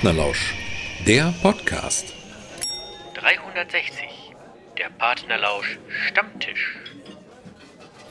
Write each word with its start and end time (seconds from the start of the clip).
Partnerlausch, 0.00 0.54
der 1.08 1.34
Podcast. 1.42 2.14
360. 3.14 4.04
Der 4.78 4.90
Partnerlausch 4.96 5.76
Stammtisch. 6.06 6.78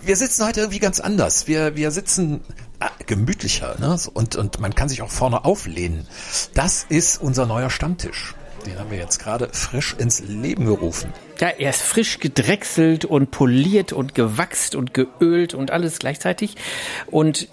Wir 0.02 0.18
sitzen 0.18 0.46
heute 0.46 0.60
irgendwie 0.60 0.80
ganz 0.80 1.00
anders. 1.00 1.48
Wir, 1.48 1.78
wir 1.78 1.92
sitzen 1.92 2.44
ah, 2.82 2.90
gemütlicher 3.06 3.78
ne? 3.80 3.98
und, 4.14 4.36
und 4.36 4.60
man 4.60 4.76
kann 4.76 4.90
sich 4.90 5.02
auch 5.02 5.10
vorne 5.10 5.46
auflehnen. 5.46 6.06
Das 6.54 6.86
ist 6.90 7.22
unser 7.22 7.46
neuer 7.46 7.70
Stammtisch. 7.70 8.36
Den 8.66 8.78
haben 8.80 8.92
wir 8.92 8.98
jetzt 8.98 9.20
gerade 9.20 9.48
frisch 9.54 9.96
ins 9.98 10.20
Leben 10.20 10.66
gerufen. 10.66 11.14
Ja, 11.40 11.48
er 11.48 11.70
ist 11.70 11.84
frisch 11.84 12.20
gedrechselt 12.20 13.06
und 13.06 13.32
poliert 13.32 13.94
und 13.94 14.14
gewachst 14.14 14.76
und 14.76 14.94
geölt 14.94 15.54
und 15.54 15.72
alles 15.72 16.00
gleichzeitig. 16.00 16.58
Und 17.06 17.48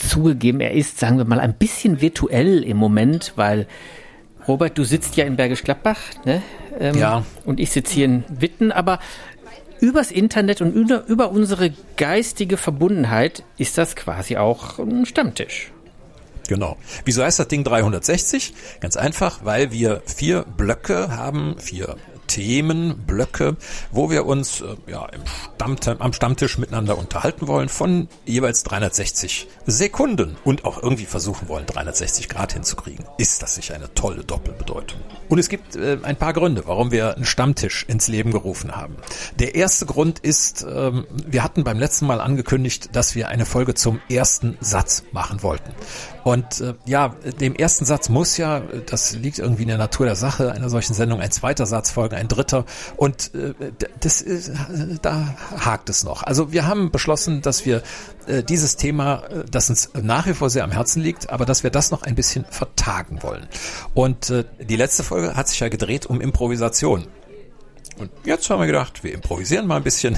zugegeben, 0.00 0.60
er 0.60 0.72
ist, 0.72 0.98
sagen 0.98 1.18
wir 1.18 1.24
mal, 1.24 1.40
ein 1.40 1.54
bisschen 1.54 2.00
virtuell 2.00 2.62
im 2.62 2.76
Moment, 2.76 3.32
weil 3.36 3.66
Robert, 4.48 4.76
du 4.78 4.84
sitzt 4.84 5.16
ja 5.16 5.24
in 5.24 5.36
Bergisch 5.36 5.62
Gladbach, 5.62 6.00
ne? 6.24 6.42
Ähm, 6.78 6.96
ja. 6.96 7.24
Und 7.44 7.60
ich 7.60 7.70
sitze 7.70 7.94
hier 7.94 8.04
in 8.06 8.24
Witten, 8.28 8.72
aber 8.72 8.98
übers 9.80 10.10
Internet 10.10 10.60
und 10.60 10.72
über, 10.72 11.06
über 11.06 11.30
unsere 11.30 11.72
geistige 11.96 12.56
Verbundenheit 12.56 13.44
ist 13.58 13.78
das 13.78 13.96
quasi 13.96 14.36
auch 14.36 14.78
ein 14.78 15.06
Stammtisch. 15.06 15.72
Genau. 16.48 16.76
Wieso 17.04 17.22
heißt 17.22 17.38
das 17.38 17.48
Ding 17.48 17.62
360? 17.62 18.54
Ganz 18.80 18.96
einfach, 18.96 19.44
weil 19.44 19.70
wir 19.70 20.02
vier 20.04 20.44
Blöcke 20.56 21.16
haben, 21.16 21.56
vier 21.58 21.96
Themenblöcke, 22.30 23.56
wo 23.90 24.08
wir 24.08 24.24
uns 24.24 24.60
äh, 24.60 24.76
ja, 24.86 25.04
im 25.06 25.22
Stammtisch, 25.56 25.96
am 25.98 26.12
Stammtisch 26.12 26.58
miteinander 26.58 26.96
unterhalten 26.96 27.48
wollen 27.48 27.68
von 27.68 28.08
jeweils 28.24 28.62
360 28.62 29.48
Sekunden 29.66 30.36
und 30.44 30.64
auch 30.64 30.80
irgendwie 30.80 31.06
versuchen 31.06 31.48
wollen, 31.48 31.66
360 31.66 32.28
Grad 32.28 32.52
hinzukriegen. 32.52 33.04
Ist 33.18 33.42
das 33.42 33.56
nicht 33.56 33.72
eine 33.72 33.92
tolle 33.94 34.22
Doppelbedeutung? 34.22 35.00
Und 35.28 35.38
es 35.40 35.48
gibt 35.48 35.74
äh, 35.74 35.98
ein 36.02 36.16
paar 36.16 36.32
Gründe, 36.32 36.62
warum 36.66 36.92
wir 36.92 37.16
einen 37.16 37.24
Stammtisch 37.24 37.84
ins 37.88 38.06
Leben 38.06 38.30
gerufen 38.30 38.76
haben. 38.76 38.96
Der 39.40 39.56
erste 39.56 39.86
Grund 39.86 40.20
ist, 40.20 40.64
ähm, 40.68 41.06
wir 41.26 41.42
hatten 41.42 41.64
beim 41.64 41.80
letzten 41.80 42.06
Mal 42.06 42.20
angekündigt, 42.20 42.90
dass 42.92 43.16
wir 43.16 43.28
eine 43.28 43.44
Folge 43.44 43.74
zum 43.74 44.00
ersten 44.08 44.56
Satz 44.60 45.02
machen 45.10 45.42
wollten. 45.42 45.72
Und 46.22 46.60
äh, 46.60 46.74
ja, 46.84 47.08
dem 47.40 47.54
ersten 47.54 47.84
Satz 47.84 48.08
muss 48.08 48.36
ja, 48.36 48.60
das 48.86 49.12
liegt 49.12 49.38
irgendwie 49.38 49.62
in 49.62 49.68
der 49.68 49.78
Natur 49.78 50.06
der 50.06 50.16
Sache 50.16 50.52
einer 50.52 50.68
solchen 50.68 50.94
Sendung, 50.94 51.20
ein 51.20 51.30
zweiter 51.30 51.66
Satz 51.66 51.90
folgen, 51.90 52.14
ein 52.20 52.28
dritter. 52.28 52.64
Und 52.96 53.34
äh, 53.34 53.54
das 54.00 54.22
ist, 54.22 54.52
da 55.02 55.36
hakt 55.56 55.88
es 55.88 56.04
noch. 56.04 56.22
Also 56.22 56.52
wir 56.52 56.66
haben 56.66 56.90
beschlossen, 56.90 57.42
dass 57.42 57.66
wir 57.66 57.82
äh, 58.26 58.42
dieses 58.42 58.76
Thema, 58.76 59.24
äh, 59.24 59.44
das 59.50 59.70
uns 59.70 59.90
nach 60.00 60.26
wie 60.26 60.34
vor 60.34 60.50
sehr 60.50 60.64
am 60.64 60.70
Herzen 60.70 61.02
liegt, 61.02 61.30
aber 61.30 61.46
dass 61.46 61.62
wir 61.62 61.70
das 61.70 61.90
noch 61.90 62.02
ein 62.02 62.14
bisschen 62.14 62.44
vertagen 62.44 63.22
wollen. 63.22 63.48
Und 63.94 64.30
äh, 64.30 64.44
die 64.60 64.76
letzte 64.76 65.02
Folge 65.02 65.34
hat 65.36 65.48
sich 65.48 65.60
ja 65.60 65.68
gedreht 65.68 66.06
um 66.06 66.20
Improvisation. 66.20 67.06
Und 67.98 68.10
jetzt 68.24 68.48
haben 68.48 68.60
wir 68.60 68.66
gedacht, 68.66 69.04
wir 69.04 69.12
improvisieren 69.12 69.66
mal 69.66 69.76
ein 69.76 69.82
bisschen 69.82 70.16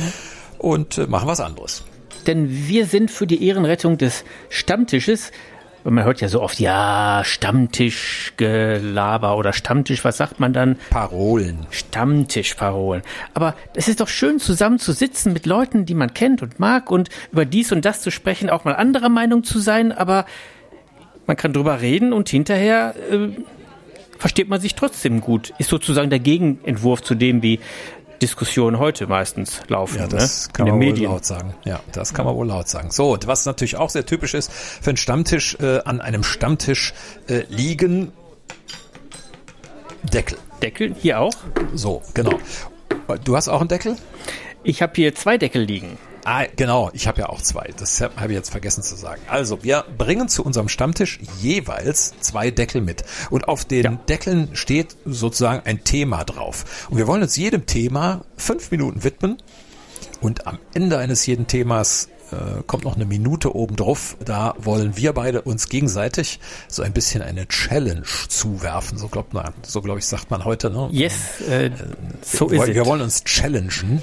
und 0.58 0.98
äh, 0.98 1.06
machen 1.06 1.28
was 1.28 1.40
anderes 1.40 1.84
denn 2.26 2.66
wir 2.68 2.86
sind 2.86 3.10
für 3.10 3.26
die 3.26 3.46
Ehrenrettung 3.46 3.98
des 3.98 4.24
Stammtisches 4.48 5.30
man 5.92 6.04
hört 6.04 6.20
ja 6.20 6.28
so 6.28 6.40
oft, 6.40 6.60
ja, 6.60 7.22
Stammtischgelaber 7.24 9.36
oder 9.36 9.52
Stammtisch, 9.52 10.04
was 10.04 10.16
sagt 10.16 10.38
man 10.40 10.54
dann? 10.54 10.76
Parolen. 10.90 11.66
Stammtischparolen. 11.70 13.02
Aber 13.34 13.54
es 13.74 13.88
ist 13.88 14.00
doch 14.00 14.08
schön, 14.08 14.38
zusammen 14.38 14.78
zu 14.78 14.92
sitzen 14.92 15.34
mit 15.34 15.46
Leuten, 15.46 15.84
die 15.84 15.94
man 15.94 16.14
kennt 16.14 16.42
und 16.42 16.58
mag 16.58 16.90
und 16.90 17.10
über 17.32 17.44
dies 17.44 17.70
und 17.72 17.84
das 17.84 18.00
zu 18.00 18.10
sprechen, 18.10 18.48
auch 18.48 18.64
mal 18.64 18.76
anderer 18.76 19.10
Meinung 19.10 19.44
zu 19.44 19.58
sein, 19.58 19.92
aber 19.92 20.24
man 21.26 21.36
kann 21.36 21.52
drüber 21.52 21.80
reden 21.80 22.12
und 22.12 22.28
hinterher 22.28 22.94
äh, 23.10 23.28
versteht 24.18 24.48
man 24.48 24.60
sich 24.60 24.74
trotzdem 24.74 25.20
gut. 25.20 25.52
Ist 25.58 25.70
sozusagen 25.70 26.10
der 26.10 26.18
Gegenentwurf 26.18 27.02
zu 27.02 27.14
dem, 27.14 27.42
wie 27.42 27.60
Diskussionen 28.22 28.78
heute 28.78 29.06
meistens 29.06 29.60
laufen. 29.68 29.98
Ja, 29.98 30.06
das 30.06 30.46
ne? 30.46 30.52
kann 30.52 30.68
man 30.68 30.80
wohl 30.80 30.98
laut 30.98 31.24
sagen. 31.24 31.54
Ja, 31.64 31.80
das 31.92 32.14
kann 32.14 32.24
man 32.26 32.34
wohl 32.34 32.46
laut 32.46 32.68
sagen. 32.68 32.90
So, 32.90 33.18
was 33.26 33.46
natürlich 33.46 33.76
auch 33.76 33.90
sehr 33.90 34.06
typisch 34.06 34.34
ist 34.34 34.52
für 34.52 34.90
einen 34.90 34.96
Stammtisch, 34.96 35.56
äh, 35.60 35.80
an 35.84 36.00
einem 36.00 36.22
Stammtisch 36.22 36.94
äh, 37.28 37.44
liegen 37.48 38.12
Deckel. 40.12 40.38
Deckel 40.62 40.94
hier 40.98 41.20
auch? 41.20 41.34
So, 41.74 42.02
genau. 42.14 42.38
Du 43.24 43.36
hast 43.36 43.48
auch 43.48 43.60
einen 43.60 43.68
Deckel? 43.68 43.96
Ich 44.62 44.80
habe 44.82 44.92
hier 44.96 45.14
zwei 45.14 45.38
Deckel 45.38 45.62
liegen. 45.62 45.98
Ah, 46.24 46.46
genau, 46.56 46.90
ich 46.94 47.06
habe 47.06 47.20
ja 47.20 47.28
auch 47.28 47.42
zwei. 47.42 47.70
Das 47.76 48.00
habe 48.00 48.28
ich 48.28 48.32
jetzt 48.32 48.50
vergessen 48.50 48.82
zu 48.82 48.96
sagen. 48.96 49.20
Also, 49.28 49.62
wir 49.62 49.84
bringen 49.98 50.28
zu 50.28 50.42
unserem 50.42 50.68
Stammtisch 50.68 51.18
jeweils 51.40 52.14
zwei 52.20 52.50
Deckel 52.50 52.80
mit. 52.80 53.04
Und 53.30 53.46
auf 53.46 53.64
den 53.64 53.84
ja. 53.84 53.98
Deckeln 54.08 54.48
steht 54.54 54.96
sozusagen 55.04 55.62
ein 55.66 55.84
Thema 55.84 56.24
drauf. 56.24 56.86
Und 56.88 56.96
wir 56.96 57.06
wollen 57.06 57.22
uns 57.22 57.36
jedem 57.36 57.66
Thema 57.66 58.24
fünf 58.36 58.70
Minuten 58.70 59.04
widmen. 59.04 59.36
Und 60.22 60.46
am 60.46 60.58
Ende 60.72 60.96
eines 60.96 61.26
jeden 61.26 61.46
Themas 61.46 62.08
äh, 62.32 62.62
kommt 62.66 62.84
noch 62.84 62.96
eine 62.96 63.04
Minute 63.04 63.54
oben 63.54 63.76
drauf. 63.76 64.16
Da 64.24 64.54
wollen 64.58 64.96
wir 64.96 65.12
beide 65.12 65.42
uns 65.42 65.68
gegenseitig 65.68 66.40
so 66.68 66.82
ein 66.82 66.94
bisschen 66.94 67.20
eine 67.20 67.46
Challenge 67.48 68.04
zuwerfen. 68.28 68.96
So 68.96 69.08
glaubt 69.08 69.34
man, 69.34 69.52
so 69.62 69.82
glaube 69.82 69.98
ich, 69.98 70.06
sagt 70.06 70.30
man 70.30 70.44
heute. 70.44 70.70
Ne? 70.70 70.88
Yes, 70.90 71.42
äh, 71.42 71.70
so 72.22 72.50
wir, 72.50 72.62
ist 72.62 72.74
wir 72.74 72.86
wollen 72.86 73.02
uns 73.02 73.24
challengen. 73.24 74.00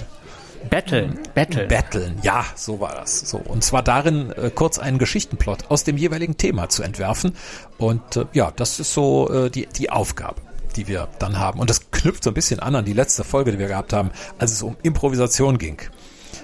Betteln. 0.70 1.20
Betteln. 1.34 1.68
Betteln, 1.68 2.20
ja, 2.22 2.46
so 2.56 2.80
war 2.80 2.96
das. 2.96 3.20
So 3.22 3.38
und 3.38 3.64
zwar 3.64 3.84
darin 3.84 4.32
äh, 4.32 4.52
kurz 4.54 4.80
einen 4.80 4.98
Geschichtenplot 4.98 5.70
aus 5.70 5.84
dem 5.84 5.98
jeweiligen 5.98 6.38
Thema 6.38 6.70
zu 6.70 6.84
entwerfen. 6.84 7.36
Und 7.78 8.18
äh, 8.18 8.26
ja, 8.34 8.52
das 8.56 8.80
ist 8.80 8.94
so 8.94 9.30
äh, 9.30 9.50
die 9.50 9.68
die 9.68 9.90
Aufgabe, 9.90 10.42
die 10.76 10.88
wir 10.88 11.08
dann 11.20 11.40
haben. 11.40 11.60
Und 11.60 11.70
das 11.70 11.92
knüpft 11.92 12.24
so 12.24 12.30
ein 12.32 12.34
bisschen 12.34 12.60
an 12.60 12.76
an 12.76 12.86
die 12.86 12.94
letzte 12.94 13.24
Folge, 13.24 13.52
die 13.52 13.60
wir 13.60 13.68
gehabt 13.68 13.94
haben, 13.94 14.12
als 14.38 14.52
es 14.52 14.62
um 14.62 14.78
Improvisation 14.84 15.58
ging. 15.58 15.78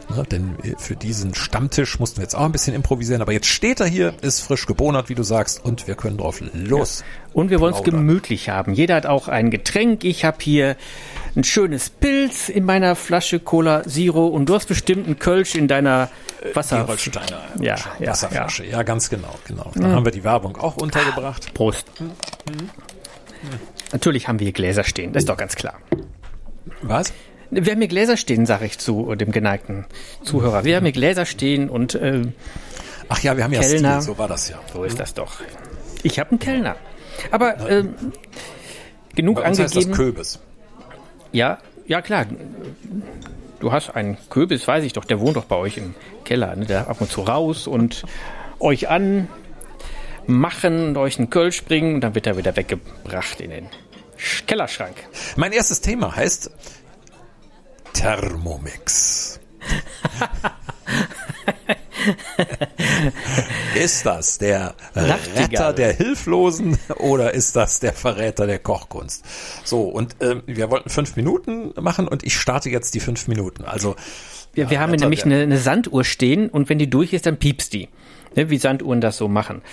Ne, 0.10 0.24
denn 0.30 0.56
für 0.78 0.96
diesen 0.96 1.36
Stammtisch 1.36 2.00
mussten 2.00 2.18
wir 2.18 2.24
jetzt 2.24 2.36
auch 2.36 2.46
ein 2.46 2.52
bisschen 2.52 2.74
improvisieren. 2.74 3.22
Aber 3.22 3.34
jetzt 3.34 3.48
steht 3.48 3.80
er 3.80 3.88
hier, 3.88 4.14
ist 4.22 4.42
frisch 4.42 4.66
gebonert, 4.66 5.10
wie 5.10 5.16
du 5.16 5.24
sagst, 5.24 5.64
und 5.64 5.88
wir 5.88 5.96
können 5.96 6.18
drauf 6.18 6.42
los. 6.54 7.00
Ja. 7.00 7.06
Und 7.34 7.50
wir 7.50 7.60
wollen 7.60 7.74
es 7.74 7.84
gemütlich 7.84 8.50
haben. 8.50 8.74
Jeder 8.74 8.96
hat 8.96 9.06
auch 9.06 9.28
ein 9.28 9.52
Getränk. 9.52 10.04
Ich 10.04 10.26
habe 10.26 10.38
hier 10.42 10.76
ein 11.36 11.44
schönes 11.44 11.90
Pilz 11.90 12.50
in 12.50 12.66
meiner 12.66 12.96
Flasche 12.96 13.40
Cola 13.40 13.84
Zero 13.84 14.28
und 14.28 14.48
du 14.48 14.56
hast 14.56 14.68
bestimmt 14.68 15.06
einen 15.06 15.20
Kölsch 15.20 15.56
in 15.56 15.68
deiner 15.68 16.10
Wasser 16.54 16.84
die 16.84 16.88
Holsteiner 16.88 17.42
ja, 17.60 17.76
ja, 18.00 18.12
Wasserflasche. 18.12 18.66
Ja. 18.66 18.78
ja, 18.78 18.84
ganz 18.84 19.10
genau, 19.10 19.34
genau. 19.46 19.72
Dann 19.76 19.92
mhm. 19.92 19.96
haben 19.96 20.06
wir 20.06 20.12
die 20.12 20.24
Werbung 20.24 20.58
auch 20.58 20.78
untergebracht. 20.78 21.54
Prost. 21.54 21.86
Mhm. 22.00 22.70
Natürlich 23.92 24.28
haben 24.28 24.40
wir 24.40 24.46
hier 24.46 24.54
Gläser 24.54 24.84
stehen, 24.84 25.14
das 25.14 25.22
ist 25.22 25.30
doch 25.30 25.38
ganz 25.38 25.56
klar. 25.56 25.76
Was? 26.82 27.14
Wir 27.50 27.72
haben 27.72 27.80
hier 27.80 27.88
Gläser 27.88 28.18
stehen, 28.18 28.46
sage 28.46 28.66
ich 28.66 28.78
zu 28.78 29.16
dem 29.16 29.32
geneigten 29.32 29.86
Zuhörer. 30.24 30.64
Wir 30.64 30.76
haben 30.76 30.84
hier 30.84 30.94
Gläser 30.94 31.26
stehen 31.26 31.70
und 31.70 31.96
äh, 31.96 32.24
Ach 33.10 33.22
ja, 33.24 33.38
wir 33.38 33.44
haben 33.44 33.54
ja 33.54 33.62
Kellner. 33.62 34.02
Stil, 34.02 34.14
so 34.14 34.20
war 34.20 34.28
das 34.28 34.50
ja. 34.50 34.60
So 34.74 34.84
ist 34.84 35.00
das 35.00 35.14
doch. 35.14 35.40
Ich 36.04 36.20
habe 36.20 36.32
einen 36.32 36.40
Kellner. 36.40 36.76
Aber 37.32 37.70
äh, 37.70 37.86
genug 39.16 39.38
Bei 39.38 39.50
uns 39.50 39.60
angegeben. 39.60 39.64
Heißt 39.64 39.76
das 39.76 39.92
Köbis. 39.92 40.40
Ja, 41.32 41.60
ja 41.86 42.02
klar. 42.02 42.26
Du 43.60 43.72
hast 43.72 43.90
einen 43.90 44.18
Köbis, 44.30 44.68
weiß 44.68 44.84
ich 44.84 44.94
doch, 44.94 45.06
der 45.06 45.20
wohnt 45.20 45.36
doch 45.36 45.46
bei 45.46 45.56
euch 45.56 45.78
im 45.78 45.96
Keller. 46.26 46.56
Ne? 46.56 46.66
Der 46.66 46.90
ab 46.90 47.02
und 47.02 47.12
zu 47.12 47.22
raus 47.22 47.68
und 47.68 48.04
euch 48.60 48.90
an 48.90 49.28
machen 50.28 50.90
und 50.90 50.98
euch 50.98 51.18
einen 51.18 51.30
Kölsch 51.30 51.64
bringen 51.64 51.96
und 51.96 52.02
dann 52.02 52.14
wird 52.14 52.28
er 52.28 52.38
wieder 52.38 52.56
weggebracht 52.56 53.40
in 53.40 53.52
den 53.52 53.68
Kellerschrank. 54.46 54.96
Mein 55.38 55.54
erstes 55.54 55.80
Thema 55.80 56.16
heißt 56.16 56.52
Thermomix. 57.98 59.40
ist 63.76 64.06
das 64.06 64.38
der 64.38 64.76
Retter 64.96 65.74
der 65.74 65.94
Hilflosen 65.94 66.78
oder 66.98 67.34
ist 67.34 67.56
das 67.56 67.80
der 67.80 67.94
Verräter 67.94 68.46
der 68.46 68.60
Kochkunst? 68.60 69.26
So, 69.64 69.82
und 69.82 70.22
äh, 70.22 70.44
wir 70.46 70.70
wollten 70.70 70.92
fünf 70.92 71.16
Minuten 71.16 71.74
machen 71.82 72.08
und 72.08 72.24
ich 72.24 72.38
starte 72.38 72.70
jetzt 72.70 72.94
die 72.94 73.00
fünf 73.00 73.28
Minuten. 73.28 73.64
Also 73.66 73.96
wir, 74.54 74.70
wir 74.70 74.76
ja, 74.76 74.82
haben 74.82 74.92
nämlich 74.92 75.26
eine, 75.26 75.42
eine, 75.42 75.58
Sanduhr 75.58 76.04
stehen 76.04 76.50
und 76.50 76.70
wenn 76.70 76.78
die 76.78 76.92
durch 76.92 77.14
ist, 77.14 77.26
dann 77.26 77.38
piepst 77.38 77.74
die. 77.74 77.90
Ne, 78.36 78.52
wie 78.52 78.60
Sanduhren 78.60 79.02
das 79.02 79.18
so 79.18 79.28
machen. 79.28 79.64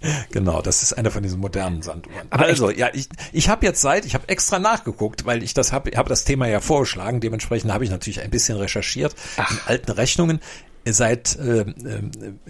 Genau, 0.30 0.62
das 0.62 0.82
ist 0.82 0.92
einer 0.92 1.10
von 1.10 1.22
diesen 1.22 1.40
modernen 1.40 1.82
Sanduhren. 1.82 2.26
Aber 2.30 2.44
also, 2.44 2.70
ja, 2.70 2.90
ich, 2.92 3.08
ich 3.32 3.48
habe 3.48 3.64
jetzt 3.66 3.80
Zeit, 3.80 4.04
ich 4.04 4.14
habe 4.14 4.28
extra 4.28 4.58
nachgeguckt, 4.58 5.24
weil 5.24 5.42
ich 5.42 5.54
das 5.54 5.72
habe, 5.72 5.90
habe 5.96 6.08
das 6.08 6.24
Thema 6.24 6.46
ja 6.46 6.60
vorgeschlagen. 6.60 7.20
Dementsprechend 7.20 7.72
habe 7.72 7.84
ich 7.84 7.90
natürlich 7.90 8.20
ein 8.20 8.30
bisschen 8.30 8.58
recherchiert 8.58 9.14
Ach. 9.36 9.50
in 9.50 9.58
alten 9.66 9.92
Rechnungen. 9.92 10.40
Seit 10.84 11.36
äh, 11.36 11.64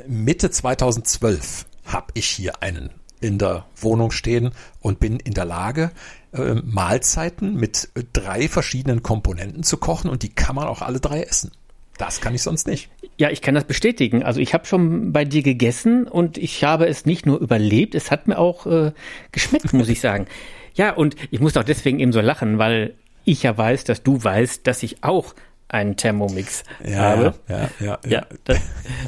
Mitte 0.06 0.50
2012 0.50 1.66
habe 1.86 2.06
ich 2.14 2.26
hier 2.26 2.62
einen 2.62 2.90
in 3.20 3.38
der 3.38 3.66
Wohnung 3.76 4.10
stehen 4.10 4.52
und 4.80 5.00
bin 5.00 5.18
in 5.18 5.32
der 5.32 5.46
Lage, 5.46 5.90
äh, 6.32 6.54
Mahlzeiten 6.54 7.54
mit 7.54 7.88
drei 8.12 8.48
verschiedenen 8.48 9.02
Komponenten 9.02 9.62
zu 9.62 9.78
kochen 9.78 10.10
und 10.10 10.22
die 10.22 10.28
kann 10.34 10.54
man 10.54 10.66
auch 10.66 10.82
alle 10.82 11.00
drei 11.00 11.22
essen. 11.22 11.50
Das 11.98 12.20
kann 12.20 12.34
ich 12.34 12.42
sonst 12.42 12.66
nicht. 12.66 12.90
Ja, 13.18 13.30
ich 13.30 13.40
kann 13.40 13.54
das 13.54 13.64
bestätigen. 13.64 14.22
Also 14.22 14.40
ich 14.40 14.54
habe 14.54 14.66
schon 14.66 15.12
bei 15.12 15.24
dir 15.24 15.42
gegessen 15.42 16.06
und 16.06 16.38
ich 16.38 16.62
habe 16.64 16.86
es 16.86 17.06
nicht 17.06 17.26
nur 17.26 17.38
überlebt, 17.38 17.94
es 17.94 18.10
hat 18.10 18.28
mir 18.28 18.38
auch 18.38 18.66
äh, 18.66 18.92
geschmeckt, 19.32 19.72
muss 19.72 19.88
ich 19.88 20.00
sagen. 20.02 20.26
Ja, 20.74 20.92
und 20.92 21.16
ich 21.30 21.40
muss 21.40 21.56
auch 21.56 21.64
deswegen 21.64 22.00
eben 22.00 22.12
so 22.12 22.20
lachen, 22.20 22.58
weil 22.58 22.94
ich 23.24 23.42
ja 23.42 23.56
weiß, 23.56 23.84
dass 23.84 24.02
du 24.02 24.22
weißt, 24.22 24.66
dass 24.66 24.82
ich 24.82 25.02
auch 25.02 25.34
einen 25.68 25.96
Thermomix 25.96 26.64
ja, 26.84 26.96
habe. 26.96 27.34
Ja, 27.48 27.58
ja, 27.58 27.68
ja. 27.80 27.98
ja 28.04 28.26
das, 28.44 28.60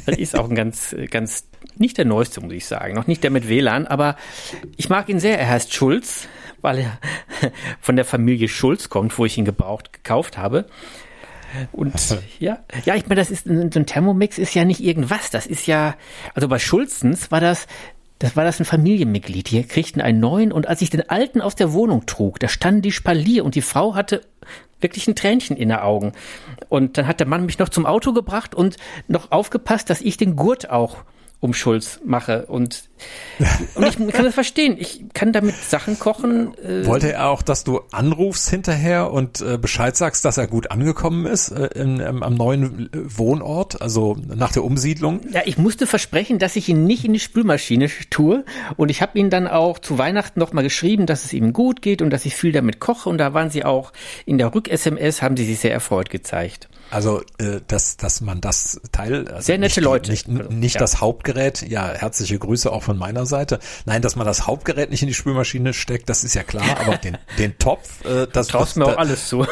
das 0.05 0.17
ist 0.17 0.37
auch 0.37 0.49
ein 0.49 0.55
ganz, 0.55 0.95
ganz, 1.09 1.47
nicht 1.77 1.97
der 1.97 2.05
neueste, 2.05 2.41
muss 2.41 2.53
ich 2.53 2.65
sagen. 2.65 2.95
Noch 2.95 3.07
nicht 3.07 3.23
der 3.23 3.31
mit 3.31 3.47
WLAN, 3.47 3.87
aber 3.87 4.17
ich 4.75 4.89
mag 4.89 5.07
ihn 5.09 5.19
sehr. 5.19 5.39
Er 5.39 5.49
heißt 5.49 5.73
Schulz, 5.73 6.27
weil 6.61 6.79
er 6.79 6.99
von 7.79 7.95
der 7.95 8.05
Familie 8.05 8.49
Schulz 8.49 8.89
kommt, 8.89 9.17
wo 9.17 9.25
ich 9.25 9.37
ihn 9.37 9.45
gebraucht 9.45 9.93
gekauft 9.93 10.37
habe. 10.37 10.65
Und 11.71 11.93
ja, 12.39 12.59
ja, 12.85 12.95
ich 12.95 13.03
meine, 13.07 13.21
das 13.21 13.31
ist 13.31 13.45
so 13.45 13.51
ein 13.51 13.85
Thermomix 13.85 14.37
ist 14.37 14.53
ja 14.53 14.65
nicht 14.65 14.81
irgendwas. 14.81 15.29
Das 15.29 15.45
ist 15.45 15.67
ja, 15.67 15.95
also 16.33 16.47
bei 16.47 16.59
Schulzens 16.59 17.31
war 17.31 17.41
das 17.41 17.67
das 18.19 18.35
war 18.35 18.43
das 18.43 18.59
ein 18.59 18.65
Familienmitglied. 18.65 19.49
Die 19.49 19.63
kriegten 19.63 20.01
einen 20.01 20.19
neuen 20.19 20.51
und 20.51 20.67
als 20.67 20.81
ich 20.81 20.89
den 20.89 21.09
alten 21.09 21.39
aus 21.41 21.55
der 21.55 21.71
Wohnung 21.71 22.05
trug, 22.05 22.37
da 22.39 22.49
standen 22.49 22.81
die 22.81 22.91
Spalier 22.91 23.45
und 23.45 23.55
die 23.55 23.61
Frau 23.61 23.95
hatte 23.95 24.21
wirklich 24.81 25.07
ein 25.07 25.15
Tränchen 25.15 25.55
in 25.55 25.69
den 25.69 25.77
Augen. 25.77 26.11
Und 26.67 26.97
dann 26.97 27.07
hat 27.07 27.21
der 27.21 27.27
Mann 27.27 27.45
mich 27.45 27.59
noch 27.59 27.69
zum 27.69 27.85
Auto 27.85 28.13
gebracht 28.13 28.53
und 28.53 28.77
noch 29.07 29.31
aufgepasst, 29.31 29.89
dass 29.89 30.01
ich 30.01 30.17
den 30.17 30.35
Gurt 30.35 30.69
auch 30.69 30.97
um 31.41 31.53
Schulz 31.53 32.01
mache. 32.03 32.45
Und, 32.47 32.89
und 33.75 33.87
ich 33.87 33.95
kann 34.13 34.25
das 34.25 34.33
verstehen. 34.33 34.75
Ich 34.77 35.05
kann 35.13 35.31
damit 35.31 35.55
Sachen 35.55 35.97
kochen. 35.97 36.53
Äh 36.57 36.85
Wollte 36.85 37.13
er 37.13 37.29
auch, 37.29 37.41
dass 37.41 37.63
du 37.63 37.81
anrufst 37.91 38.49
hinterher 38.49 39.11
und 39.11 39.39
äh, 39.39 39.57
Bescheid 39.57 39.95
sagst, 39.95 40.25
dass 40.25 40.37
er 40.37 40.47
gut 40.47 40.69
angekommen 40.69 41.25
ist 41.25 41.49
äh, 41.51 41.67
in, 41.75 42.01
ähm, 42.01 42.23
am 42.23 42.35
neuen 42.35 42.89
Wohnort, 42.93 43.81
also 43.81 44.17
nach 44.27 44.51
der 44.51 44.65
Umsiedlung? 44.65 45.21
Ja, 45.31 45.41
ich 45.45 45.57
musste 45.57 45.87
versprechen, 45.87 46.39
dass 46.39 46.57
ich 46.57 46.67
ihn 46.67 46.85
nicht 46.85 47.05
in 47.05 47.13
die 47.13 47.19
Spülmaschine 47.19 47.89
tue. 48.09 48.43
Und 48.75 48.89
ich 48.89 49.01
habe 49.01 49.17
ihn 49.17 49.29
dann 49.29 49.47
auch 49.47 49.79
zu 49.79 49.97
Weihnachten 49.97 50.39
nochmal 50.39 50.63
geschrieben, 50.63 51.05
dass 51.05 51.23
es 51.23 51.31
ihm 51.31 51.53
gut 51.53 51.81
geht 51.81 52.01
und 52.01 52.09
dass 52.09 52.25
ich 52.25 52.35
viel 52.35 52.51
damit 52.51 52.81
koche. 52.81 53.09
Und 53.09 53.17
da 53.17 53.33
waren 53.33 53.49
sie 53.49 53.63
auch 53.63 53.93
in 54.25 54.37
der 54.37 54.53
Rück-SMS, 54.53 55.21
haben 55.21 55.37
sie 55.37 55.45
sich 55.45 55.59
sehr 55.59 55.71
erfreut 55.71 56.09
gezeigt. 56.09 56.68
Also, 56.91 57.21
äh, 57.37 57.61
dass, 57.67 57.97
dass 57.97 58.21
man 58.21 58.41
das 58.41 58.81
Teil, 58.91 59.27
also 59.27 59.41
sehr 59.41 59.57
nette 59.57 59.79
nicht, 59.79 59.85
Leute, 59.85 60.11
nicht, 60.11 60.27
nicht 60.27 60.75
ja. 60.75 60.79
das 60.79 61.01
Hauptgerät, 61.01 61.61
ja, 61.67 61.89
herzliche 61.93 62.39
Grüße 62.39 62.71
auch 62.71 62.83
von 62.83 62.97
meiner 62.97 63.25
Seite. 63.25 63.59
Nein, 63.85 64.01
dass 64.01 64.15
man 64.15 64.25
das 64.25 64.47
Hauptgerät 64.47 64.89
nicht 64.89 65.01
in 65.01 65.07
die 65.07 65.13
Spülmaschine 65.13 65.73
steckt, 65.73 66.09
das 66.09 66.23
ist 66.23 66.33
ja 66.33 66.43
klar, 66.43 66.79
aber 66.79 66.97
den, 66.97 67.17
den 67.37 67.57
Topf, 67.59 68.03
äh, 68.05 68.27
das 68.31 68.47
traust 68.47 68.77
mir 68.77 68.85
auch 68.85 68.97
alles 68.97 69.27
zu. 69.27 69.45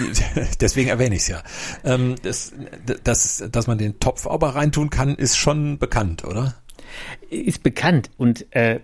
Deswegen 0.60 0.88
erwähne 0.88 1.16
ich 1.16 1.22
es 1.22 1.28
ja. 1.28 1.42
Ähm, 1.84 2.14
das, 2.22 2.52
das, 3.02 3.44
dass 3.50 3.66
man 3.66 3.78
den 3.78 4.00
Topf 4.00 4.26
aber 4.26 4.54
reintun 4.54 4.90
kann, 4.90 5.14
ist 5.14 5.36
schon 5.36 5.78
bekannt, 5.78 6.24
oder? 6.24 6.54
Ist 7.28 7.62
bekannt 7.62 8.10
und 8.16 8.46
äh, 8.54 8.80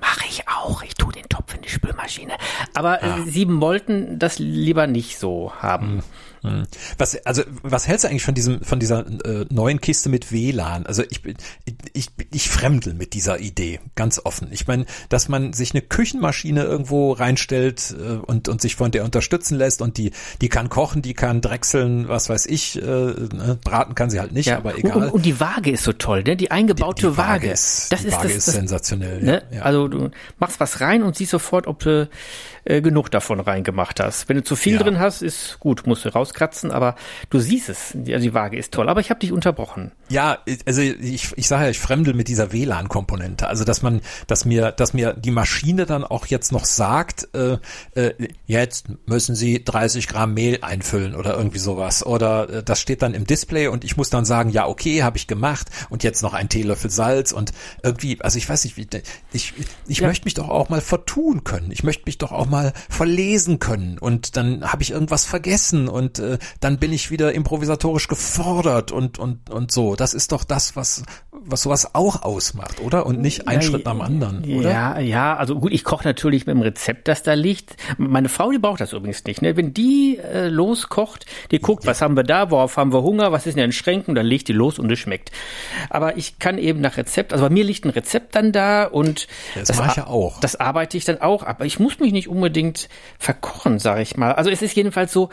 Mache 0.00 0.26
ich 0.28 0.46
auch. 0.46 0.82
Ich 0.82 0.94
tue 0.94 1.12
den 1.12 1.28
Topf 1.28 1.54
in 1.54 1.62
die 1.62 1.68
Spülmaschine. 1.68 2.34
Aber 2.74 3.02
ah. 3.02 3.18
äh, 3.18 3.22
sie 3.30 3.48
wollten 3.48 4.18
das 4.18 4.38
lieber 4.38 4.86
nicht 4.86 5.18
so 5.18 5.52
haben. 5.58 5.88
Hm. 5.88 6.02
Hm. 6.42 6.66
Was, 6.96 7.16
also, 7.26 7.42
was 7.62 7.86
hältst 7.86 8.04
du 8.04 8.08
eigentlich 8.08 8.24
von 8.24 8.34
diesem, 8.34 8.62
von 8.62 8.78
dieser 8.78 9.06
äh, 9.24 9.46
neuen 9.50 9.80
Kiste 9.80 10.08
mit 10.08 10.32
WLAN? 10.32 10.86
Also 10.86 11.02
ich, 11.08 11.22
ich, 11.64 11.76
ich, 11.92 12.08
ich 12.32 12.48
fremdel 12.48 12.94
mit 12.94 13.14
dieser 13.14 13.40
Idee, 13.40 13.80
ganz 13.94 14.20
offen. 14.24 14.48
Ich 14.50 14.66
meine, 14.66 14.86
dass 15.08 15.28
man 15.28 15.52
sich 15.52 15.72
eine 15.72 15.82
Küchenmaschine 15.82 16.62
irgendwo 16.62 17.12
reinstellt 17.12 17.94
äh, 17.98 18.14
und, 18.14 18.48
und 18.48 18.60
sich 18.60 18.76
von 18.76 18.90
der 18.90 19.04
unterstützen 19.04 19.56
lässt 19.56 19.82
und 19.82 19.98
die, 19.98 20.12
die 20.40 20.48
kann 20.48 20.68
kochen, 20.68 21.02
die 21.02 21.14
kann 21.14 21.40
drechseln, 21.40 22.08
was 22.08 22.28
weiß 22.28 22.46
ich, 22.46 22.80
äh, 22.80 22.84
ne? 22.84 23.58
braten 23.62 23.94
kann 23.94 24.10
sie 24.10 24.20
halt 24.20 24.32
nicht, 24.32 24.46
ja. 24.46 24.58
aber 24.58 24.78
egal. 24.78 24.96
Und, 24.96 25.10
und, 25.10 25.26
die 25.26 25.40
Waage 25.40 25.70
ist 25.70 25.84
so 25.84 25.92
toll, 25.92 26.22
ne? 26.22 26.36
Die 26.36 26.50
eingebaute 26.50 27.06
die, 27.06 27.12
die 27.12 27.16
Waage. 27.16 27.28
Waage. 27.28 27.50
Ist, 27.50 27.92
das 27.92 28.00
die 28.00 28.08
ist, 28.08 28.14
Waage 28.14 28.28
das, 28.28 28.36
ist 28.36 28.48
das, 28.48 28.54
sensationell. 28.54 29.22
Ne? 29.22 29.42
Ja. 29.50 29.62
Also 29.62 29.88
du 29.88 30.10
machst 30.38 30.60
was 30.60 30.80
rein 30.80 31.02
und 31.02 31.16
siehst 31.16 31.30
sofort, 31.30 31.66
ob 31.66 31.80
du 31.80 32.08
äh, 32.68 32.82
genug 32.82 33.10
davon 33.10 33.40
reingemacht 33.40 33.98
hast. 33.98 34.28
Wenn 34.28 34.36
du 34.36 34.44
zu 34.44 34.54
viel 34.54 34.74
ja. 34.74 34.82
drin 34.82 34.98
hast, 34.98 35.22
ist 35.22 35.58
gut, 35.58 35.86
musst 35.86 36.04
du 36.04 36.10
rauskratzen, 36.10 36.70
aber 36.70 36.96
du 37.30 37.38
siehst 37.38 37.70
es. 37.70 37.92
Die, 37.94 38.12
also 38.12 38.22
die 38.28 38.34
Waage 38.34 38.58
ist 38.58 38.74
toll. 38.74 38.90
Aber 38.90 39.00
ich 39.00 39.08
habe 39.08 39.20
dich 39.20 39.32
unterbrochen. 39.32 39.92
Ja, 40.10 40.38
also 40.66 40.82
ich, 40.82 41.32
ich 41.34 41.48
sage 41.48 41.64
ja, 41.64 41.70
ich 41.70 41.78
fremdel 41.78 42.12
mit 42.12 42.28
dieser 42.28 42.52
WLAN-Komponente. 42.52 43.48
Also 43.48 43.64
dass 43.64 43.82
man, 43.82 44.02
dass 44.26 44.44
mir, 44.44 44.70
dass 44.72 44.92
mir 44.92 45.14
die 45.14 45.30
Maschine 45.30 45.86
dann 45.86 46.04
auch 46.04 46.26
jetzt 46.26 46.52
noch 46.52 46.66
sagt, 46.66 47.28
äh, 47.34 47.56
äh, 47.94 48.12
jetzt 48.46 48.86
müssen 49.06 49.34
Sie 49.34 49.64
30 49.64 50.06
Gramm 50.06 50.34
Mehl 50.34 50.58
einfüllen 50.60 51.14
oder 51.14 51.36
irgendwie 51.36 51.58
sowas. 51.58 52.04
Oder 52.04 52.50
äh, 52.50 52.62
das 52.62 52.80
steht 52.82 53.00
dann 53.00 53.14
im 53.14 53.26
Display 53.26 53.68
und 53.68 53.82
ich 53.82 53.96
muss 53.96 54.10
dann 54.10 54.26
sagen, 54.26 54.50
ja, 54.50 54.66
okay, 54.66 55.02
habe 55.02 55.16
ich 55.16 55.26
gemacht 55.26 55.68
und 55.88 56.04
jetzt 56.04 56.22
noch 56.22 56.34
ein 56.34 56.50
Teelöffel 56.50 56.90
Salz 56.90 57.32
und 57.32 57.52
irgendwie, 57.82 58.20
also 58.20 58.36
ich 58.36 58.46
weiß 58.46 58.64
nicht, 58.64 58.76
wie, 58.76 58.86
ich, 59.32 59.54
ich 59.86 59.98
ja. 60.00 60.06
möchte 60.06 60.26
mich 60.26 60.34
doch 60.34 60.50
auch 60.50 60.68
mal 60.68 60.82
vertun 60.82 61.44
können. 61.44 61.70
Ich 61.70 61.82
möchte 61.82 62.02
mich 62.04 62.18
doch 62.18 62.32
auch 62.32 62.46
mal 62.46 62.57
mal 62.58 62.72
verlesen 62.88 63.58
können 63.58 63.98
und 63.98 64.36
dann 64.36 64.64
habe 64.70 64.82
ich 64.82 64.90
irgendwas 64.90 65.24
vergessen 65.24 65.88
und 65.88 66.18
äh, 66.18 66.38
dann 66.60 66.78
bin 66.78 66.92
ich 66.92 67.10
wieder 67.10 67.32
improvisatorisch 67.32 68.08
gefordert 68.08 68.90
und 68.90 69.18
und 69.18 69.50
und 69.50 69.70
so. 69.70 69.94
Das 69.94 70.14
ist 70.14 70.32
doch 70.32 70.44
das, 70.44 70.74
was 70.76 71.02
was 71.44 71.62
sowas 71.62 71.94
auch 71.94 72.22
ausmacht, 72.22 72.80
oder? 72.80 73.06
Und 73.06 73.20
nicht 73.20 73.48
ein 73.48 73.60
ja, 73.60 73.62
Schritt 73.62 73.84
nach 73.84 73.92
dem 73.92 74.02
anderen, 74.02 74.44
oder? 74.44 74.70
Ja, 74.70 74.98
ja, 74.98 75.36
also 75.36 75.56
gut, 75.56 75.72
ich 75.72 75.84
koche 75.84 76.06
natürlich 76.06 76.46
mit 76.46 76.54
dem 76.54 76.62
Rezept, 76.62 77.08
das 77.08 77.22
da 77.22 77.34
liegt. 77.34 77.76
Meine 77.96 78.28
Frau, 78.28 78.50
die 78.50 78.58
braucht 78.58 78.80
das 78.80 78.92
übrigens 78.92 79.24
nicht. 79.24 79.42
Ne? 79.42 79.56
Wenn 79.56 79.72
die 79.72 80.18
äh, 80.18 80.48
loskocht, 80.48 81.26
die 81.50 81.58
guckt, 81.58 81.84
ja. 81.84 81.90
was 81.90 82.02
haben 82.02 82.16
wir 82.16 82.24
da, 82.24 82.50
worauf 82.50 82.76
haben 82.76 82.92
wir 82.92 83.02
Hunger, 83.02 83.32
was 83.32 83.46
ist 83.46 83.54
in 83.54 83.60
den 83.60 83.72
Schränken, 83.72 84.14
dann 84.14 84.26
legt 84.26 84.48
die 84.48 84.52
los 84.52 84.78
und 84.78 84.90
es 84.90 84.98
schmeckt. 84.98 85.30
Aber 85.90 86.16
ich 86.16 86.38
kann 86.38 86.58
eben 86.58 86.80
nach 86.80 86.96
Rezept, 86.96 87.32
also 87.32 87.44
bei 87.44 87.50
mir 87.50 87.64
liegt 87.64 87.84
ein 87.84 87.90
Rezept 87.90 88.34
dann 88.34 88.52
da 88.52 88.84
und 88.84 89.28
das, 89.54 89.68
das 89.68 89.78
mache 89.78 89.90
ich 89.90 89.96
ja 89.96 90.06
auch. 90.06 90.40
Das 90.40 90.56
arbeite 90.56 90.96
ich 90.96 91.04
dann 91.04 91.20
auch, 91.20 91.44
aber 91.44 91.64
ich 91.64 91.78
muss 91.78 91.98
mich 91.98 92.12
nicht 92.12 92.28
unbedingt 92.28 92.48
unbedingt 92.48 92.88
verkochen, 93.18 93.78
sage 93.78 94.02
ich 94.02 94.16
mal. 94.16 94.32
Also 94.32 94.50
es 94.50 94.62
ist 94.62 94.74
jedenfalls 94.76 95.12
so, 95.12 95.28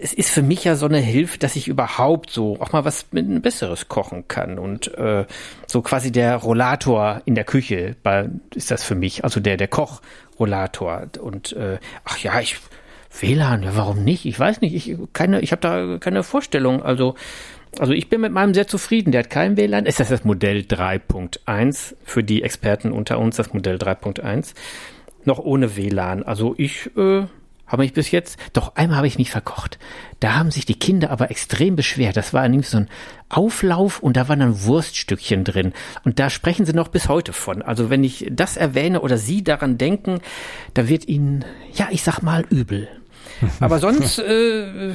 es 0.00 0.12
ist 0.12 0.30
für 0.30 0.42
mich 0.42 0.64
ja 0.64 0.76
so 0.76 0.86
eine 0.86 0.98
Hilfe, 0.98 1.38
dass 1.38 1.56
ich 1.56 1.68
überhaupt 1.68 2.30
so 2.30 2.58
auch 2.60 2.72
mal 2.72 2.84
was 2.84 3.06
mit 3.12 3.42
Besseres 3.42 3.88
kochen 3.88 4.28
kann 4.28 4.58
und 4.58 4.92
äh, 4.96 5.24
so 5.66 5.82
quasi 5.82 6.12
der 6.12 6.36
Rollator 6.36 7.22
in 7.24 7.34
der 7.34 7.44
Küche 7.44 7.96
ist 8.54 8.70
das 8.70 8.84
für 8.84 8.94
mich, 8.94 9.24
also 9.24 9.40
der 9.40 9.56
der 9.56 9.68
Kochrollator 9.68 11.08
und 11.20 11.52
äh, 11.52 11.78
ach 12.04 12.18
ja, 12.18 12.40
ich 12.40 12.58
WLAN, 13.18 13.66
warum 13.72 14.04
nicht? 14.04 14.26
Ich 14.26 14.38
weiß 14.38 14.60
nicht, 14.60 14.74
ich 14.74 14.96
keine, 15.14 15.40
ich 15.40 15.52
habe 15.52 15.62
da 15.62 15.98
keine 15.98 16.22
Vorstellung. 16.22 16.82
Also 16.82 17.14
also 17.78 17.92
ich 17.92 18.08
bin 18.08 18.20
mit 18.20 18.32
meinem 18.32 18.52
sehr 18.52 18.66
zufrieden. 18.66 19.10
Der 19.10 19.20
hat 19.20 19.30
kein 19.30 19.56
WLAN. 19.56 19.86
Ist 19.86 20.00
das 20.00 20.08
das 20.08 20.24
Modell 20.24 20.60
3.1 20.60 21.94
für 22.04 22.22
die 22.22 22.42
Experten 22.42 22.92
unter 22.92 23.18
uns, 23.18 23.36
das 23.36 23.52
Modell 23.54 23.76
3.1? 23.76 24.54
noch 25.26 25.38
ohne 25.38 25.76
WLAN. 25.76 26.22
Also 26.22 26.54
ich 26.56 26.90
äh, 26.96 27.24
habe 27.66 27.82
mich 27.82 27.92
bis 27.92 28.10
jetzt, 28.10 28.38
doch 28.52 28.76
einmal 28.76 28.98
habe 28.98 29.06
ich 29.06 29.18
mich 29.18 29.30
verkocht. 29.30 29.78
Da 30.20 30.34
haben 30.34 30.50
sich 30.50 30.66
die 30.66 30.78
Kinder 30.78 31.10
aber 31.10 31.30
extrem 31.30 31.76
beschwert. 31.76 32.16
Das 32.16 32.32
war 32.32 32.48
nämlich 32.48 32.68
so 32.68 32.78
ein 32.78 32.88
Auflauf 33.28 34.00
und 34.00 34.16
da 34.16 34.28
waren 34.28 34.38
dann 34.38 34.62
Wurststückchen 34.62 35.44
drin. 35.44 35.72
Und 36.04 36.18
da 36.18 36.30
sprechen 36.30 36.64
sie 36.64 36.72
noch 36.72 36.88
bis 36.88 37.08
heute 37.08 37.32
von. 37.32 37.62
Also 37.62 37.90
wenn 37.90 38.04
ich 38.04 38.26
das 38.30 38.56
erwähne 38.56 39.00
oder 39.00 39.18
sie 39.18 39.42
daran 39.42 39.78
denken, 39.78 40.20
da 40.74 40.88
wird 40.88 41.08
ihnen, 41.08 41.44
ja, 41.72 41.88
ich 41.90 42.02
sag 42.02 42.20
mal, 42.22 42.44
übel. 42.48 42.88
Aber 43.60 43.78
sonst, 43.78 44.18
äh, 44.18 44.94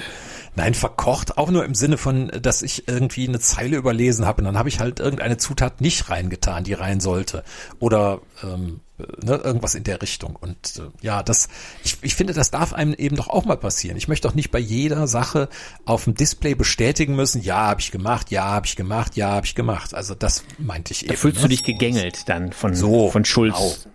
Nein, 0.55 0.73
verkocht 0.73 1.37
auch 1.37 1.49
nur 1.49 1.63
im 1.63 1.75
Sinne 1.75 1.97
von, 1.97 2.27
dass 2.41 2.61
ich 2.61 2.87
irgendwie 2.87 3.27
eine 3.27 3.39
Zeile 3.39 3.77
überlesen 3.77 4.25
habe 4.25 4.41
und 4.41 4.45
dann 4.45 4.57
habe 4.57 4.69
ich 4.69 4.79
halt 4.79 4.99
irgendeine 4.99 5.37
Zutat 5.37 5.79
nicht 5.79 6.09
reingetan, 6.09 6.63
die 6.65 6.73
rein 6.73 6.99
sollte. 6.99 7.43
Oder 7.79 8.19
ähm, 8.43 8.81
ne, 9.23 9.35
irgendwas 9.35 9.75
in 9.75 9.83
der 9.83 10.01
Richtung. 10.01 10.35
Und 10.35 10.77
äh, 10.77 10.89
ja, 11.01 11.23
das, 11.23 11.47
ich, 11.83 11.97
ich 12.01 12.15
finde, 12.15 12.33
das 12.33 12.51
darf 12.51 12.73
einem 12.73 12.93
eben 12.93 13.15
doch 13.15 13.29
auch 13.29 13.45
mal 13.45 13.57
passieren. 13.57 13.97
Ich 13.97 14.07
möchte 14.07 14.27
doch 14.27 14.35
nicht 14.35 14.51
bei 14.51 14.59
jeder 14.59 15.07
Sache 15.07 15.47
auf 15.85 16.03
dem 16.03 16.15
Display 16.15 16.55
bestätigen 16.55 17.15
müssen, 17.15 17.41
ja, 17.41 17.67
habe 17.67 17.81
ich 17.81 17.91
gemacht, 17.91 18.29
ja, 18.31 18.43
habe 18.43 18.65
ich 18.65 18.75
gemacht, 18.75 19.15
ja, 19.15 19.29
habe 19.29 19.45
ich 19.45 19.55
gemacht. 19.55 19.93
Also 19.93 20.15
das 20.15 20.43
meinte 20.57 20.91
ich 20.91 20.99
da 20.99 21.05
eben. 21.05 21.13
Da 21.13 21.19
fühlst 21.19 21.37
ne? 21.37 21.43
du 21.43 21.47
dich 21.47 21.63
gegängelt 21.63 22.27
dann 22.27 22.51
von, 22.51 22.75
so, 22.75 23.09
von 23.09 23.25
Schulz. 23.25 23.55
Genau 23.55 23.91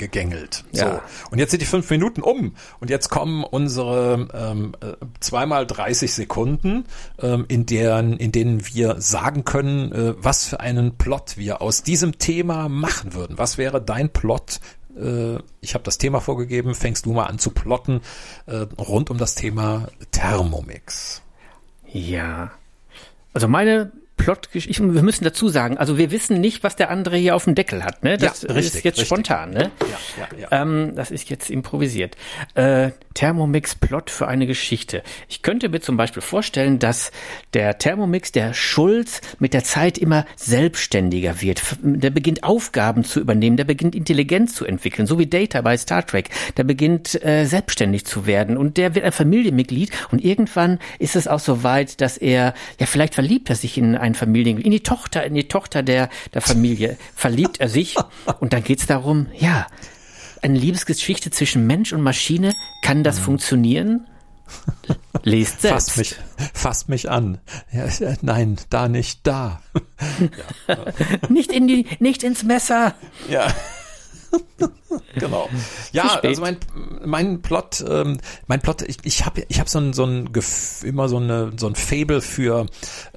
gegängelt. 0.00 0.64
Ja. 0.72 0.94
So. 0.94 1.00
Und 1.30 1.38
jetzt 1.38 1.52
sind 1.52 1.60
die 1.60 1.66
fünf 1.66 1.88
Minuten 1.90 2.22
um 2.22 2.56
und 2.80 2.90
jetzt 2.90 3.10
kommen 3.10 3.44
unsere 3.44 4.26
ähm, 4.34 4.72
äh, 4.80 4.94
zweimal 5.20 5.66
30 5.66 6.12
Sekunden, 6.12 6.86
ähm, 7.20 7.44
in, 7.46 7.66
deren, 7.66 8.16
in 8.16 8.32
denen 8.32 8.66
wir 8.66 9.00
sagen 9.00 9.44
können, 9.44 9.92
äh, 9.92 10.14
was 10.18 10.46
für 10.46 10.58
einen 10.58 10.96
Plot 10.96 11.36
wir 11.36 11.62
aus 11.62 11.84
diesem 11.84 12.18
Thema 12.18 12.68
machen 12.68 13.14
würden. 13.14 13.38
Was 13.38 13.58
wäre 13.58 13.80
dein 13.80 14.08
Plot? 14.08 14.58
Äh, 14.96 15.36
ich 15.60 15.74
habe 15.74 15.84
das 15.84 15.98
Thema 15.98 16.20
vorgegeben, 16.20 16.74
fängst 16.74 17.06
du 17.06 17.12
mal 17.12 17.26
an 17.26 17.38
zu 17.38 17.50
plotten 17.50 18.00
äh, 18.46 18.66
rund 18.78 19.10
um 19.10 19.18
das 19.18 19.36
Thema 19.36 19.86
Thermomix. 20.10 21.22
Ja. 21.92 22.50
Also 23.32 23.46
meine 23.46 23.92
Plotgeschichte. 24.20 24.94
Wir 24.94 25.02
müssen 25.02 25.24
dazu 25.24 25.48
sagen, 25.48 25.78
also 25.78 25.98
wir 25.98 26.10
wissen 26.10 26.40
nicht, 26.40 26.62
was 26.62 26.76
der 26.76 26.90
andere 26.90 27.16
hier 27.16 27.34
auf 27.34 27.44
dem 27.44 27.54
Deckel 27.54 27.84
hat. 27.84 28.02
Ne? 28.04 28.18
Das 28.18 28.42
Ja, 28.42 28.52
richtig, 28.52 28.74
ist 28.76 28.84
jetzt 28.84 28.98
richtig. 28.98 29.06
spontan. 29.06 29.50
Ne? 29.50 29.70
Ja, 29.80 30.26
ja, 30.36 30.48
ja. 30.50 30.62
Ähm, 30.62 30.92
das 30.94 31.10
ist 31.10 31.30
jetzt 31.30 31.50
improvisiert. 31.50 32.16
Äh, 32.54 32.90
Thermomix 33.14 33.74
Plot 33.74 34.10
für 34.10 34.28
eine 34.28 34.46
Geschichte. 34.46 35.02
Ich 35.28 35.42
könnte 35.42 35.68
mir 35.68 35.80
zum 35.80 35.96
Beispiel 35.96 36.22
vorstellen, 36.22 36.78
dass 36.78 37.10
der 37.54 37.78
Thermomix, 37.78 38.32
der 38.32 38.54
Schulz, 38.54 39.20
mit 39.38 39.52
der 39.52 39.64
Zeit 39.64 39.98
immer 39.98 40.24
selbstständiger 40.36 41.40
wird. 41.40 41.62
Der 41.82 42.10
beginnt 42.10 42.44
Aufgaben 42.44 43.04
zu 43.04 43.20
übernehmen, 43.20 43.56
der 43.56 43.64
beginnt 43.64 43.94
Intelligenz 43.94 44.54
zu 44.54 44.64
entwickeln, 44.64 45.06
so 45.06 45.18
wie 45.18 45.26
Data 45.26 45.60
bei 45.62 45.76
Star 45.76 46.06
Trek. 46.06 46.30
Der 46.56 46.64
beginnt 46.64 47.22
äh, 47.24 47.44
selbstständig 47.46 48.04
zu 48.06 48.26
werden 48.26 48.56
und 48.56 48.76
der 48.76 48.94
wird 48.94 49.04
ein 49.04 49.12
Familienmitglied 49.12 49.90
und 50.12 50.24
irgendwann 50.24 50.78
ist 50.98 51.16
es 51.16 51.26
auch 51.26 51.40
so 51.40 51.62
weit, 51.62 52.00
dass 52.00 52.16
er, 52.16 52.54
ja 52.78 52.86
vielleicht 52.86 53.14
verliebt 53.14 53.50
er 53.50 53.56
sich 53.56 53.76
in 53.76 53.96
ein 53.96 54.09
Familienmitglied, 54.14 54.66
in 54.66 54.72
die 54.72 54.82
Tochter, 54.82 55.24
in 55.24 55.34
die 55.34 55.48
Tochter 55.48 55.82
der, 55.82 56.08
der 56.34 56.42
Familie, 56.42 56.96
verliebt 57.14 57.60
er 57.60 57.68
sich 57.68 57.96
und 58.40 58.52
dann 58.52 58.64
geht's 58.64 58.86
darum, 58.86 59.26
ja, 59.36 59.66
eine 60.42 60.58
Liebesgeschichte 60.58 61.30
zwischen 61.30 61.66
Mensch 61.66 61.92
und 61.92 62.02
Maschine, 62.02 62.54
kann 62.82 63.04
das 63.04 63.18
funktionieren? 63.18 64.06
Lest 65.22 65.60
selbst. 65.60 65.92
Fasst 65.92 65.96
mich, 65.98 66.16
fasst 66.54 66.88
mich 66.88 67.10
an. 67.10 67.38
Ja, 67.72 67.86
nein, 68.22 68.56
da 68.68 68.88
nicht, 68.88 69.20
da. 69.26 69.62
Nicht 71.28 71.52
in 71.52 71.68
die, 71.68 71.86
nicht 72.00 72.22
ins 72.22 72.42
Messer. 72.42 72.94
Ja. 73.28 73.52
genau. 75.14 75.48
Ja, 75.92 76.20
also 76.22 76.40
mein, 76.40 76.56
mein 77.04 77.42
Plot, 77.42 77.84
ähm, 77.88 78.18
mein 78.46 78.60
Plot, 78.60 78.82
ich, 78.82 78.98
ich 79.02 79.26
habe 79.26 79.42
ich 79.48 79.60
hab 79.60 79.68
so 79.68 79.78
ein, 79.78 79.92
so 79.92 80.04
ein 80.04 80.30
immer 80.84 81.08
so 81.08 81.16
eine 81.16 81.52
so 81.56 81.66
ein 81.66 81.74
Fable 81.74 82.20
für 82.20 82.66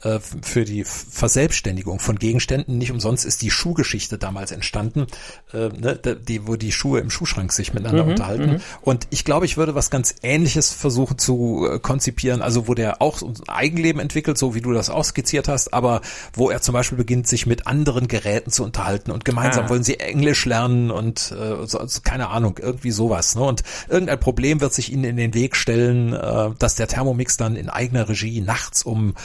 äh, 0.02 0.20
für 0.20 0.66
die 0.66 0.84
Verselbstständigung 0.84 2.00
von 2.00 2.18
Gegenständen. 2.18 2.78
Nicht 2.78 2.92
umsonst 2.92 3.26
ist 3.26 3.42
die 3.42 3.52
Schuhgeschichte 3.52 4.18
damals 4.18 4.52
entstanden, 4.52 5.08
äh, 5.54 5.70
ne, 5.70 5.98
die 5.98 6.48
wo 6.48 6.56
die 6.56 6.72
Schuhe 6.72 7.00
im 7.00 7.10
Schuhschrank 7.10 7.52
sich 7.52 7.74
miteinander 7.74 8.06
unterhalten. 8.06 8.62
Und 8.82 9.08
ich 9.10 9.26
glaube, 9.26 9.46
ich 9.46 9.58
würde 9.58 9.76
was 9.76 9.90
ganz 9.90 10.16
Ähnliches 10.24 10.72
versuchen 10.72 11.18
zu 11.18 11.68
äh, 11.70 11.80
konzipieren, 11.80 12.42
also 12.42 12.68
wo 12.68 12.74
der 12.74 13.02
auch 13.02 13.18
so 13.18 13.28
ein 13.28 13.36
Eigenleben 13.48 14.02
entwickelt, 14.02 14.38
so 14.38 14.56
wie 14.56 14.62
du 14.62 14.74
das 14.74 14.90
auch 14.90 15.04
skizziert 15.04 15.48
hast, 15.48 15.74
aber 15.74 16.02
wo 16.34 16.50
er 16.50 16.62
zum 16.62 16.74
Beispiel 16.74 16.98
beginnt, 16.98 17.28
sich 17.28 17.46
mit 17.46 17.68
anderen 17.68 18.08
Geräten 18.08 18.52
zu 18.52 18.64
unterhalten 18.64 19.12
und 19.12 19.26
gemeinsam 19.26 19.66
Ah. 19.66 19.70
wollen 19.70 19.84
sie 19.84 20.00
Englisch 20.00 20.46
lernen 20.46 20.92
und 20.92 21.03
äh, 21.12 21.66
so, 21.66 21.80
also, 21.80 22.02
keine 22.04 22.30
Ahnung, 22.30 22.60
irgendwie 22.62 22.92
sowas. 22.92 23.36
Ne? 23.36 23.44
Und 23.44 23.64
irgendein 23.90 24.20
Problem 24.20 24.62
wird 24.62 24.74
sich 24.74 24.92
ihnen 24.92 25.04
in 25.04 25.18
den 25.18 25.34
Weg 25.34 25.56
stellen, 25.56 26.14
äh, 26.14 26.50
dass 26.58 26.76
der 26.76 26.88
Thermomix 26.88 27.38
dann 27.38 27.56
in 27.56 27.70
eigener 27.70 28.10
Regie 28.10 28.42
nachts 28.42 28.84
um, 28.84 29.16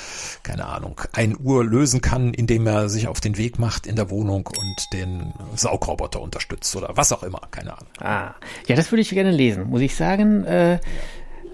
keine 0.42 0.66
Ahnung, 0.66 1.00
ein 1.12 1.36
Uhr 1.38 1.64
lösen 1.64 2.00
kann, 2.00 2.34
indem 2.34 2.66
er 2.66 2.88
sich 2.88 3.08
auf 3.08 3.20
den 3.20 3.36
Weg 3.36 3.58
macht 3.58 3.86
in 3.86 3.96
der 3.96 4.10
Wohnung 4.10 4.46
und 4.46 4.92
den 4.92 5.32
Saugroboter 5.54 6.20
unterstützt 6.20 6.74
oder 6.76 6.90
was 6.94 7.12
auch 7.12 7.22
immer, 7.22 7.42
keine 7.50 7.72
Ahnung. 7.72 7.88
Ah, 8.00 8.34
ja, 8.66 8.76
das 8.76 8.90
würde 8.92 9.02
ich 9.02 9.10
gerne 9.10 9.30
lesen, 9.30 9.68
muss 9.68 9.80
ich 9.80 9.94
sagen. 9.94 10.44
Äh, 10.44 10.80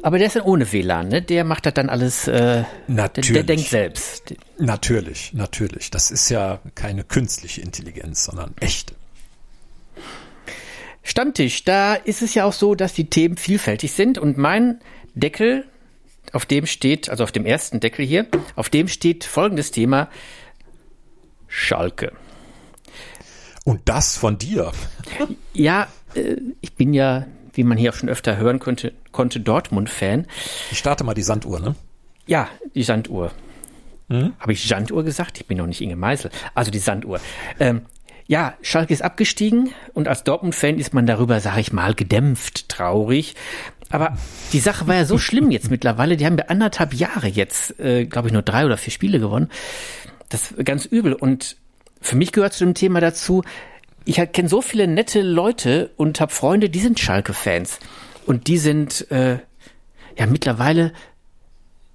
aber 0.05 0.19
der 0.19 0.27
ist 0.27 0.37
dann 0.37 0.43
ohne 0.43 0.71
WLAN, 0.71 1.09
ne? 1.09 1.23
Der 1.23 1.45
macht 1.45 1.65
das 1.65 1.73
dann 1.73 1.89
alles, 1.89 2.29
äh, 2.29 2.33
der, 2.33 2.67
Natürlich. 2.89 3.33
der 3.33 3.43
denkt 3.43 3.69
selbst. 3.69 4.35
Natürlich, 4.59 5.33
natürlich. 5.33 5.91
Das 5.91 6.11
ist 6.11 6.29
ja 6.29 6.61
keine 6.75 7.05
künstliche 7.05 7.63
Intelligenz, 7.63 8.25
sondern 8.25 8.55
echte. 8.61 8.95
Stammtisch, 11.05 11.65
da 11.65 11.95
ist 11.95 12.23
es 12.23 12.35
ja 12.35 12.45
auch 12.45 12.53
so, 12.53 12.75
dass 12.75 12.95
die 12.95 13.09
Themen 13.11 13.37
vielfältig 13.37 13.93
sind 13.93 14.19
und 14.19 14.39
mein 14.39 14.81
Deckel, 15.15 15.65
auf 16.33 16.47
dem 16.47 16.67
steht, 16.67 17.11
also 17.11 17.23
auf 17.23 17.31
dem 17.31 17.47
ersten 17.47 17.79
Deckel 17.79 18.05
hier, 18.05 18.27
auf 18.57 18.71
dem 18.71 18.89
steht 18.89 19.25
folgendes 19.25 19.71
Thema, 19.71 20.09
Schalke. 21.47 22.13
Und 23.65 23.83
das 23.85 24.17
von 24.17 24.39
dir. 24.39 24.73
Ja, 25.53 25.89
äh, 26.15 26.37
ich 26.61 26.75
bin 26.75 26.93
ja, 26.93 27.27
wie 27.53 27.65
man 27.65 27.79
hier 27.79 27.91
auch 27.91 27.95
schon 27.95 28.09
öfter 28.09 28.37
hören 28.37 28.59
konnte, 28.59 28.93
konnte 29.13 29.41
Dortmund-Fan. 29.41 30.27
Ich 30.71 30.79
starte 30.79 31.05
mal 31.05 31.15
die 31.15 31.23
Sanduhr, 31.23 31.61
ne? 31.61 31.77
Ja, 32.27 32.49
die 32.75 32.83
Sanduhr. 32.83 33.31
Habe 34.09 34.53
ich 34.53 34.69
Sanduhr 34.69 35.03
gesagt? 35.03 35.41
Ich 35.41 35.47
bin 35.47 35.59
noch 35.59 35.67
nicht 35.67 35.81
Inge 35.81 35.97
Meisel. 35.97 36.31
Also 36.55 36.71
die 36.71 36.79
Sanduhr. 36.79 37.21
Ähm, 37.59 37.83
ja, 38.27 38.55
Schalke 38.63 38.93
ist 38.93 39.03
abgestiegen 39.03 39.71
und 39.93 40.09
als 40.09 40.25
Dortmund-Fan 40.25 40.79
ist 40.79 40.95
man 40.95 41.07
darüber, 41.07 41.41
sage 41.41 41.61
ich 41.61 41.73
mal, 41.73 41.95
gedämpft, 41.95 42.69
traurig. 42.69 43.35
Aber 43.91 44.17
die 44.53 44.61
Sache 44.61 44.87
war 44.87 44.95
ja 44.95 45.05
so 45.05 45.19
schlimm 45.19 45.51
jetzt 45.51 45.71
mittlerweile. 45.71 46.17
Die 46.17 46.25
haben 46.25 46.39
ja 46.39 46.47
anderthalb 46.47 46.95
Jahre 46.95 47.29
jetzt, 47.29 47.79
äh, 47.79 48.07
glaube 48.07 48.29
ich, 48.29 48.33
nur 48.33 48.43
drei 48.43 48.65
oder 48.65 48.77
vier 48.77 48.93
Spiele 48.93 49.21
gewonnen. 49.21 49.51
Das 50.31 50.53
ist 50.53 50.65
ganz 50.65 50.87
übel. 50.87 51.13
Und 51.13 51.57
für 52.01 52.17
mich 52.17 52.33
gehört 52.33 52.55
zu 52.55 52.65
dem 52.65 52.75
Thema 52.75 53.01
dazu, 53.01 53.45
ich 54.07 54.17
kenne 54.33 54.49
so 54.49 54.63
viele 54.63 54.87
nette 54.87 55.23
Leute 55.23 55.91
und 55.97 56.21
habe 56.21 56.33
Freunde, 56.33 56.71
die 56.71 56.81
sind 56.81 56.99
Schalke-Fans. 56.99 57.79
Und 58.27 58.49
die 58.49 58.59
sind 58.59 59.11
äh, 59.11 59.39
ja 60.19 60.27
mittlerweile 60.27 60.93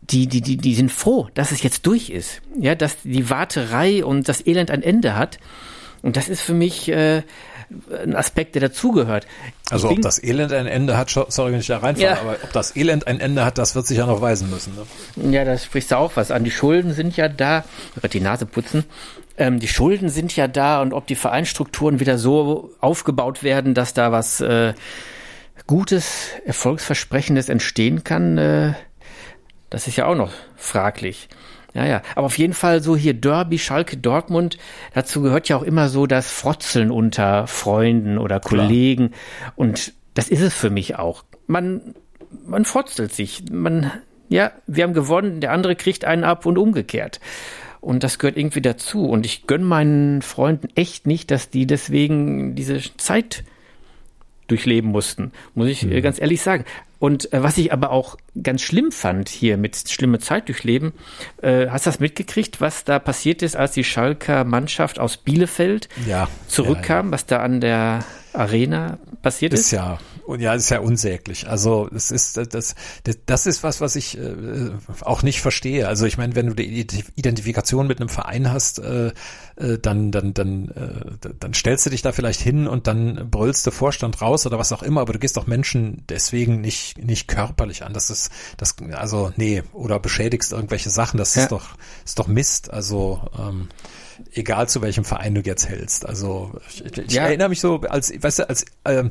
die, 0.01 0.27
die, 0.27 0.41
die, 0.41 0.57
die 0.57 0.75
sind 0.75 0.91
froh, 0.91 1.27
dass 1.33 1.51
es 1.51 1.61
jetzt 1.63 1.85
durch 1.85 2.09
ist. 2.09 2.41
Ja, 2.57 2.75
dass 2.75 2.97
die 3.03 3.29
Warterei 3.29 4.03
und 4.03 4.27
das 4.27 4.45
Elend 4.45 4.71
ein 4.71 4.81
Ende 4.81 5.15
hat. 5.15 5.39
Und 6.01 6.15
das 6.15 6.29
ist 6.29 6.41
für 6.41 6.53
mich 6.53 6.89
äh, 6.89 7.23
ein 8.03 8.15
Aspekt, 8.15 8.55
der 8.55 8.61
dazugehört. 8.61 9.27
Also 9.69 9.89
ob 9.89 10.01
das 10.01 10.21
Elend 10.23 10.53
ein 10.53 10.65
Ende 10.65 10.97
hat, 10.97 11.09
sorry, 11.09 11.51
wenn 11.51 11.59
ich 11.59 11.67
da 11.67 11.77
reinfalle, 11.77 12.07
Ja. 12.07 12.19
aber 12.21 12.37
ob 12.41 12.51
das 12.53 12.75
Elend 12.75 13.05
ein 13.07 13.19
Ende 13.19 13.45
hat, 13.45 13.57
das 13.57 13.75
wird 13.75 13.85
sich 13.85 13.97
ja 13.97 14.05
noch 14.05 14.21
weisen 14.21 14.49
müssen. 14.49 14.73
Ne? 14.75 15.31
Ja, 15.31 15.45
da 15.45 15.57
sprichst 15.57 15.91
du 15.91 15.97
auch 15.97 16.13
was 16.15 16.31
an. 16.31 16.43
Die 16.43 16.51
Schulden 16.51 16.93
sind 16.93 17.15
ja 17.17 17.27
da. 17.27 17.63
Ich 17.95 17.97
werde 18.03 18.09
die 18.09 18.21
Nase 18.21 18.45
putzen. 18.45 18.85
Ähm, 19.37 19.59
die 19.59 19.67
Schulden 19.67 20.09
sind 20.09 20.35
ja 20.35 20.47
da 20.47 20.81
und 20.81 20.93
ob 20.93 21.07
die 21.07 21.15
Vereinsstrukturen 21.15 21.99
wieder 21.99 22.17
so 22.17 22.71
aufgebaut 22.81 23.43
werden, 23.43 23.73
dass 23.73 23.93
da 23.93 24.11
was 24.11 24.41
äh, 24.41 24.73
Gutes, 25.67 26.29
Erfolgsversprechendes 26.45 27.47
entstehen 27.49 28.03
kann, 28.03 28.37
äh, 28.37 28.73
das 29.69 29.87
ist 29.87 29.97
ja 29.97 30.07
auch 30.07 30.15
noch 30.15 30.31
fraglich. 30.55 31.29
Ja, 31.73 31.85
ja. 31.85 32.01
Aber 32.15 32.25
auf 32.25 32.37
jeden 32.37 32.53
Fall 32.53 32.81
so 32.81 32.95
hier 32.95 33.13
Derby, 33.13 33.59
Schalke, 33.59 33.97
Dortmund. 33.97 34.57
Dazu 34.93 35.21
gehört 35.21 35.49
ja 35.49 35.57
auch 35.57 35.63
immer 35.63 35.89
so 35.89 36.07
das 36.07 36.31
Frotzeln 36.31 36.91
unter 36.91 37.47
Freunden 37.47 38.17
oder 38.17 38.39
Kollegen. 38.39 39.11
Und 39.55 39.93
das 40.13 40.29
ist 40.29 40.41
es 40.41 40.53
für 40.53 40.69
mich 40.69 40.97
auch. 40.97 41.23
Man, 41.47 41.95
man 42.45 42.65
frotzelt 42.65 43.13
sich. 43.13 43.43
Man, 43.51 43.91
ja, 44.29 44.51
wir 44.67 44.83
haben 44.83 44.93
gewonnen, 44.93 45.41
der 45.41 45.51
andere 45.51 45.75
kriegt 45.75 46.05
einen 46.05 46.23
ab 46.23 46.45
und 46.45 46.57
umgekehrt. 46.57 47.19
Und 47.81 48.03
das 48.03 48.19
gehört 48.19 48.37
irgendwie 48.37 48.61
dazu. 48.61 49.05
Und 49.05 49.25
ich 49.25 49.47
gönn 49.47 49.63
meinen 49.63 50.21
Freunden 50.21 50.67
echt 50.75 51.07
nicht, 51.07 51.31
dass 51.31 51.49
die 51.49 51.67
deswegen 51.67 52.55
diese 52.55 52.79
Zeit 52.97 53.43
durchleben 54.47 54.89
mussten, 54.89 55.31
muss 55.53 55.67
ich 55.67 55.89
äh, 55.89 56.01
ganz 56.01 56.19
ehrlich 56.19 56.41
sagen. 56.41 56.65
Und 56.99 57.31
äh, 57.33 57.41
was 57.41 57.57
ich 57.57 57.71
aber 57.73 57.91
auch 57.91 58.17
ganz 58.41 58.61
schlimm 58.61 58.91
fand 58.91 59.29
hier 59.29 59.57
mit 59.57 59.89
schlimme 59.89 60.19
Zeit 60.19 60.47
durchleben, 60.47 60.93
äh, 61.41 61.67
hast 61.69 61.85
du 61.85 61.89
das 61.89 61.99
mitgekriegt, 61.99 62.61
was 62.61 62.83
da 62.83 62.99
passiert 62.99 63.41
ist, 63.41 63.55
als 63.55 63.71
die 63.71 63.83
Schalker 63.83 64.43
Mannschaft 64.43 64.99
aus 64.99 65.17
Bielefeld 65.17 65.89
Ja, 66.05 66.27
zurückkam, 66.47 67.11
was 67.11 67.25
da 67.25 67.39
an 67.39 67.61
der 67.61 68.03
Arena 68.33 68.99
passiert 69.21 69.53
ist? 69.53 69.61
Ist 69.61 69.71
ja, 69.71 69.97
und 70.29 70.39
ja, 70.41 70.53
ist 70.53 70.69
ja 70.69 70.79
unsäglich. 70.79 71.47
Also 71.49 71.89
es 71.93 72.11
ist 72.11 72.37
das, 72.37 72.47
das, 72.49 72.75
das 73.25 73.45
ist 73.45 73.63
was, 73.63 73.81
was 73.81 73.95
ich 73.95 74.17
äh, 74.17 74.69
auch 75.01 75.23
nicht 75.23 75.41
verstehe. 75.41 75.87
Also 75.87 76.05
ich 76.05 76.17
meine, 76.17 76.35
wenn 76.35 76.47
du 76.47 76.53
die 76.53 76.83
Ident- 76.85 77.05
Identifikation 77.15 77.87
mit 77.87 77.99
einem 77.99 78.09
Verein 78.09 78.51
hast, 78.51 78.79
äh, 78.79 79.11
äh, 79.55 79.77
dann 79.79 80.11
dann 80.11 80.33
dann 80.33 80.69
äh, 80.69 81.29
dann 81.39 81.53
stellst 81.53 81.85
du 81.85 81.89
dich 81.89 82.01
da 82.01 82.11
vielleicht 82.11 82.41
hin 82.41 82.67
und 82.67 82.87
dann 82.87 83.29
brüllst 83.29 83.65
du 83.67 83.71
Vorstand 83.71 84.21
raus 84.21 84.45
oder 84.45 84.57
was 84.59 84.71
auch 84.71 84.83
immer. 84.83 85.01
Aber 85.01 85.13
du 85.13 85.19
gehst 85.19 85.35
doch 85.35 85.47
Menschen 85.47 86.03
deswegen 86.09 86.61
nicht 86.61 86.97
nicht 87.03 87.27
körperlich 87.27 87.83
an. 87.83 87.93
Das 87.93 88.09
ist 88.09 88.29
das 88.57 88.75
also 88.93 89.31
nee 89.35 89.63
oder 89.73 89.99
beschädigst 89.99 90.51
irgendwelche 90.51 90.89
Sachen. 90.89 91.17
Das 91.17 91.35
Ja. 91.35 91.43
ist 91.43 91.51
doch 91.51 91.69
ist 92.05 92.19
doch 92.19 92.27
Mist. 92.27 92.71
Also 92.71 93.21
ähm, 93.37 93.67
egal 94.33 94.67
zu 94.69 94.81
welchem 94.81 95.05
Verein 95.05 95.35
du 95.35 95.41
jetzt 95.41 95.67
hältst. 95.67 96.05
Also 96.05 96.51
ich, 96.69 96.85
ich 96.85 97.11
Ja. 97.13 97.23
erinnere 97.23 97.49
mich 97.49 97.61
so 97.61 97.81
als 97.81 98.11
weißt 98.21 98.39
du 98.39 98.49
als 98.49 98.65
ähm, 98.85 99.09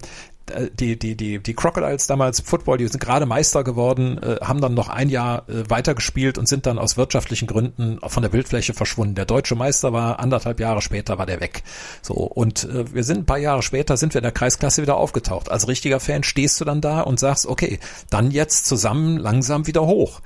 die 0.72 0.98
die 0.98 1.16
die 1.16 1.38
die 1.38 1.54
Crocodiles 1.54 2.06
damals 2.06 2.40
Football, 2.40 2.78
die 2.78 2.88
sind 2.88 3.00
gerade 3.00 3.26
Meister 3.26 3.64
geworden, 3.64 4.18
äh, 4.22 4.36
haben 4.42 4.60
dann 4.60 4.74
noch 4.74 4.88
ein 4.88 5.08
Jahr 5.08 5.48
äh, 5.48 5.68
weitergespielt 5.68 6.38
und 6.38 6.48
sind 6.48 6.66
dann 6.66 6.78
aus 6.78 6.96
wirtschaftlichen 6.96 7.46
Gründen 7.46 7.98
von 8.06 8.22
der 8.22 8.30
Bildfläche 8.30 8.74
verschwunden. 8.74 9.14
Der 9.14 9.26
deutsche 9.26 9.54
Meister 9.54 9.92
war 9.92 10.18
anderthalb 10.18 10.60
Jahre 10.60 10.82
später 10.82 11.18
war 11.18 11.26
der 11.26 11.40
weg. 11.40 11.62
So 12.02 12.14
und 12.14 12.64
äh, 12.64 12.92
wir 12.92 13.04
sind 13.04 13.18
ein 13.18 13.26
paar 13.26 13.38
Jahre 13.38 13.62
später 13.62 13.96
sind 13.96 14.14
wir 14.14 14.20
in 14.20 14.24
der 14.24 14.32
Kreisklasse 14.32 14.82
wieder 14.82 14.96
aufgetaucht. 14.96 15.50
Als 15.50 15.68
richtiger 15.68 16.00
Fan 16.00 16.22
stehst 16.22 16.60
du 16.60 16.64
dann 16.64 16.80
da 16.80 17.00
und 17.00 17.20
sagst, 17.20 17.46
okay, 17.46 17.78
dann 18.10 18.30
jetzt 18.30 18.66
zusammen 18.66 19.16
langsam 19.16 19.66
wieder 19.66 19.86
hoch. 19.86 20.20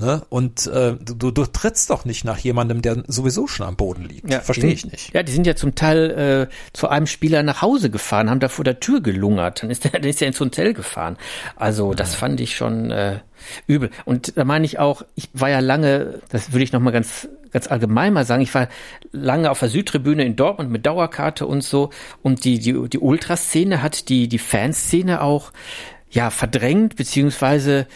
Ne? 0.00 0.22
Und 0.28 0.66
äh, 0.68 0.94
du, 1.00 1.32
du 1.32 1.44
trittst 1.46 1.90
doch 1.90 2.04
nicht 2.04 2.24
nach 2.24 2.38
jemandem, 2.38 2.82
der 2.82 3.02
sowieso 3.08 3.48
schon 3.48 3.66
am 3.66 3.74
Boden 3.74 4.04
liegt. 4.04 4.32
Verstehe 4.32 4.68
die- 4.70 4.74
ich 4.74 4.86
nicht. 4.90 5.12
Ja, 5.12 5.24
die 5.24 5.32
sind 5.32 5.44
ja 5.46 5.56
zum 5.56 5.74
Teil 5.74 6.48
äh, 6.48 6.54
zu 6.72 6.88
einem 6.88 7.06
Spieler 7.08 7.42
nach 7.42 7.62
Hause 7.62 7.90
gefahren, 7.90 8.30
haben 8.30 8.38
da 8.38 8.48
vor 8.48 8.64
der 8.64 8.78
Tür 8.78 9.00
gelungert. 9.00 9.62
Dann 9.62 9.70
ist 9.70 9.82
der, 9.84 9.90
dann 10.00 10.04
ist 10.04 10.22
er 10.22 10.28
ins 10.28 10.38
Hotel 10.38 10.72
gefahren. 10.72 11.16
Also 11.56 11.94
das 11.94 12.14
fand 12.14 12.40
ich 12.40 12.54
schon 12.56 12.92
äh, 12.92 13.18
übel. 13.66 13.90
Und 14.04 14.36
da 14.36 14.44
meine 14.44 14.66
ich 14.66 14.78
auch, 14.78 15.02
ich 15.16 15.30
war 15.32 15.50
ja 15.50 15.58
lange, 15.58 16.20
das 16.30 16.52
würde 16.52 16.62
ich 16.62 16.72
noch 16.72 16.80
mal 16.80 16.92
ganz 16.92 17.28
ganz 17.50 17.66
allgemein 17.66 18.12
mal 18.12 18.26
sagen, 18.26 18.42
ich 18.42 18.52
war 18.54 18.68
lange 19.10 19.50
auf 19.50 19.58
der 19.60 19.70
Südtribüne 19.70 20.22
in 20.22 20.36
Dortmund 20.36 20.70
mit 20.70 20.84
Dauerkarte 20.84 21.46
und 21.46 21.64
so 21.64 21.88
und 22.22 22.44
die, 22.44 22.58
die, 22.58 22.90
die 22.90 22.98
Ultraszene 22.98 23.80
hat 23.82 24.10
die, 24.10 24.28
die 24.28 24.38
Fanszene 24.38 25.22
auch 25.22 25.50
ja 26.10 26.28
verdrängt 26.28 26.96
beziehungsweise 26.96 27.86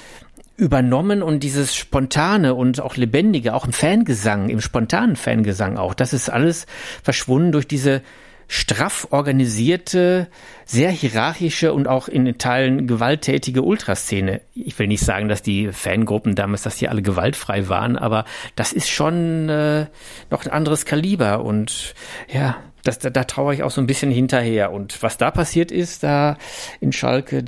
übernommen 0.56 1.22
und 1.22 1.40
dieses 1.40 1.74
spontane 1.74 2.54
und 2.54 2.80
auch 2.80 2.96
lebendige, 2.96 3.54
auch 3.54 3.66
im 3.66 3.72
Fangesang, 3.72 4.48
im 4.48 4.60
spontanen 4.60 5.16
Fangesang 5.16 5.76
auch, 5.76 5.94
das 5.94 6.12
ist 6.12 6.28
alles 6.28 6.66
verschwunden 7.02 7.52
durch 7.52 7.66
diese 7.66 8.02
straff 8.48 9.08
organisierte, 9.10 10.28
sehr 10.66 10.90
hierarchische 10.90 11.72
und 11.72 11.88
auch 11.88 12.06
in 12.06 12.36
Teilen 12.36 12.86
gewalttätige 12.86 13.62
Ultraszene. 13.62 14.42
Ich 14.54 14.78
will 14.78 14.88
nicht 14.88 15.02
sagen, 15.02 15.28
dass 15.28 15.40
die 15.40 15.72
Fangruppen 15.72 16.34
damals, 16.34 16.62
dass 16.62 16.76
die 16.76 16.88
alle 16.88 17.00
gewaltfrei 17.00 17.70
waren, 17.70 17.96
aber 17.96 18.26
das 18.54 18.74
ist 18.74 18.90
schon 18.90 19.48
äh, 19.48 19.86
noch 20.30 20.44
ein 20.44 20.52
anderes 20.52 20.84
Kaliber 20.84 21.42
und 21.42 21.94
ja, 22.30 22.58
das, 22.82 22.98
da, 22.98 23.10
da 23.10 23.24
traue 23.24 23.54
ich 23.54 23.62
auch 23.62 23.70
so 23.70 23.80
ein 23.80 23.86
bisschen 23.86 24.10
hinterher. 24.10 24.72
Und 24.72 25.02
was 25.02 25.16
da 25.16 25.30
passiert 25.30 25.70
ist, 25.70 26.02
da 26.02 26.36
in 26.80 26.92
Schalke, 26.92 27.44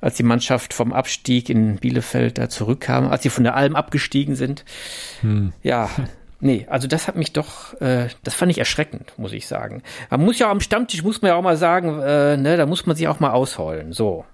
als 0.00 0.16
die 0.16 0.22
Mannschaft 0.22 0.74
vom 0.74 0.92
Abstieg 0.92 1.48
in 1.48 1.76
Bielefeld 1.76 2.38
da 2.38 2.48
zurückkam, 2.48 3.08
als 3.08 3.22
sie 3.22 3.30
von 3.30 3.44
der 3.44 3.56
Alm 3.56 3.76
abgestiegen 3.76 4.34
sind, 4.34 4.64
hm. 5.20 5.52
ja, 5.62 5.88
Nee, 6.42 6.66
also 6.70 6.88
das 6.88 7.06
hat 7.06 7.16
mich 7.16 7.34
doch, 7.34 7.78
äh, 7.82 8.08
das 8.24 8.34
fand 8.34 8.50
ich 8.50 8.58
erschreckend, 8.58 9.12
muss 9.18 9.32
ich 9.32 9.46
sagen. 9.46 9.82
Man 10.08 10.22
muss 10.22 10.38
ja 10.38 10.50
am 10.50 10.60
Stammtisch, 10.60 11.02
muss 11.02 11.20
man 11.20 11.28
ja 11.30 11.34
auch 11.34 11.42
mal 11.42 11.58
sagen, 11.58 12.00
äh, 12.00 12.38
ne, 12.38 12.56
da 12.56 12.64
muss 12.64 12.86
man 12.86 12.96
sich 12.96 13.08
auch 13.08 13.20
mal 13.20 13.32
ausheulen, 13.32 13.92
so. 13.92 14.24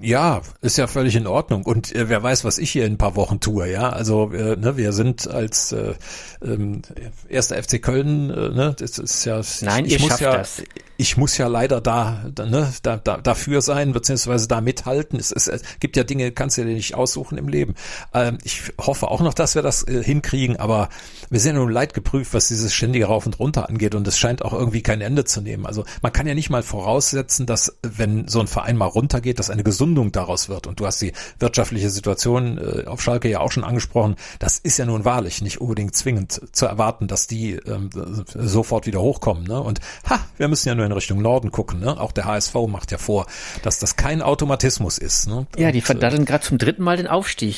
Ja, 0.00 0.42
ist 0.60 0.78
ja 0.78 0.86
völlig 0.86 1.16
in 1.16 1.26
Ordnung. 1.26 1.64
Und 1.64 1.94
äh, 1.94 2.08
wer 2.08 2.22
weiß, 2.22 2.44
was 2.44 2.58
ich 2.58 2.70
hier 2.70 2.86
in 2.86 2.94
ein 2.94 2.98
paar 2.98 3.16
Wochen 3.16 3.40
tue, 3.40 3.70
ja. 3.70 3.90
Also 3.90 4.32
äh, 4.32 4.56
ne, 4.56 4.76
wir 4.76 4.92
sind 4.92 5.28
als 5.28 5.72
äh, 5.72 5.94
ähm, 6.42 6.82
erster 7.28 7.62
FC 7.62 7.80
Köln, 7.80 8.30
äh, 8.30 8.48
ne, 8.50 8.74
das 8.78 8.98
ist 8.98 9.24
ja. 9.24 9.40
Nein, 9.62 9.84
ich, 9.84 9.96
ich 9.96 10.02
muss 10.02 10.20
ja, 10.20 10.36
das. 10.36 10.62
Ich 10.96 11.16
muss 11.16 11.36
ja 11.36 11.48
leider 11.48 11.80
da, 11.80 12.24
da, 12.32 12.46
ne, 12.46 12.72
da, 12.82 12.96
da 12.96 13.16
dafür 13.16 13.60
sein, 13.60 13.92
beziehungsweise 13.92 14.46
da 14.46 14.60
mithalten. 14.60 15.18
Es, 15.18 15.32
es, 15.32 15.48
es 15.48 15.62
gibt 15.80 15.96
ja 15.96 16.04
Dinge, 16.04 16.30
kannst 16.32 16.58
du 16.58 16.64
dir 16.64 16.74
nicht 16.74 16.94
aussuchen 16.94 17.38
im 17.38 17.48
Leben. 17.48 17.74
Ähm, 18.14 18.38
ich 18.44 18.72
hoffe 18.78 19.08
auch 19.08 19.20
noch, 19.20 19.34
dass 19.34 19.54
wir 19.54 19.62
das 19.62 19.86
äh, 19.86 20.02
hinkriegen, 20.02 20.56
aber 20.56 20.88
wir 21.30 21.40
sind 21.40 21.56
ja 21.56 21.60
nun 21.60 21.72
leid 21.72 21.94
geprüft, 21.94 22.34
was 22.34 22.48
dieses 22.48 22.72
ständige 22.72 23.06
Rauf 23.06 23.26
und 23.26 23.38
Runter 23.38 23.68
angeht 23.68 23.94
und 23.94 24.06
es 24.06 24.18
scheint 24.18 24.44
auch 24.44 24.52
irgendwie 24.52 24.82
kein 24.82 25.00
Ende 25.00 25.24
zu 25.24 25.40
nehmen. 25.40 25.66
Also 25.66 25.84
man 26.02 26.12
kann 26.12 26.26
ja 26.26 26.34
nicht 26.34 26.50
mal 26.50 26.62
voraussetzen, 26.62 27.46
dass 27.46 27.76
wenn 27.82 28.28
so 28.28 28.40
ein 28.40 28.46
Verein 28.46 28.76
mal 28.76 28.86
runtergeht, 28.86 29.38
dass 29.38 29.50
eine 29.52 29.62
Gesundung 29.62 30.12
daraus 30.12 30.48
wird. 30.48 30.66
Und 30.66 30.80
du 30.80 30.86
hast 30.86 31.00
die 31.00 31.12
wirtschaftliche 31.38 31.90
Situation 31.90 32.58
äh, 32.58 32.86
auf 32.86 33.02
Schalke 33.02 33.28
ja 33.28 33.40
auch 33.40 33.52
schon 33.52 33.64
angesprochen. 33.64 34.16
Das 34.38 34.58
ist 34.58 34.78
ja 34.78 34.86
nun 34.86 35.04
wahrlich 35.04 35.42
nicht 35.42 35.60
unbedingt 35.60 35.94
zwingend 35.94 36.40
zu 36.52 36.66
erwarten, 36.66 37.06
dass 37.06 37.26
die 37.26 37.52
ähm, 37.52 37.90
sofort 38.26 38.86
wieder 38.86 39.00
hochkommen. 39.00 39.44
Ne? 39.44 39.60
Und 39.60 39.80
ha, 40.08 40.20
wir 40.38 40.48
müssen 40.48 40.68
ja 40.68 40.74
nur 40.74 40.86
in 40.86 40.92
Richtung 40.92 41.22
Norden 41.22 41.52
gucken. 41.52 41.80
Ne? 41.80 42.00
Auch 42.00 42.12
der 42.12 42.24
HSV 42.24 42.54
macht 42.68 42.90
ja 42.90 42.98
vor, 42.98 43.26
dass 43.62 43.78
das 43.78 43.96
kein 43.96 44.22
Automatismus 44.22 44.98
ist. 44.98 45.28
Ne? 45.28 45.46
Ja, 45.56 45.72
die 45.72 45.80
verdaddeln 45.80 46.22
äh, 46.22 46.26
gerade 46.26 46.44
zum 46.44 46.58
dritten 46.58 46.82
Mal 46.82 46.96
den 46.96 47.06
Aufstieg 47.06 47.56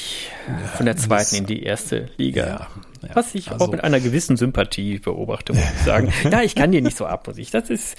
von 0.77 0.87
der 0.87 0.97
zweiten 0.97 1.37
in 1.37 1.47
die 1.47 1.63
erste 1.63 2.11
Liga. 2.17 2.47
Ja. 2.47 2.69
Ja, 3.09 3.17
Was 3.17 3.35
ich 3.35 3.51
also, 3.51 3.67
auch 3.67 3.71
mit 3.71 3.85
einer 3.85 4.01
gewissen 4.01 4.37
Sympathie 4.37 4.99
beobachte, 4.99 5.53
muss 5.55 5.63
ich 5.63 5.85
sagen. 5.85 6.13
ja, 6.31 6.43
ich 6.43 6.55
kann 6.55 6.73
dir 6.73 6.83
nicht 6.83 6.97
so 6.97 7.07
ab, 7.07 7.27
muss 7.27 7.39
ich. 7.39 7.51
Das 7.51 7.71
ist 7.71 7.97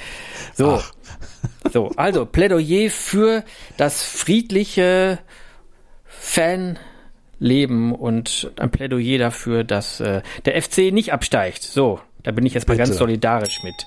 so. 0.55 0.79
Ach. 0.81 0.91
So, 1.72 1.91
also 1.95 2.25
Plädoyer 2.25 2.89
für 2.89 3.43
das 3.77 4.03
friedliche 4.03 5.19
Fanleben 6.05 7.93
und 7.93 8.51
ein 8.57 8.72
Plädoyer 8.72 9.17
dafür, 9.17 9.63
dass 9.63 10.00
äh, 10.00 10.22
der 10.45 10.62
FC 10.62 10.91
nicht 10.91 11.13
absteigt. 11.13 11.63
So, 11.63 12.00
da 12.24 12.31
bin 12.31 12.45
ich 12.45 12.53
jetzt 12.53 12.67
mal 12.67 12.77
ganz 12.77 12.98
solidarisch 12.98 13.63
mit 13.63 13.86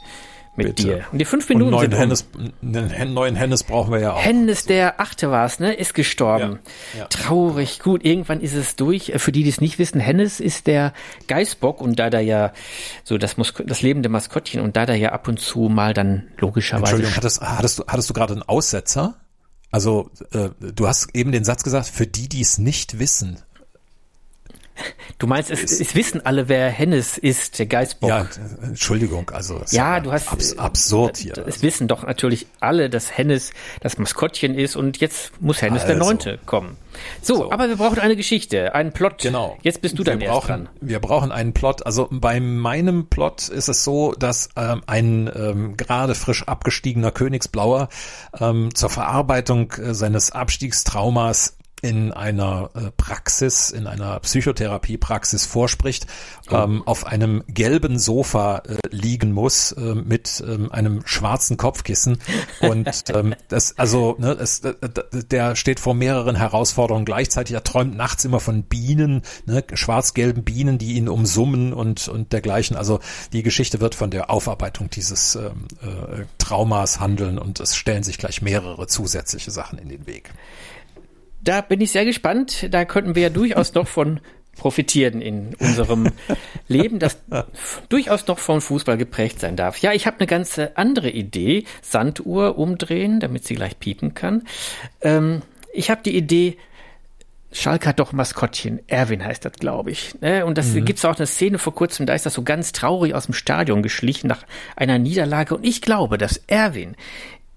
mit 0.58 0.76
Bitte. 0.76 0.82
dir. 0.82 1.04
Und 1.10 1.18
die 1.18 1.24
fünf 1.24 1.48
Minuten 1.48 1.72
und 1.72 1.80
neuen 1.80 1.90
sind 1.90 1.98
Hennes, 1.98 2.26
einen 2.62 3.14
neuen 3.14 3.36
Hennes 3.36 3.62
brauchen 3.62 3.92
wir 3.92 4.00
ja 4.00 4.12
auch. 4.12 4.22
Hennes, 4.22 4.66
der 4.66 5.00
achte 5.00 5.30
war 5.30 5.46
es, 5.46 5.60
ne, 5.60 5.72
ist 5.72 5.94
gestorben. 5.94 6.58
Ja, 6.92 7.00
ja. 7.00 7.04
Traurig. 7.06 7.78
Gut, 7.78 8.04
irgendwann 8.04 8.40
ist 8.40 8.54
es 8.54 8.76
durch. 8.76 9.12
Für 9.16 9.32
die, 9.32 9.44
die 9.44 9.48
es 9.48 9.60
nicht 9.60 9.78
wissen, 9.78 10.00
Hennes 10.00 10.40
ist 10.40 10.66
der 10.66 10.92
Geißbock 11.28 11.80
und 11.80 11.98
da 11.98 12.10
da 12.10 12.20
ja 12.20 12.52
so 13.04 13.16
das, 13.16 13.36
das 13.64 13.82
lebende 13.82 14.08
Maskottchen 14.08 14.60
und 14.60 14.76
da 14.76 14.84
da 14.84 14.94
ja 14.94 15.12
ab 15.12 15.28
und 15.28 15.40
zu 15.40 15.60
mal 15.68 15.94
dann 15.94 16.26
logischerweise. 16.38 16.96
Entschuldigung, 16.96 17.16
hattest, 17.16 17.40
hattest 17.40 17.78
du, 17.78 17.84
hattest 17.86 18.10
du 18.10 18.14
gerade 18.14 18.34
einen 18.34 18.42
Aussetzer? 18.42 19.14
Also, 19.70 20.10
äh, 20.32 20.48
du 20.60 20.88
hast 20.88 21.14
eben 21.14 21.30
den 21.30 21.44
Satz 21.44 21.62
gesagt, 21.62 21.86
für 21.86 22.06
die, 22.06 22.28
die 22.28 22.40
es 22.40 22.58
nicht 22.58 22.98
wissen. 22.98 23.38
Du 25.18 25.26
meinst, 25.26 25.50
es, 25.50 25.80
es, 25.80 25.94
wissen 25.94 26.24
alle, 26.24 26.48
wer 26.48 26.70
Hennes 26.70 27.18
ist, 27.18 27.58
der 27.58 27.66
Geistbock. 27.66 28.10
Ja, 28.10 28.28
Entschuldigung, 28.62 29.28
also 29.30 29.60
ja, 29.70 29.98
du 29.98 30.12
hast 30.12 30.30
abs 30.30 30.56
absurd 30.56 31.16
hier. 31.16 31.36
Es 31.46 31.62
wissen 31.62 31.88
doch 31.88 32.04
natürlich 32.06 32.46
alle, 32.60 32.88
dass 32.88 33.16
Hennes 33.16 33.52
das 33.80 33.98
Maskottchen 33.98 34.54
ist 34.54 34.76
und 34.76 34.98
jetzt 34.98 35.40
muss 35.40 35.60
Hennes 35.60 35.82
also. 35.82 35.94
der 35.94 35.96
Neunte 35.96 36.38
kommen. 36.46 36.76
So, 37.22 37.36
so, 37.36 37.52
aber 37.52 37.68
wir 37.68 37.76
brauchen 37.76 37.98
eine 37.98 38.16
Geschichte, 38.16 38.74
einen 38.74 38.92
Plot. 38.92 39.18
Genau. 39.22 39.58
Jetzt 39.62 39.82
bist 39.82 39.98
du 39.98 40.04
dann 40.04 40.20
wir 40.20 40.28
brauchen, 40.28 40.46
dran. 40.46 40.68
Wir 40.80 41.00
brauchen 41.00 41.32
einen 41.32 41.52
Plot. 41.52 41.84
Also 41.84 42.08
bei 42.10 42.40
meinem 42.40 43.06
Plot 43.06 43.48
ist 43.48 43.68
es 43.68 43.84
so, 43.84 44.12
dass 44.12 44.48
ähm, 44.56 44.82
ein 44.86 45.30
ähm, 45.34 45.76
gerade 45.76 46.14
frisch 46.14 46.46
abgestiegener 46.46 47.10
Königsblauer 47.10 47.88
ähm, 48.40 48.74
zur 48.74 48.90
Verarbeitung 48.90 49.72
äh, 49.72 49.94
seines 49.94 50.32
Abstiegstraumas 50.32 51.57
in 51.82 52.12
einer 52.12 52.70
äh, 52.74 52.90
Praxis, 52.96 53.70
in 53.70 53.86
einer 53.86 54.18
Psychotherapiepraxis 54.20 55.46
vorspricht, 55.46 56.06
oh. 56.50 56.56
ähm, 56.56 56.82
auf 56.86 57.06
einem 57.06 57.44
gelben 57.48 57.98
Sofa 57.98 58.58
äh, 58.58 58.78
liegen 58.90 59.32
muss 59.32 59.72
äh, 59.72 59.94
mit 59.94 60.42
ähm, 60.46 60.72
einem 60.72 61.02
schwarzen 61.06 61.56
Kopfkissen 61.56 62.18
und 62.60 62.88
ähm, 63.14 63.34
das 63.48 63.78
also 63.78 64.16
ne, 64.18 64.32
es, 64.32 64.60
äh, 64.60 64.74
der 65.30 65.56
steht 65.56 65.78
vor 65.80 65.94
mehreren 65.94 66.36
Herausforderungen 66.36 67.04
gleichzeitig. 67.04 67.54
Er 67.54 67.64
träumt 67.64 67.96
nachts 67.96 68.24
immer 68.24 68.40
von 68.40 68.64
Bienen, 68.64 69.22
ne, 69.46 69.64
schwarz-gelben 69.72 70.44
Bienen, 70.44 70.78
die 70.78 70.94
ihn 70.94 71.08
umsummen 71.08 71.72
und 71.72 72.08
und 72.08 72.32
dergleichen. 72.32 72.76
Also 72.76 73.00
die 73.32 73.42
Geschichte 73.42 73.80
wird 73.80 73.94
von 73.94 74.10
der 74.10 74.30
Aufarbeitung 74.30 74.90
dieses 74.90 75.36
ähm, 75.36 75.68
äh, 75.82 76.24
Traumas 76.38 76.98
handeln 76.98 77.38
und 77.38 77.60
es 77.60 77.76
stellen 77.76 78.02
sich 78.02 78.18
gleich 78.18 78.42
mehrere 78.42 78.86
zusätzliche 78.86 79.50
Sachen 79.50 79.78
in 79.78 79.88
den 79.88 80.06
Weg 80.06 80.32
da 81.42 81.60
bin 81.60 81.80
ich 81.80 81.92
sehr 81.92 82.04
gespannt. 82.04 82.68
Da 82.70 82.84
könnten 82.84 83.14
wir 83.14 83.22
ja 83.22 83.30
durchaus 83.30 83.74
noch 83.74 83.88
von 83.88 84.20
profitieren 84.56 85.22
in 85.22 85.54
unserem 85.60 86.10
Leben, 86.68 86.98
das 86.98 87.18
durchaus 87.88 88.26
noch 88.26 88.38
vom 88.38 88.60
Fußball 88.60 88.98
geprägt 88.98 89.40
sein 89.40 89.56
darf. 89.56 89.78
Ja, 89.78 89.92
ich 89.92 90.06
habe 90.06 90.18
eine 90.18 90.26
ganz 90.26 90.60
andere 90.74 91.10
Idee. 91.10 91.64
Sanduhr 91.80 92.58
umdrehen, 92.58 93.20
damit 93.20 93.46
sie 93.46 93.54
gleich 93.54 93.78
piepen 93.78 94.14
kann. 94.14 94.42
Ähm, 95.00 95.42
ich 95.72 95.90
habe 95.90 96.02
die 96.02 96.16
Idee, 96.16 96.58
Schalke 97.50 97.88
hat 97.88 97.98
doch 97.98 98.12
Maskottchen. 98.12 98.80
Erwin 98.88 99.24
heißt 99.24 99.44
das, 99.44 99.52
glaube 99.54 99.90
ich. 99.90 100.20
Ne? 100.20 100.44
Und 100.44 100.58
das 100.58 100.68
mhm. 100.68 100.84
gibt's 100.84 101.04
auch 101.04 101.16
eine 101.16 101.26
Szene 101.26 101.58
vor 101.58 101.74
kurzem, 101.74 102.04
da 102.04 102.14
ist 102.14 102.26
das 102.26 102.34
so 102.34 102.42
ganz 102.42 102.72
traurig 102.72 103.14
aus 103.14 103.26
dem 103.26 103.34
Stadion 103.34 103.82
geschlichen 103.82 104.26
nach 104.26 104.44
einer 104.76 104.98
Niederlage. 104.98 105.56
Und 105.56 105.64
ich 105.64 105.80
glaube, 105.80 106.18
dass 106.18 106.42
Erwin 106.46 106.94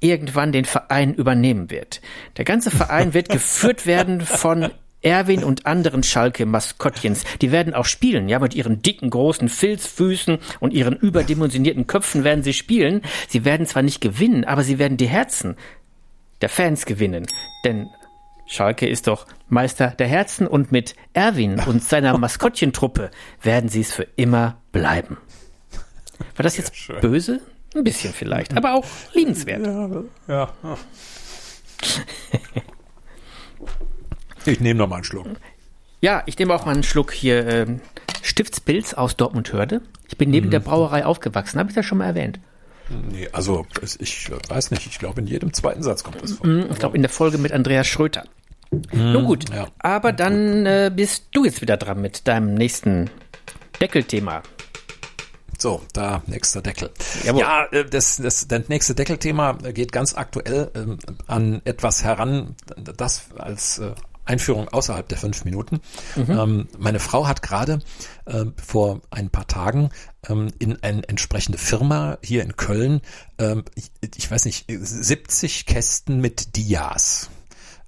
irgendwann 0.01 0.51
den 0.51 0.65
Verein 0.65 1.13
übernehmen 1.13 1.69
wird. 1.69 2.01
Der 2.37 2.45
ganze 2.45 2.71
Verein 2.71 3.13
wird 3.13 3.29
geführt 3.29 3.85
werden 3.85 4.21
von 4.21 4.71
Erwin 5.01 5.43
und 5.43 5.65
anderen 5.65 6.03
Schalke-Maskottchens, 6.03 7.23
die 7.41 7.51
werden 7.51 7.73
auch 7.73 7.85
spielen, 7.85 8.29
ja, 8.29 8.39
mit 8.39 8.53
ihren 8.53 8.81
dicken, 8.81 9.09
großen 9.09 9.49
Filzfüßen 9.49 10.37
und 10.59 10.73
ihren 10.73 10.95
überdimensionierten 10.95 11.87
Köpfen 11.87 12.23
werden 12.23 12.43
sie 12.43 12.53
spielen. 12.53 13.01
Sie 13.27 13.43
werden 13.45 13.65
zwar 13.65 13.81
nicht 13.81 14.01
gewinnen, 14.01 14.45
aber 14.45 14.63
sie 14.63 14.77
werden 14.77 14.97
die 14.97 15.07
Herzen 15.07 15.55
der 16.41 16.49
Fans 16.49 16.85
gewinnen. 16.85 17.25
Denn 17.65 17.87
Schalke 18.45 18.87
ist 18.87 19.07
doch 19.07 19.25
Meister 19.49 19.87
der 19.87 20.07
Herzen 20.07 20.45
und 20.45 20.71
mit 20.71 20.95
Erwin 21.13 21.59
und 21.59 21.83
seiner 21.83 22.17
Maskottchentruppe 22.19 23.09
werden 23.41 23.69
sie 23.69 23.81
es 23.81 23.93
für 23.93 24.07
immer 24.17 24.61
bleiben. 24.71 25.17
War 26.35 26.43
das 26.43 26.57
jetzt 26.57 26.73
böse? 27.01 27.41
Ein 27.73 27.83
bisschen 27.83 28.13
vielleicht, 28.13 28.55
aber 28.57 28.73
auch 28.73 28.85
liebenswert. 29.13 29.65
Ja. 30.27 30.51
ja. 30.63 30.77
ich 34.45 34.59
nehme 34.59 34.77
noch 34.77 34.87
mal 34.87 34.95
einen 34.97 35.03
Schluck. 35.05 35.27
Ja, 36.01 36.23
ich 36.25 36.37
nehme 36.37 36.53
auch 36.53 36.65
mal 36.65 36.73
einen 36.73 36.83
Schluck 36.83 37.11
hier 37.13 37.47
ähm, 37.47 37.81
Stiftspilz 38.21 38.93
aus 38.93 39.15
Dortmund-Hörde. 39.15 39.81
Ich 40.09 40.17
bin 40.17 40.31
neben 40.31 40.47
mhm. 40.47 40.51
der 40.51 40.59
Brauerei 40.59 41.05
aufgewachsen, 41.05 41.59
habe 41.59 41.69
ich 41.69 41.75
das 41.75 41.85
schon 41.85 41.99
mal 41.99 42.07
erwähnt? 42.07 42.39
Nee, 43.09 43.29
also 43.31 43.65
ich 43.81 44.29
weiß 44.29 44.71
nicht, 44.71 44.85
ich 44.85 44.99
glaube 44.99 45.21
in 45.21 45.27
jedem 45.27 45.53
zweiten 45.53 45.81
Satz 45.81 46.03
kommt 46.03 46.21
das 46.21 46.33
vor. 46.33 46.47
Mhm, 46.47 46.67
ich 46.71 46.79
glaube 46.79 46.97
in 46.97 47.03
der 47.03 47.09
Folge 47.09 47.37
mit 47.37 47.53
Andreas 47.53 47.87
Schröter. 47.87 48.25
Mhm, 48.71 49.13
Nun 49.13 49.25
gut, 49.25 49.49
ja. 49.53 49.67
aber 49.79 50.11
dann 50.11 50.65
äh, 50.65 50.91
bist 50.93 51.27
du 51.31 51.45
jetzt 51.45 51.61
wieder 51.61 51.77
dran 51.77 52.01
mit 52.01 52.27
deinem 52.27 52.53
nächsten 52.53 53.09
Deckelthema. 53.79 54.43
So, 55.61 55.79
da 55.93 56.23
nächster 56.25 56.63
Deckel. 56.63 56.89
Jawohl. 57.23 57.41
Ja, 57.41 57.65
äh, 57.65 57.85
das, 57.85 58.17
das, 58.17 58.47
das 58.47 58.67
nächste 58.67 58.95
Deckelthema 58.95 59.53
geht 59.53 59.91
ganz 59.91 60.15
aktuell 60.15 60.71
äh, 60.73 61.11
an 61.27 61.61
etwas 61.65 62.03
heran, 62.03 62.55
das 62.97 63.25
als 63.37 63.77
äh, 63.77 63.91
Einführung 64.25 64.69
außerhalb 64.69 65.07
der 65.07 65.19
fünf 65.19 65.45
Minuten. 65.45 65.79
Mhm. 66.15 66.31
Ähm, 66.31 66.67
meine 66.79 66.99
Frau 66.99 67.27
hat 67.27 67.43
gerade 67.43 67.77
äh, 68.25 68.45
vor 68.59 69.01
ein 69.11 69.29
paar 69.29 69.45
Tagen 69.45 69.91
ähm, 70.27 70.47
in 70.57 70.81
eine 70.81 71.07
entsprechende 71.07 71.59
Firma 71.59 72.17
hier 72.23 72.41
in 72.41 72.55
Köln, 72.55 73.01
ähm, 73.37 73.63
ich, 73.75 73.91
ich 74.17 74.31
weiß 74.31 74.45
nicht, 74.45 74.65
70 74.67 75.67
Kästen 75.67 76.21
mit 76.21 76.55
Dias 76.55 77.29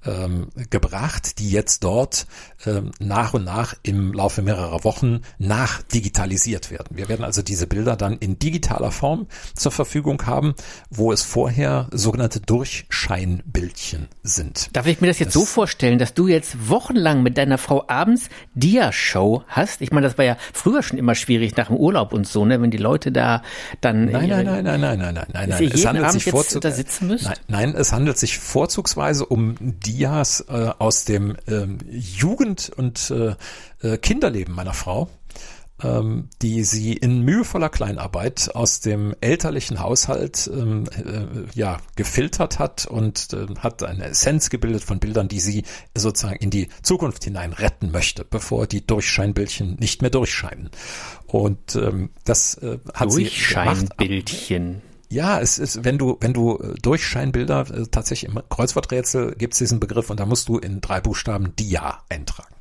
ähm, 0.05 0.49
gebracht, 0.69 1.39
die 1.39 1.49
jetzt 1.49 1.83
dort 1.83 2.25
ähm, 2.65 2.91
nach 2.99 3.33
und 3.33 3.45
nach 3.45 3.75
im 3.83 4.13
Laufe 4.13 4.41
mehrerer 4.41 4.83
Wochen 4.83 5.21
nachdigitalisiert 5.37 6.71
werden. 6.71 6.97
Wir 6.97 7.09
werden 7.09 7.23
also 7.23 7.41
diese 7.41 7.67
Bilder 7.67 7.95
dann 7.95 8.17
in 8.17 8.39
digitaler 8.39 8.91
Form 8.91 9.27
zur 9.55 9.71
Verfügung 9.71 10.25
haben, 10.25 10.55
wo 10.89 11.11
es 11.11 11.23
vorher 11.23 11.87
sogenannte 11.91 12.39
Durchscheinbildchen 12.39 14.07
sind. 14.23 14.69
Darf 14.73 14.87
ich 14.87 15.01
mir 15.01 15.07
das 15.07 15.19
jetzt 15.19 15.35
das 15.35 15.41
so 15.41 15.45
vorstellen, 15.45 15.99
dass 15.99 16.13
du 16.13 16.27
jetzt 16.27 16.69
wochenlang 16.69 17.23
mit 17.23 17.37
deiner 17.37 17.57
Frau 17.57 17.85
abends 17.87 18.29
Dia-Show 18.55 19.43
hast? 19.47 19.81
Ich 19.81 19.91
meine, 19.91 20.07
das 20.07 20.17
war 20.17 20.25
ja 20.25 20.37
früher 20.53 20.83
schon 20.83 20.97
immer 20.97 21.15
schwierig 21.15 21.55
nach 21.57 21.67
dem 21.67 21.77
Urlaub 21.77 22.13
und 22.13 22.27
so, 22.27 22.45
ne? 22.45 22.61
wenn 22.61 22.71
die 22.71 22.77
Leute 22.77 23.11
da 23.11 23.41
dann... 23.81 24.05
Nein, 24.05 24.29
nein, 24.29 24.45
nein, 24.45 24.63
nein, 24.63 24.81
nein, 24.81 24.99
nein, 24.99 25.13
nein, 25.13 25.27
nein. 25.33 25.49
nein. 25.49 25.71
Es 25.73 25.85
handelt 25.85 26.11
sich 26.11 26.25
vorzug... 26.25 26.63
Nein, 26.63 27.35
nein, 27.47 27.75
es 27.75 27.91
handelt 27.91 28.17
sich 28.17 28.39
vorzugsweise 28.39 29.25
um 29.25 29.55
die 29.59 29.92
Dias 29.93 30.45
äh, 30.49 30.71
aus 30.79 31.05
dem 31.05 31.37
ähm, 31.47 31.77
Jugend- 31.91 32.71
und 32.75 33.11
äh, 33.11 33.35
äh, 33.81 33.97
Kinderleben 33.97 34.55
meiner 34.55 34.73
Frau, 34.73 35.09
ähm, 35.83 36.29
die 36.41 36.63
sie 36.63 36.93
in 36.93 37.21
mühevoller 37.21 37.69
Kleinarbeit 37.69 38.55
aus 38.55 38.79
dem 38.79 39.13
elterlichen 39.21 39.79
Haushalt 39.79 40.49
ähm, 40.51 40.85
äh, 40.95 41.45
ja 41.53 41.77
gefiltert 41.95 42.57
hat 42.57 42.87
und 42.87 43.33
äh, 43.33 43.45
hat 43.59 43.83
eine 43.83 44.05
Essenz 44.05 44.49
gebildet 44.49 44.83
von 44.83 44.99
Bildern, 44.99 45.27
die 45.27 45.39
sie 45.39 45.63
sozusagen 45.95 46.37
in 46.37 46.49
die 46.49 46.69
Zukunft 46.81 47.23
hinein 47.23 47.53
retten 47.53 47.91
möchte, 47.91 48.25
bevor 48.25 48.65
die 48.65 48.85
Durchscheinbildchen 48.85 49.75
nicht 49.75 50.01
mehr 50.01 50.11
durchscheinen. 50.11 50.71
Und 51.27 51.75
ähm, 51.75 52.09
das 52.23 52.55
äh, 52.55 52.79
hat 52.93 53.11
sie. 53.11 53.23
Durchscheinbildchen. 53.23 54.81
Ja, 55.13 55.39
es 55.39 55.59
ist, 55.59 55.85
wenn 55.85 55.99
du, 55.99 56.17
wenn 56.21 56.33
du 56.33 56.57
äh, 56.57 56.73
Durchscheinbilder, 56.81 57.67
äh, 57.69 57.83
tatsächlich 57.91 58.31
im 58.31 58.41
Kreuzworträtsel 58.49 59.35
gibt 59.35 59.53
es 59.53 59.59
diesen 59.59 59.79
Begriff 59.79 60.09
und 60.09 60.19
da 60.19 60.25
musst 60.25 60.49
du 60.49 60.57
in 60.57 60.81
drei 60.81 61.01
Buchstaben 61.01 61.55
Dia 61.55 61.99
eintragen. 62.09 62.55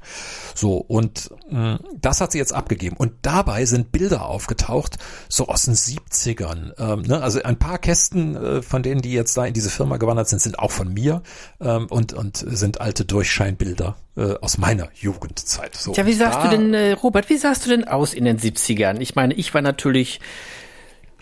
So, 0.55 0.77
und 0.77 1.31
mh, 1.49 1.79
das 1.99 2.21
hat 2.21 2.33
sie 2.33 2.39
jetzt 2.39 2.53
abgegeben. 2.53 2.97
Und 2.99 3.13
dabei 3.23 3.65
sind 3.65 3.91
Bilder 3.91 4.27
aufgetaucht, 4.27 4.99
so 5.31 5.49
aus 5.49 5.63
den 5.63 5.75
70ern. 5.75 6.73
Ähm, 6.79 7.03
ne? 7.03 7.23
Also 7.23 7.43
ein 7.43 7.59
paar 7.59 7.79
Kästen 7.79 8.37
äh, 8.37 8.61
von 8.61 8.83
denen, 8.83 9.01
die 9.01 9.13
jetzt 9.13 9.35
da 9.35 9.47
in 9.47 9.55
diese 9.55 9.71
Firma 9.71 9.97
gewandert 9.97 10.29
sind, 10.29 10.43
sind 10.43 10.59
auch 10.59 10.73
von 10.73 10.93
mir 10.93 11.23
ähm, 11.59 11.87
und, 11.87 12.13
und 12.13 12.37
sind 12.37 12.83
alte 12.83 13.07
Durchscheinbilder 13.07 13.97
äh, 14.19 14.35
aus 14.43 14.59
meiner 14.59 14.91
Jugendzeit. 14.95 15.75
So, 15.75 15.95
ja, 15.95 16.05
wie 16.05 16.13
sahst 16.13 16.45
du 16.45 16.51
denn, 16.51 16.75
äh, 16.75 16.93
Robert, 16.93 17.31
wie 17.31 17.39
sahst 17.39 17.65
du 17.65 17.71
denn 17.71 17.89
aus 17.89 18.13
in 18.13 18.27
den 18.27 18.39
70ern? 18.39 19.01
Ich 19.01 19.15
meine, 19.15 19.33
ich 19.33 19.55
war 19.55 19.63
natürlich 19.63 20.21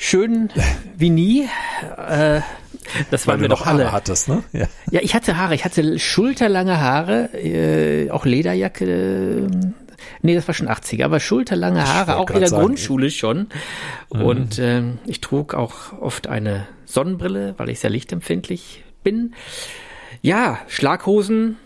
schön 0.00 0.48
wie 0.96 1.10
nie. 1.10 1.48
Äh, 1.96 2.40
das 3.10 3.26
waren 3.26 3.40
wir 3.40 3.48
doch 3.48 3.66
alle. 3.66 3.84
Haare 3.84 3.92
hattest, 3.92 4.28
ne? 4.28 4.42
Ja. 4.52 4.66
ja, 4.90 5.00
ich 5.02 5.14
hatte 5.14 5.36
Haare. 5.36 5.54
Ich 5.54 5.64
hatte 5.64 5.98
schulterlange 5.98 6.80
Haare, 6.80 7.30
äh, 7.34 8.10
auch 8.10 8.24
Lederjacke. 8.24 8.84
Äh, 8.84 9.72
nee, 10.22 10.34
das 10.34 10.48
war 10.48 10.54
schon 10.54 10.68
80er, 10.68 11.04
aber 11.04 11.20
schulterlange 11.20 11.86
Haare, 11.86 12.16
auch 12.16 12.30
in 12.30 12.40
der 12.40 12.48
sagen, 12.48 12.62
Grundschule 12.62 13.10
schon. 13.10 13.48
Mhm. 14.12 14.22
Und 14.22 14.58
äh, 14.58 14.82
ich 15.06 15.20
trug 15.20 15.54
auch 15.54 15.92
oft 16.00 16.26
eine 16.26 16.66
Sonnenbrille, 16.86 17.54
weil 17.58 17.68
ich 17.68 17.78
sehr 17.80 17.90
lichtempfindlich 17.90 18.82
bin. 19.04 19.34
Ja, 20.22 20.58
Schlaghosen, 20.66 21.56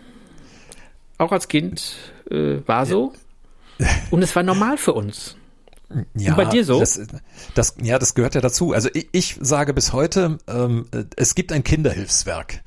auch 1.17 1.31
als 1.31 1.47
Kind 1.47 1.95
äh, 2.29 2.57
war 2.65 2.85
so. 2.85 3.13
Und 4.11 4.21
es 4.21 4.35
war 4.35 4.43
normal 4.43 4.77
für 4.77 4.93
uns. 4.93 5.35
Ja, 6.15 6.31
Und 6.31 6.37
bei 6.37 6.45
dir 6.45 6.65
so? 6.65 6.79
Das, 6.79 6.99
das, 7.53 7.75
ja, 7.81 7.99
das 7.99 8.15
gehört 8.15 8.35
ja 8.35 8.41
dazu. 8.41 8.73
Also 8.73 8.89
ich, 8.93 9.09
ich 9.11 9.37
sage 9.39 9.73
bis 9.73 9.93
heute, 9.93 10.39
ähm, 10.47 10.87
es 11.15 11.35
gibt 11.35 11.51
ein 11.51 11.63
Kinderhilfswerk. 11.63 12.61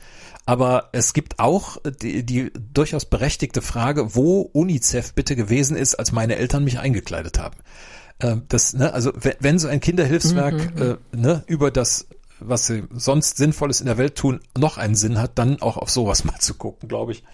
Aber 0.46 0.88
es 0.92 1.12
gibt 1.12 1.38
auch 1.38 1.76
die, 2.00 2.24
die 2.24 2.50
durchaus 2.72 3.04
berechtigte 3.04 3.60
Frage, 3.60 4.14
wo 4.14 4.40
UNICEF 4.40 5.12
bitte 5.12 5.36
gewesen 5.36 5.76
ist, 5.76 5.96
als 5.96 6.10
meine 6.10 6.36
Eltern 6.36 6.64
mich 6.64 6.78
eingekleidet 6.78 7.38
haben. 7.38 7.58
Ähm, 8.20 8.42
das, 8.48 8.72
ne, 8.72 8.92
also 8.92 9.12
wenn, 9.14 9.34
wenn 9.40 9.58
so 9.58 9.68
ein 9.68 9.80
Kinderhilfswerk 9.80 10.54
mhm, 10.54 10.82
mhm, 10.82 10.98
äh, 11.12 11.16
ne, 11.16 11.44
über 11.46 11.70
das 11.70 12.06
was 12.40 12.66
sie 12.66 12.84
sonst 12.94 13.36
Sinnvolles 13.36 13.80
in 13.80 13.86
der 13.86 13.98
Welt 13.98 14.14
tun, 14.16 14.40
noch 14.56 14.78
einen 14.78 14.94
Sinn 14.94 15.18
hat, 15.18 15.38
dann 15.38 15.60
auch 15.60 15.76
auf 15.76 15.90
sowas 15.90 16.24
mal 16.24 16.38
zu 16.38 16.54
gucken, 16.54 16.88
glaube 16.88 17.12
ich. 17.12 17.24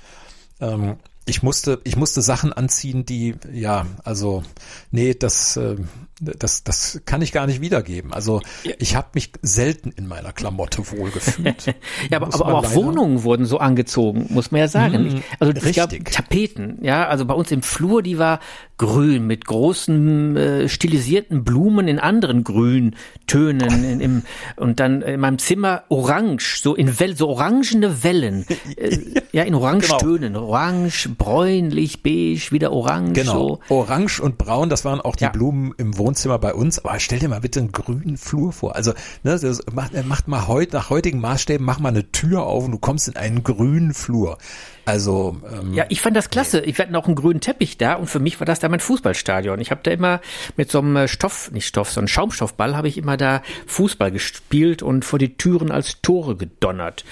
Ähm, 0.61 0.97
ich 1.27 1.43
musste, 1.43 1.81
ich 1.85 1.97
musste 1.97 2.23
Sachen 2.23 2.53
anziehen, 2.53 3.07
die, 3.07 3.35
ja, 3.53 3.87
also, 4.05 4.43
nee, 4.91 5.15
das, 5.15 5.57
äh, 5.57 5.77
das, 6.20 6.64
das 6.64 7.00
kann 7.05 7.22
ich 7.22 7.33
gar 7.33 7.46
nicht 7.46 7.61
wiedergeben. 7.61 8.12
Also, 8.12 8.40
ich 8.79 8.94
habe 8.94 9.09
mich 9.14 9.33
selten 9.42 9.90
in 9.90 10.07
meiner 10.07 10.33
Klamotte 10.33 10.90
wohlgefühlt. 10.90 11.66
ja, 12.11 12.18
aber, 12.18 12.35
aber 12.35 12.55
auch 12.59 12.74
Wohnungen 12.74 13.24
wurden 13.24 13.46
so 13.46 13.59
angezogen, 13.59 14.27
muss 14.31 14.50
man 14.50 14.61
ja 14.61 14.68
sagen. 14.68 15.03
Mm, 15.03 15.22
also, 15.40 15.53
es 15.53 15.64
richtig. 15.64 16.05
gab 16.05 16.12
Tapeten, 16.12 16.79
ja, 16.83 17.07
also 17.09 17.24
bei 17.24 17.35
uns 17.35 17.50
im 17.50 17.62
Flur, 17.62 18.03
die 18.03 18.18
war 18.18 18.40
grün 18.77 19.27
mit 19.27 19.44
großen 19.44 20.37
äh, 20.37 20.68
stilisierten 20.68 21.44
Blumen 21.44 21.87
in 21.87 21.98
anderen 21.98 22.42
Grüntönen 22.44 23.85
in, 23.85 24.00
im, 24.00 24.22
und 24.57 24.81
dann 24.81 25.03
in 25.03 25.20
meinem 25.20 25.38
Zimmer 25.38 25.85
orange, 25.88 26.61
so 26.61 26.74
in 26.74 26.98
Wellen, 26.98 27.16
so 27.16 27.29
orangene 27.29 28.03
Wellen. 28.03 28.46
Äh, 28.77 29.20
ja, 29.33 29.42
in 29.44 29.55
Orangetönen, 29.55 30.33
genau. 30.33 30.46
orange, 30.46 31.09
bräunlich, 31.16 32.03
beige, 32.03 32.50
wieder 32.50 32.72
orange. 32.72 33.12
Genau. 33.12 33.61
So. 33.68 33.74
Orange 33.74 34.20
und 34.20 34.38
braun, 34.38 34.68
das 34.68 34.85
waren 34.85 35.00
auch 35.00 35.16
die 35.16 35.24
ja. 35.24 35.31
Blumen 35.31 35.74
im 35.77 35.96
Wohnzimmer 35.96 36.04
bei 36.38 36.55
uns. 36.55 36.85
Aber 36.85 36.99
stell 37.01 37.19
dir 37.19 37.29
mal 37.29 37.40
bitte 37.40 37.61
einen 37.61 37.73
grünen 37.73 38.17
Flur 38.17 38.53
vor. 38.53 38.77
Also, 38.77 38.93
ne, 39.23 39.38
das 39.38 39.62
macht, 39.73 39.93
macht 40.07 40.29
mal 40.29 40.49
heute, 40.49 40.77
nach 40.77 40.90
heutigen 40.90 41.21
Maßstäben, 41.21 41.64
mach 41.64 41.79
mal 41.79 41.90
eine 41.90 42.11
Tür 42.12 42.45
auf 42.45 42.64
und 42.64 42.73
du 42.73 42.79
kommst 42.79 43.09
in 43.09 43.17
einen 43.17 43.43
grünen 43.43 43.95
Flur. 43.95 44.38
Also 44.85 45.37
ähm, 45.51 45.73
ja, 45.73 45.87
ich 45.88 46.01
fand 46.01 46.17
das 46.17 46.31
klasse. 46.31 46.61
Ich 46.61 46.79
hatte 46.79 46.97
auch 46.97 47.07
einen 47.07 47.14
grünen 47.14 47.40
Teppich 47.40 47.79
da 47.79 47.95
und 47.95 48.07
für 48.07 48.21
mich 48.21 48.38
war 48.40 48.45
das 48.45 48.61
da 48.61 48.69
mein 48.69 48.81
Fußballstadion. 48.81 49.61
Ich 49.61 49.71
habe 49.71 49.81
da 49.83 49.90
immer 49.90 50.21
mit 50.57 50.71
so 50.71 50.79
einem 50.79 51.09
Stoff, 51.09 51.51
nicht 51.53 51.67
Stoff, 51.67 51.90
so 51.90 52.01
einem 52.01 52.09
Schaumstoffball 52.09 52.77
habe 52.77 52.88
ich 52.88 52.99
immer 52.99 53.17
da 53.17 53.43
Fußball 53.67 54.11
gespielt 54.11 54.83
und 54.83 55.05
vor 55.05 55.19
die 55.19 55.37
Türen 55.37 55.71
als 55.71 56.03
Tore 56.03 56.37
gedonnert. 56.37 57.05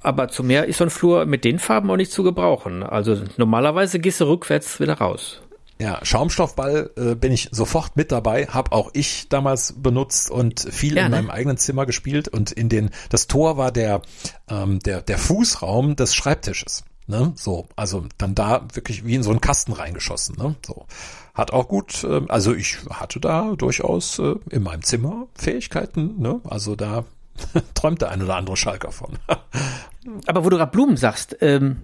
Aber 0.00 0.28
zu 0.28 0.42
mehr 0.42 0.66
ist 0.66 0.78
so 0.78 0.84
ein 0.84 0.90
Flur 0.90 1.26
mit 1.26 1.44
den 1.44 1.58
Farben 1.58 1.90
auch 1.90 1.96
nicht 1.96 2.12
zu 2.12 2.22
gebrauchen. 2.22 2.82
Also 2.82 3.22
normalerweise 3.36 3.98
gehst 3.98 4.20
du 4.20 4.24
rückwärts 4.24 4.80
wieder 4.80 4.94
raus. 4.94 5.42
Ja, 5.82 5.98
Schaumstoffball 6.04 6.90
äh, 6.96 7.14
bin 7.16 7.32
ich 7.32 7.48
sofort 7.50 7.96
mit 7.96 8.12
dabei, 8.12 8.46
habe 8.46 8.70
auch 8.70 8.90
ich 8.92 9.28
damals 9.28 9.74
benutzt 9.76 10.30
und 10.30 10.60
viel 10.60 10.96
ja, 10.96 11.06
in 11.06 11.10
ne? 11.10 11.16
meinem 11.16 11.30
eigenen 11.30 11.56
Zimmer 11.56 11.86
gespielt 11.86 12.28
und 12.28 12.52
in 12.52 12.68
den 12.68 12.90
das 13.08 13.26
Tor 13.26 13.56
war 13.56 13.72
der 13.72 14.00
ähm, 14.48 14.78
der 14.78 15.02
der 15.02 15.18
Fußraum 15.18 15.96
des 15.96 16.14
Schreibtisches. 16.14 16.84
Ne? 17.08 17.32
So, 17.34 17.66
also 17.74 18.06
dann 18.16 18.36
da 18.36 18.64
wirklich 18.74 19.04
wie 19.04 19.16
in 19.16 19.24
so 19.24 19.30
einen 19.30 19.40
Kasten 19.40 19.72
reingeschossen. 19.72 20.36
Ne? 20.36 20.54
So 20.64 20.86
hat 21.34 21.52
auch 21.52 21.66
gut, 21.66 22.04
äh, 22.04 22.20
also 22.28 22.54
ich 22.54 22.78
hatte 22.88 23.18
da 23.18 23.56
durchaus 23.56 24.20
äh, 24.20 24.36
in 24.50 24.62
meinem 24.62 24.82
Zimmer 24.82 25.26
Fähigkeiten. 25.34 26.20
Ne? 26.20 26.40
Also 26.44 26.76
da 26.76 27.06
träumt 27.74 28.02
der 28.02 28.10
ein 28.10 28.22
oder 28.22 28.36
andere 28.36 28.56
Schalker 28.56 28.92
von. 28.92 29.18
Aber 30.28 30.44
wo 30.44 30.48
du 30.48 30.58
gerade 30.58 30.70
Blumen 30.70 30.96
sagst, 30.96 31.38
ähm, 31.40 31.78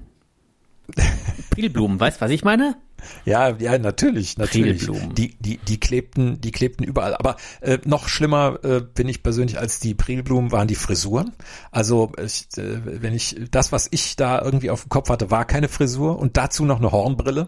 Prilblumen, 1.50 1.98
weißt 1.98 2.20
du, 2.20 2.24
was 2.24 2.30
ich 2.30 2.44
meine? 2.44 2.76
Ja, 3.24 3.56
ja, 3.58 3.78
natürlich, 3.78 4.38
natürlich. 4.38 4.88
Die, 5.14 5.36
die, 5.38 5.58
die 5.58 5.80
klebten, 5.80 6.40
die 6.40 6.50
klebten 6.50 6.84
überall. 6.84 7.14
Aber 7.14 7.36
äh, 7.60 7.78
noch 7.84 8.08
schlimmer 8.08 8.58
äh, 8.62 8.80
bin 8.80 9.08
ich 9.08 9.22
persönlich 9.22 9.58
als 9.58 9.80
die 9.80 9.94
Prilblumen 9.94 10.52
waren 10.52 10.68
die 10.68 10.74
Frisuren. 10.74 11.32
Also 11.70 12.12
ich, 12.22 12.46
äh, 12.56 13.02
wenn 13.02 13.14
ich 13.14 13.36
das, 13.50 13.72
was 13.72 13.88
ich 13.90 14.16
da 14.16 14.40
irgendwie 14.42 14.70
auf 14.70 14.82
dem 14.82 14.88
Kopf 14.88 15.08
hatte, 15.08 15.30
war 15.30 15.44
keine 15.44 15.68
Frisur 15.68 16.18
und 16.18 16.36
dazu 16.36 16.64
noch 16.64 16.78
eine 16.78 16.92
Hornbrille. 16.92 17.46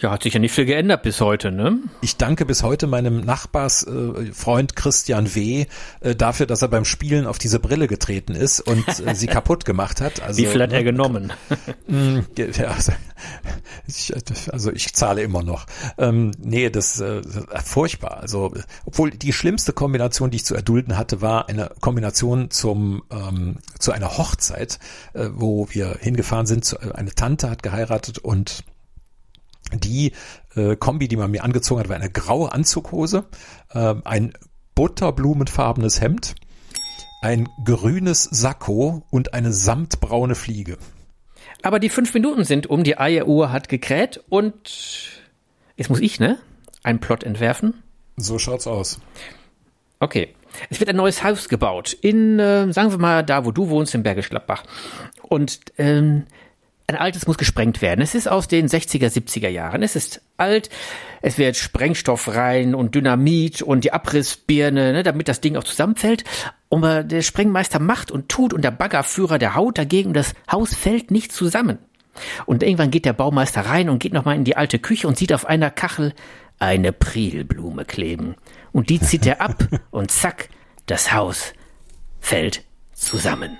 Ja, 0.00 0.12
hat 0.12 0.22
sich 0.22 0.32
ja 0.32 0.38
nicht 0.38 0.54
viel 0.54 0.64
geändert 0.64 1.02
bis 1.02 1.20
heute, 1.20 1.50
ne? 1.50 1.80
Ich 2.02 2.16
danke 2.16 2.46
bis 2.46 2.62
heute 2.62 2.86
meinem 2.86 3.20
Nachbarsfreund 3.20 4.70
äh, 4.70 4.74
Christian 4.76 5.34
W. 5.34 5.66
Äh, 6.00 6.14
dafür, 6.14 6.46
dass 6.46 6.62
er 6.62 6.68
beim 6.68 6.84
Spielen 6.84 7.26
auf 7.26 7.38
diese 7.38 7.58
Brille 7.58 7.88
getreten 7.88 8.36
ist 8.36 8.60
und 8.60 8.86
äh, 9.04 9.16
sie 9.16 9.26
kaputt 9.26 9.64
gemacht 9.64 10.00
hat. 10.00 10.22
Also, 10.22 10.40
Wie 10.40 10.46
viel 10.46 10.62
hat 10.62 10.72
er 10.72 10.78
ne, 10.78 10.84
genommen? 10.84 11.32
Mm, 11.88 12.20
ja, 12.36 12.68
also, 12.68 12.92
ich, 13.88 14.12
also 14.52 14.70
ich 14.70 14.92
zahle 14.92 15.22
immer 15.22 15.42
noch. 15.42 15.66
Ähm, 15.96 16.32
nee, 16.38 16.68
das 16.70 17.00
äh, 17.00 17.22
furchtbar. 17.64 18.18
Also, 18.18 18.52
obwohl 18.84 19.10
die 19.10 19.32
schlimmste 19.32 19.72
Kombination, 19.72 20.30
die 20.30 20.36
ich 20.36 20.44
zu 20.44 20.54
erdulden 20.54 20.96
hatte, 20.96 21.20
war 21.22 21.48
eine 21.48 21.70
Kombination 21.80 22.50
zum 22.50 23.02
ähm, 23.10 23.56
zu 23.78 23.92
einer 23.92 24.18
Hochzeit, 24.18 24.78
äh, 25.14 25.28
wo 25.32 25.68
wir 25.70 25.96
hingefahren 26.00 26.46
sind. 26.46 26.64
Zu, 26.64 26.78
eine 26.78 27.14
Tante 27.14 27.50
hat 27.50 27.62
geheiratet 27.62 28.18
und 28.18 28.64
die 29.72 30.12
äh, 30.54 30.76
Kombi, 30.76 31.08
die 31.08 31.16
man 31.16 31.30
mir 31.30 31.44
angezogen 31.44 31.80
hat, 31.80 31.88
war 31.88 31.96
eine 31.96 32.10
graue 32.10 32.52
Anzughose, 32.52 33.24
äh, 33.70 33.94
ein 34.04 34.34
butterblumenfarbenes 34.74 36.00
Hemd, 36.00 36.34
ein 37.22 37.48
grünes 37.64 38.24
Sakko 38.24 39.02
und 39.10 39.34
eine 39.34 39.52
samtbraune 39.52 40.34
Fliege. 40.34 40.78
Aber 41.62 41.78
die 41.78 41.88
fünf 41.88 42.14
Minuten 42.14 42.44
sind 42.44 42.68
um, 42.68 42.84
die 42.84 42.98
Eieruhr 42.98 43.50
hat 43.50 43.68
gekräht 43.68 44.22
und 44.28 45.22
jetzt 45.76 45.90
muss 45.90 46.00
ich, 46.00 46.20
ne? 46.20 46.38
Einen 46.82 47.00
Plot 47.00 47.24
entwerfen. 47.24 47.82
So 48.16 48.38
schaut's 48.38 48.66
aus. 48.66 49.00
Okay. 50.00 50.34
Es 50.70 50.80
wird 50.80 50.88
ein 50.88 50.96
neues 50.96 51.22
Haus 51.22 51.48
gebaut 51.48 51.92
in, 51.92 52.38
äh, 52.38 52.72
sagen 52.72 52.90
wir 52.90 52.98
mal, 52.98 53.22
da 53.22 53.44
wo 53.44 53.52
du 53.52 53.68
wohnst, 53.68 53.94
in 53.94 54.02
Bergisch 54.02 54.30
Gladbach. 54.30 54.64
Und 55.22 55.60
ähm, 55.76 56.24
ein 56.88 56.96
altes 56.96 57.26
muss 57.26 57.36
gesprengt 57.36 57.82
werden. 57.82 58.00
Es 58.00 58.14
ist 58.14 58.28
aus 58.28 58.48
den 58.48 58.66
60er, 58.66 59.08
70er 59.08 59.48
Jahren. 59.48 59.82
Es 59.82 59.94
ist 59.94 60.22
alt. 60.38 60.70
Es 61.20 61.36
wird 61.36 61.56
Sprengstoff 61.56 62.34
rein 62.34 62.74
und 62.74 62.94
Dynamit 62.94 63.60
und 63.60 63.84
die 63.84 63.92
Abrissbirne, 63.92 64.94
ne, 64.94 65.02
damit 65.02 65.28
das 65.28 65.42
Ding 65.42 65.56
auch 65.56 65.64
zusammenfällt. 65.64 66.24
Und 66.70 66.82
der 66.82 67.20
Sprengmeister 67.20 67.78
macht 67.78 68.10
und 68.10 68.30
tut 68.30 68.54
und 68.54 68.62
der 68.62 68.70
Baggerführer, 68.70 69.38
der 69.38 69.54
haut 69.54 69.76
dagegen 69.76 70.08
und 70.08 70.14
das 70.14 70.32
Haus 70.50 70.74
fällt 70.74 71.10
nicht 71.10 71.30
zusammen. 71.30 71.78
Und 72.46 72.62
irgendwann 72.62 72.90
geht 72.90 73.04
der 73.04 73.12
Baumeister 73.12 73.60
rein 73.60 73.90
und 73.90 73.98
geht 73.98 74.14
nochmal 74.14 74.36
in 74.36 74.44
die 74.44 74.56
alte 74.56 74.78
Küche 74.78 75.08
und 75.08 75.18
sieht 75.18 75.34
auf 75.34 75.44
einer 75.44 75.70
Kachel 75.70 76.14
eine 76.58 76.92
Prilblume 76.92 77.84
kleben. 77.84 78.34
Und 78.72 78.88
die 78.88 78.98
zieht 78.98 79.26
er 79.26 79.42
ab 79.42 79.62
und 79.90 80.10
zack, 80.10 80.48
das 80.86 81.12
Haus 81.12 81.52
fällt 82.18 82.64
zusammen. 82.94 83.58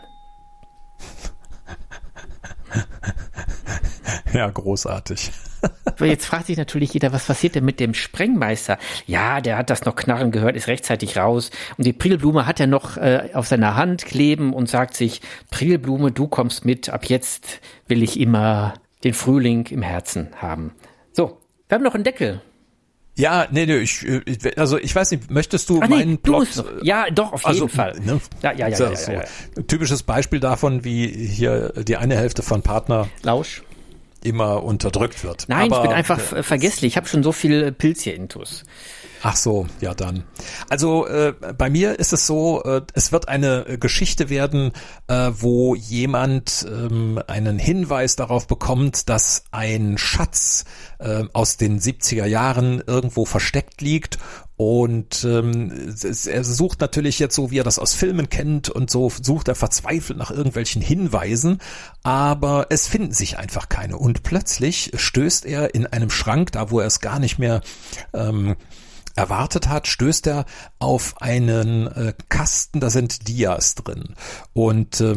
Ja, 4.33 4.48
großartig. 4.48 5.31
Jetzt 6.00 6.26
fragt 6.26 6.46
sich 6.46 6.57
natürlich 6.57 6.92
jeder, 6.92 7.12
was 7.12 7.26
passiert 7.26 7.54
denn 7.54 7.64
mit 7.64 7.81
dem 7.81 7.94
Sprengmeister? 7.94 8.78
Ja, 9.07 9.40
der 9.40 9.57
hat 9.57 9.70
das 9.70 9.85
noch 9.85 9.96
knarren 9.96 10.31
gehört, 10.31 10.54
ist 10.54 10.68
rechtzeitig 10.68 11.16
raus. 11.16 11.50
Und 11.76 11.87
die 11.87 11.92
Prilblume 11.92 12.46
hat 12.46 12.61
er 12.61 12.66
noch 12.66 12.96
äh, 12.96 13.31
auf 13.33 13.46
seiner 13.46 13.74
Hand 13.74 14.04
kleben 14.04 14.52
und 14.52 14.68
sagt 14.68 14.94
sich, 14.94 15.20
Prilblume, 15.50 16.12
du 16.12 16.28
kommst 16.28 16.64
mit, 16.64 16.88
ab 16.90 17.07
jetzt 17.07 17.61
will 17.88 18.02
ich 18.02 18.20
immer 18.20 18.74
den 19.02 19.14
Frühling 19.14 19.66
im 19.66 19.83
Herzen 19.83 20.28
haben. 20.37 20.72
So, 21.12 21.38
wir 21.68 21.76
haben 21.76 21.85
noch 21.85 21.94
einen 21.94 22.04
Deckel. 22.04 22.40
Ja, 23.18 23.48
nee, 23.50 23.66
nee, 23.66 23.78
ich, 23.78 24.07
also 24.57 24.78
ich 24.78 24.94
weiß 24.94 25.11
nicht, 25.11 25.28
möchtest 25.28 25.68
du 25.68 25.81
Ach, 25.83 25.88
nee, 25.88 25.96
meinen 25.96 26.18
Plot? 26.18 26.64
Ja, 26.83 27.11
doch, 27.11 27.33
auf 27.33 27.42
jeden 27.42 27.48
also, 27.48 27.68
Fall. 27.68 27.98
Ne? 28.00 28.20
Ja, 28.42 28.52
ja, 28.52 28.68
ja, 28.68 28.78
ja, 28.78 28.92
ja, 28.92 29.12
ja, 29.12 29.12
ja. 29.12 29.62
Typisches 29.66 30.04
Beispiel 30.04 30.38
davon, 30.38 30.85
wie 30.85 31.09
hier 31.09 31.72
die 31.76 31.96
eine 31.96 32.16
Hälfte 32.16 32.42
von 32.42 32.62
Partner 32.62 33.09
Lausch 33.22 33.62
immer 34.22 34.62
unterdrückt 34.62 35.24
wird. 35.24 35.46
Nein, 35.48 35.72
Aber, 35.72 35.83
ich 35.83 35.88
bin 35.88 35.96
einfach 35.96 36.18
vergesslich. 36.20 36.92
Ich 36.92 36.96
habe 36.96 37.09
schon 37.09 37.22
so 37.22 37.33
viel 37.33 37.72
Pilz 37.72 38.02
hier 38.02 38.14
intus. 38.14 38.64
Ach 39.22 39.37
so, 39.37 39.66
ja 39.81 39.94
dann. 39.94 40.24
Also 40.68 41.07
äh, 41.07 41.35
bei 41.57 41.70
mir 41.70 41.98
ist 41.98 42.12
es 42.12 42.26
so, 42.26 42.62
äh, 42.62 42.83
es 42.94 43.11
wird 43.12 43.28
eine 43.28 43.78
Geschichte 43.78 44.31
werden, 44.31 44.72
äh, 45.09 45.31
wo 45.33 45.74
jemand 45.74 46.66
ähm, 46.68 47.20
einen 47.26 47.59
Hinweis 47.59 48.16
darauf 48.16 48.46
bekommt, 48.46 49.09
dass 49.09 49.44
ein 49.50 49.98
Schatz 49.98 50.64
äh, 50.98 51.24
aus 51.33 51.57
den 51.57 51.81
70er 51.81 52.26
Jahren 52.26 52.83
irgendwo 52.87 53.24
versteckt 53.24 53.81
liegt 53.81 54.18
und 54.59 55.22
ähm, 55.22 55.94
er 56.26 56.42
sucht 56.42 56.81
natürlich 56.81 57.20
jetzt 57.20 57.37
so, 57.37 57.52
wie 57.52 57.61
er 57.61 57.64
das 57.64 57.78
aus 57.78 57.94
Filmen 57.94 58.28
kennt 58.28 58.68
und 58.68 58.90
so 58.90 59.09
sucht 59.09 59.46
er 59.46 59.54
verzweifelt 59.54 60.18
nach 60.18 60.33
irgendwelchen 60.33 60.83
Hinweisen, 60.83 61.61
aber 62.02 62.66
es 62.70 62.88
finden 62.88 63.12
sich 63.12 63.38
einfach 63.38 63.68
keine. 63.68 63.96
Und 63.96 64.24
plötzlich 64.24 64.90
stößt 64.96 65.46
er 65.46 65.76
in 65.76 65.87
einem 65.87 66.11
Schrank, 66.11 66.50
da 66.50 66.72
wo 66.72 66.81
er 66.81 66.88
es 66.88 66.98
gar 66.98 67.20
nicht 67.20 67.38
mehr 67.38 67.61
ähm, 68.12 68.57
erwartet 69.18 69.68
hat, 69.68 69.87
stößt 69.88 70.28
er 70.28 70.46
auf 70.78 71.20
einen 71.20 71.88
äh, 71.88 72.14
Kasten, 72.28 72.78
da 72.81 72.88
sind 72.88 73.26
Dias 73.26 73.74
drin. 73.74 74.14
Und 74.52 75.00
äh, 75.00 75.16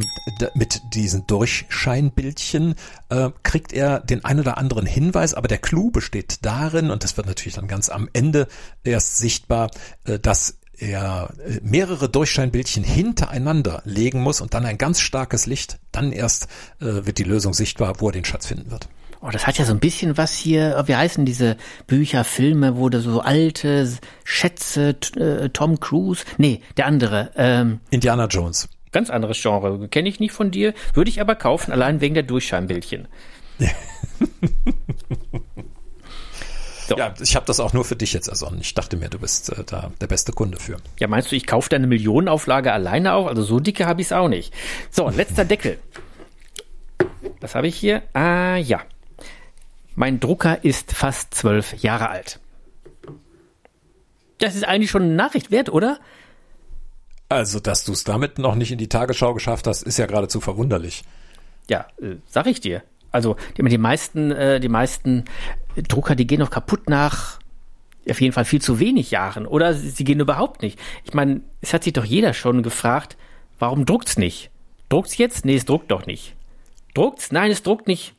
mit 0.56 0.82
diesen 0.94 1.28
Durchscheinbildchen 1.28 2.76
äh, 3.10 3.30
kriegt 3.44 3.74
er 3.74 4.00
den 4.00 4.26
ein 4.26 4.40
oder 4.40 4.58
anderen 4.58 4.88
Hinweis, 4.88 5.36
aber 5.36 5.48
der 5.48 5.60
Clou 5.60 5.92
besteht 5.92 6.40
darin, 6.42 6.90
und 6.90 7.04
das 7.04 7.16
wird 7.16 7.28
natürlich 7.28 7.56
dann 7.56 7.68
ganz 7.68 7.90
am 7.90 8.10
Ende 8.12 8.48
erst 8.84 9.18
sichtbar, 9.18 9.70
äh, 10.06 10.18
dass 10.18 10.58
er 10.80 11.30
äh, 11.46 11.60
mehrere 11.62 12.10
Durchscheinbildchen 12.10 12.84
hintereinander 12.84 13.84
legen 13.86 14.22
muss 14.22 14.42
und 14.42 14.56
dann 14.56 14.66
ein 14.66 14.80
ganz 14.80 15.00
starkes 15.00 15.46
Licht, 15.46 15.80
dann 15.92 16.12
erst 16.12 16.48
äh, 16.80 17.06
wird 17.06 17.20
die 17.20 17.24
Lösung 17.24 17.54
sichtbar, 17.54 17.96
wo 18.00 18.10
er 18.10 18.14
den 18.14 18.26
Schatz 18.26 18.48
finden 18.48 18.72
wird. 18.72 18.90
Oh, 19.24 19.30
das 19.30 19.46
hat 19.46 19.60
ja 19.60 19.66
so 19.66 19.74
ein 19.74 19.80
bisschen 19.80 20.18
was 20.18 20.36
hier, 20.36 20.82
wie 20.88 20.96
heißen 20.96 21.26
diese 21.26 21.56
Bücher, 21.86 22.24
Filme, 22.24 22.76
wo 22.78 22.90
du 22.90 23.00
so 23.02 23.22
alte 23.22 23.88
Schätze, 24.24 24.96
äh, 25.16 25.50
Tom 25.50 25.80
Cruise, 25.80 26.26
nee, 26.38 26.62
der 26.76 26.88
andere. 26.88 27.30
Ähm, 27.36 27.82
Indiana 27.92 28.26
Jones. 28.26 28.68
Ganz 28.92 29.12
anderes 29.12 29.40
Genre, 29.40 29.88
kenne 29.90 30.10
ich 30.10 30.20
nicht 30.20 30.34
von 30.34 30.50
dir, 30.50 30.74
würde 30.96 31.10
ich 31.10 31.22
aber 31.22 31.36
kaufen, 31.36 31.72
allein 31.72 32.02
wegen 32.02 32.16
der 32.16 32.24
Durchscheinbildchen. 32.24 33.08
so. 36.88 36.98
Ja, 36.98 37.14
ich 37.22 37.36
habe 37.36 37.46
das 37.46 37.60
auch 37.60 37.74
nur 37.74 37.86
für 37.86 37.96
dich 37.96 38.14
jetzt 38.14 38.28
ersonnen. 38.28 38.60
Ich 38.60 38.74
dachte 38.74 38.98
mir, 38.98 39.10
du 39.10 39.20
bist 39.20 39.50
äh, 39.50 39.64
da 39.64 39.92
der 40.02 40.08
beste 40.08 40.32
Kunde 40.32 40.60
für. 40.60 40.78
Ja, 41.00 41.08
meinst 41.08 41.32
du, 41.32 41.36
ich 41.36 41.46
kaufe 41.46 41.70
deine 41.70 41.86
Millionenauflage 41.86 42.74
alleine 42.74 43.14
auch? 43.14 43.28
Also 43.28 43.44
so 43.44 43.60
dicke 43.60 43.86
habe 43.86 44.02
ich 44.02 44.08
es 44.08 44.14
auch 44.14 44.30
nicht. 44.30 44.52
So, 44.90 45.08
letzter 45.10 45.46
Deckel. 45.46 45.78
Was 47.40 47.54
habe 47.54 47.68
ich 47.68 47.76
hier? 47.76 48.02
Ah, 48.14 48.56
ja. 48.58 48.82
Mein 50.02 50.20
Drucker 50.20 50.66
ist 50.66 50.94
fast 50.94 51.36
zwölf 51.36 51.76
Jahre 51.84 52.10
alt. 52.10 52.40
Das 54.40 54.56
ist 54.56 54.64
eigentlich 54.64 54.90
schon 54.90 55.04
eine 55.04 55.14
Nachricht 55.14 55.52
wert, 55.52 55.70
oder? 55.70 56.00
Also, 57.30 57.60
dass 57.60 57.84
du 57.84 57.92
es 57.92 58.04
damit 58.04 58.40
noch 58.40 58.56
nicht 58.56 58.72
in 58.72 58.80
die 58.80 58.90
Tagesschau 58.90 59.36
geschafft 59.36 59.68
hast, 59.68 59.84
ist 59.84 60.00
ja 60.00 60.08
geradezu 60.08 60.42
verwunderlich. 60.42 61.04
Ja, 61.70 61.86
äh, 62.02 62.16
sag 62.26 62.48
ich 62.48 62.60
dir. 62.60 62.82
Also, 63.12 63.36
die, 63.60 63.64
die 63.64 63.78
meisten, 63.78 64.32
äh, 64.32 64.60
die 64.60 64.70
meisten 64.70 65.26
Drucker, 65.76 66.16
die 66.16 66.26
gehen 66.26 66.40
noch 66.40 66.50
kaputt 66.50 66.90
nach 66.90 67.38
auf 68.10 68.22
jeden 68.22 68.34
Fall 68.34 68.46
viel 68.46 68.60
zu 68.60 68.80
wenig 68.80 69.12
Jahren. 69.12 69.46
Oder 69.46 69.76
sie 69.76 70.04
gehen 70.04 70.20
überhaupt 70.20 70.64
nicht. 70.64 70.80
Ich 71.06 71.14
meine, 71.14 71.42
es 71.62 71.76
hat 71.76 71.84
sich 71.84 71.94
doch 71.94 72.06
jeder 72.06 72.34
schon 72.34 72.64
gefragt, 72.64 73.18
warum 73.60 73.86
druckt's 73.86 74.18
nicht? 74.18 74.50
Druckt's 74.90 75.20
jetzt? 75.20 75.46
Nee, 75.46 75.58
es 75.58 75.66
druckt 75.66 75.92
doch 75.92 76.08
nicht. 76.08 76.34
Druckt's? 76.96 77.32
Nein, 77.32 77.52
es 77.52 77.62
druckt 77.62 77.86
nicht. 77.86 78.16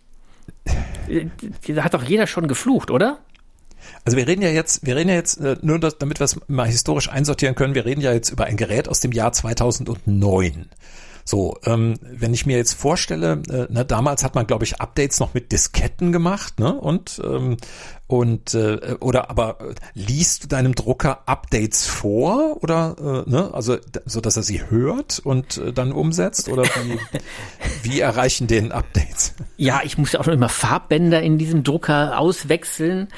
Da 1.68 1.84
hat 1.84 1.94
doch 1.94 2.04
jeder 2.04 2.26
schon 2.26 2.48
geflucht, 2.48 2.90
oder? 2.90 3.18
Also 4.04 4.16
wir 4.16 4.26
reden 4.26 4.42
ja 4.42 4.48
jetzt, 4.48 4.86
wir 4.86 4.96
reden 4.96 5.08
ja 5.08 5.16
jetzt, 5.16 5.40
äh, 5.40 5.56
nur 5.62 5.78
damit 5.78 6.20
wir 6.20 6.24
es 6.24 6.38
mal 6.48 6.66
historisch 6.66 7.08
einsortieren 7.08 7.54
können, 7.54 7.74
wir 7.74 7.84
reden 7.84 8.00
ja 8.00 8.12
jetzt 8.12 8.30
über 8.30 8.44
ein 8.44 8.56
Gerät 8.56 8.88
aus 8.88 9.00
dem 9.00 9.12
Jahr 9.12 9.32
2009. 9.32 10.68
So, 11.24 11.56
ähm, 11.64 11.94
wenn 12.02 12.34
ich 12.34 12.46
mir 12.46 12.56
jetzt 12.56 12.72
vorstelle, 12.72 13.42
äh, 13.48 13.72
ne, 13.72 13.84
damals 13.84 14.24
hat 14.24 14.34
man, 14.34 14.46
glaube 14.46 14.64
ich, 14.64 14.80
Updates 14.80 15.20
noch 15.20 15.34
mit 15.34 15.52
Disketten 15.52 16.10
gemacht, 16.10 16.58
ne? 16.58 16.74
Und 16.74 17.20
ähm, 17.24 17.58
und 18.12 18.52
äh, 18.52 18.96
oder 19.00 19.30
aber 19.30 19.56
äh, 19.60 19.74
liest 19.94 20.44
du 20.44 20.48
deinem 20.48 20.74
Drucker 20.74 21.20
Updates 21.24 21.86
vor 21.86 22.62
oder 22.62 23.24
äh, 23.26 23.30
ne? 23.30 23.54
Also 23.54 23.78
so 24.04 24.20
dass 24.20 24.36
er 24.36 24.42
sie 24.42 24.68
hört 24.68 25.18
und 25.18 25.56
äh, 25.56 25.72
dann 25.72 25.92
umsetzt 25.92 26.50
oder 26.50 26.64
wie, 26.64 26.98
wie 27.90 28.00
erreichen 28.00 28.48
den 28.48 28.70
Updates? 28.70 29.32
Ja, 29.56 29.80
ich 29.82 29.96
muss 29.96 30.12
ja 30.12 30.20
auch 30.20 30.26
noch 30.26 30.34
immer 30.34 30.50
Farbbänder 30.50 31.22
in 31.22 31.38
diesem 31.38 31.64
Drucker 31.64 32.18
auswechseln 32.18 33.08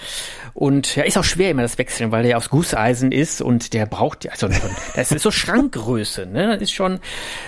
und 0.52 0.94
ja, 0.94 1.02
ist 1.02 1.18
auch 1.18 1.24
schwer 1.24 1.50
immer 1.50 1.62
das 1.62 1.76
Wechseln, 1.76 2.12
weil 2.12 2.22
der 2.22 2.38
aus 2.38 2.48
Gusseisen 2.48 3.10
ist 3.10 3.42
und 3.42 3.72
der 3.72 3.86
braucht 3.86 4.30
also 4.30 4.48
das 4.94 5.10
ist 5.10 5.22
so 5.22 5.32
Schrankgröße, 5.32 6.26
ne? 6.26 6.52
Das 6.52 6.62
ist 6.62 6.72
schon 6.72 7.00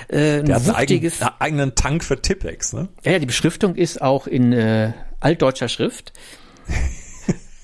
äh, 0.09 0.41
ein 0.41 0.47
der 0.47 0.67
wuchtiges 0.67 1.23
einen 1.23 1.31
eigenen 1.39 1.75
Tank 1.77 2.03
für 2.03 2.21
Tippex, 2.21 2.73
ne? 2.73 2.89
Ja, 3.05 3.13
ja, 3.13 3.19
die 3.21 3.27
Beschriftung 3.27 3.77
ist 3.77 4.03
auch 4.03 4.27
in 4.27 4.53
äh, 4.53 4.95
altdeutscher 5.21 5.69
Schrift. 5.69 6.13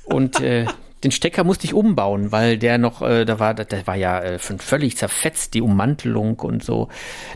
Und 0.05 0.41
äh, 0.41 0.67
den 1.05 1.11
Stecker 1.11 1.45
musste 1.45 1.65
ich 1.65 1.75
umbauen, 1.75 2.31
weil 2.31 2.59
der 2.59 2.79
noch, 2.79 3.03
äh, 3.03 3.25
da 3.25 3.39
war, 3.39 3.55
der 3.55 3.87
war 3.87 3.97
ja 3.97 4.21
äh, 4.21 4.39
völlig 4.39 4.97
zerfetzt, 4.97 5.55
die 5.55 5.61
Ummantelung 5.61 6.39
und 6.39 6.65
so. 6.65 6.89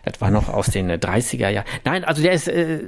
Das 0.04 0.20
war 0.20 0.30
noch 0.30 0.48
aus 0.48 0.66
den 0.66 0.88
äh, 0.88 0.98
30er 1.00 1.48
Jahren. 1.48 1.66
Nein, 1.84 2.04
also 2.04 2.22
der 2.22 2.32
ist, 2.32 2.48
äh, 2.48 2.84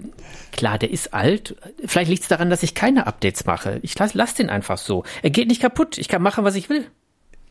klar, 0.53 0.79
der 0.79 0.91
ist 0.91 1.15
alt. 1.15 1.57
Vielleicht 1.85 2.11
liegt 2.11 2.23
es 2.23 2.29
daran, 2.29 2.51
dass 2.51 2.63
ich 2.63 2.75
keine 2.75 3.07
Updates 3.07 3.45
mache. 3.45 3.81
Ich 3.83 3.99
lass, 3.99 4.15
lass 4.15 4.35
den 4.35 4.51
einfach 4.51 4.79
so. 4.79 5.05
Er 5.23 5.31
geht 5.31 5.49
nicht 5.49 5.63
kaputt. 5.63 5.99
Ich 5.99 6.09
kann 6.09 6.23
machen, 6.23 6.45
was 6.45 6.55
ich 6.55 6.69
will. 6.69 6.87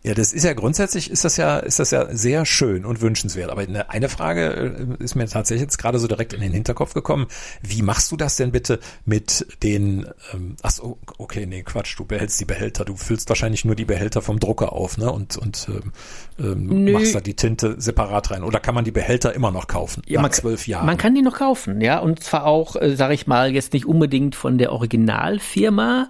Ja, 0.07 0.13
das 0.13 0.31
ist 0.31 0.45
ja 0.45 0.53
grundsätzlich 0.53 1.11
ist 1.11 1.25
das 1.25 1.35
ja 1.35 1.57
ist 1.57 1.79
das 1.79 1.91
ja 1.91 2.07
sehr 2.15 2.45
schön 2.45 2.85
und 2.85 3.01
wünschenswert. 3.01 3.49
Aber 3.49 3.63
eine, 3.63 3.89
eine 3.89 4.07
Frage 4.07 4.97
äh, 4.99 5.03
ist 5.03 5.15
mir 5.15 5.27
tatsächlich 5.27 5.63
jetzt 5.63 5.77
gerade 5.77 5.99
so 5.99 6.07
direkt 6.07 6.31
in 6.31 6.39
den 6.39 6.53
Hinterkopf 6.53 6.93
gekommen. 6.93 7.27
Wie 7.61 7.81
machst 7.81 8.09
du 8.13 8.15
das 8.15 8.37
denn 8.37 8.53
bitte 8.53 8.79
mit 9.03 9.45
den? 9.63 10.07
Ähm, 10.33 10.55
ach 10.61 10.71
so, 10.71 10.97
okay, 11.17 11.45
nee, 11.45 11.61
Quatsch. 11.63 11.99
Du 11.99 12.05
behältst 12.05 12.39
die 12.39 12.45
Behälter. 12.45 12.85
Du 12.85 12.95
füllst 12.95 13.27
wahrscheinlich 13.27 13.65
nur 13.65 13.75
die 13.75 13.83
Behälter 13.83 14.21
vom 14.21 14.39
Drucker 14.39 14.71
auf, 14.71 14.97
ne? 14.97 15.11
Und 15.11 15.35
und 15.35 15.67
ähm, 15.69 15.91
ähm 16.39 16.93
machst 16.93 17.13
da 17.13 17.19
die 17.19 17.35
Tinte 17.35 17.75
separat 17.77 18.31
rein. 18.31 18.43
Oder 18.43 18.61
kann 18.61 18.75
man 18.75 18.85
die 18.85 18.91
Behälter 18.91 19.33
immer 19.33 19.51
noch 19.51 19.67
kaufen? 19.67 20.03
Ja, 20.07 20.21
nach 20.21 20.29
zwölf 20.29 20.67
Jahren. 20.67 20.85
Man 20.85 20.97
kann 20.97 21.15
die 21.15 21.21
noch 21.21 21.35
kaufen, 21.35 21.81
ja. 21.81 21.99
Und 21.99 22.23
zwar 22.23 22.45
auch, 22.45 22.77
äh, 22.77 22.95
sage 22.95 23.13
ich 23.13 23.27
mal, 23.27 23.51
jetzt 23.51 23.73
nicht 23.73 23.85
unbedingt 23.85 24.35
von 24.35 24.57
der 24.57 24.71
Originalfirma. 24.71 26.07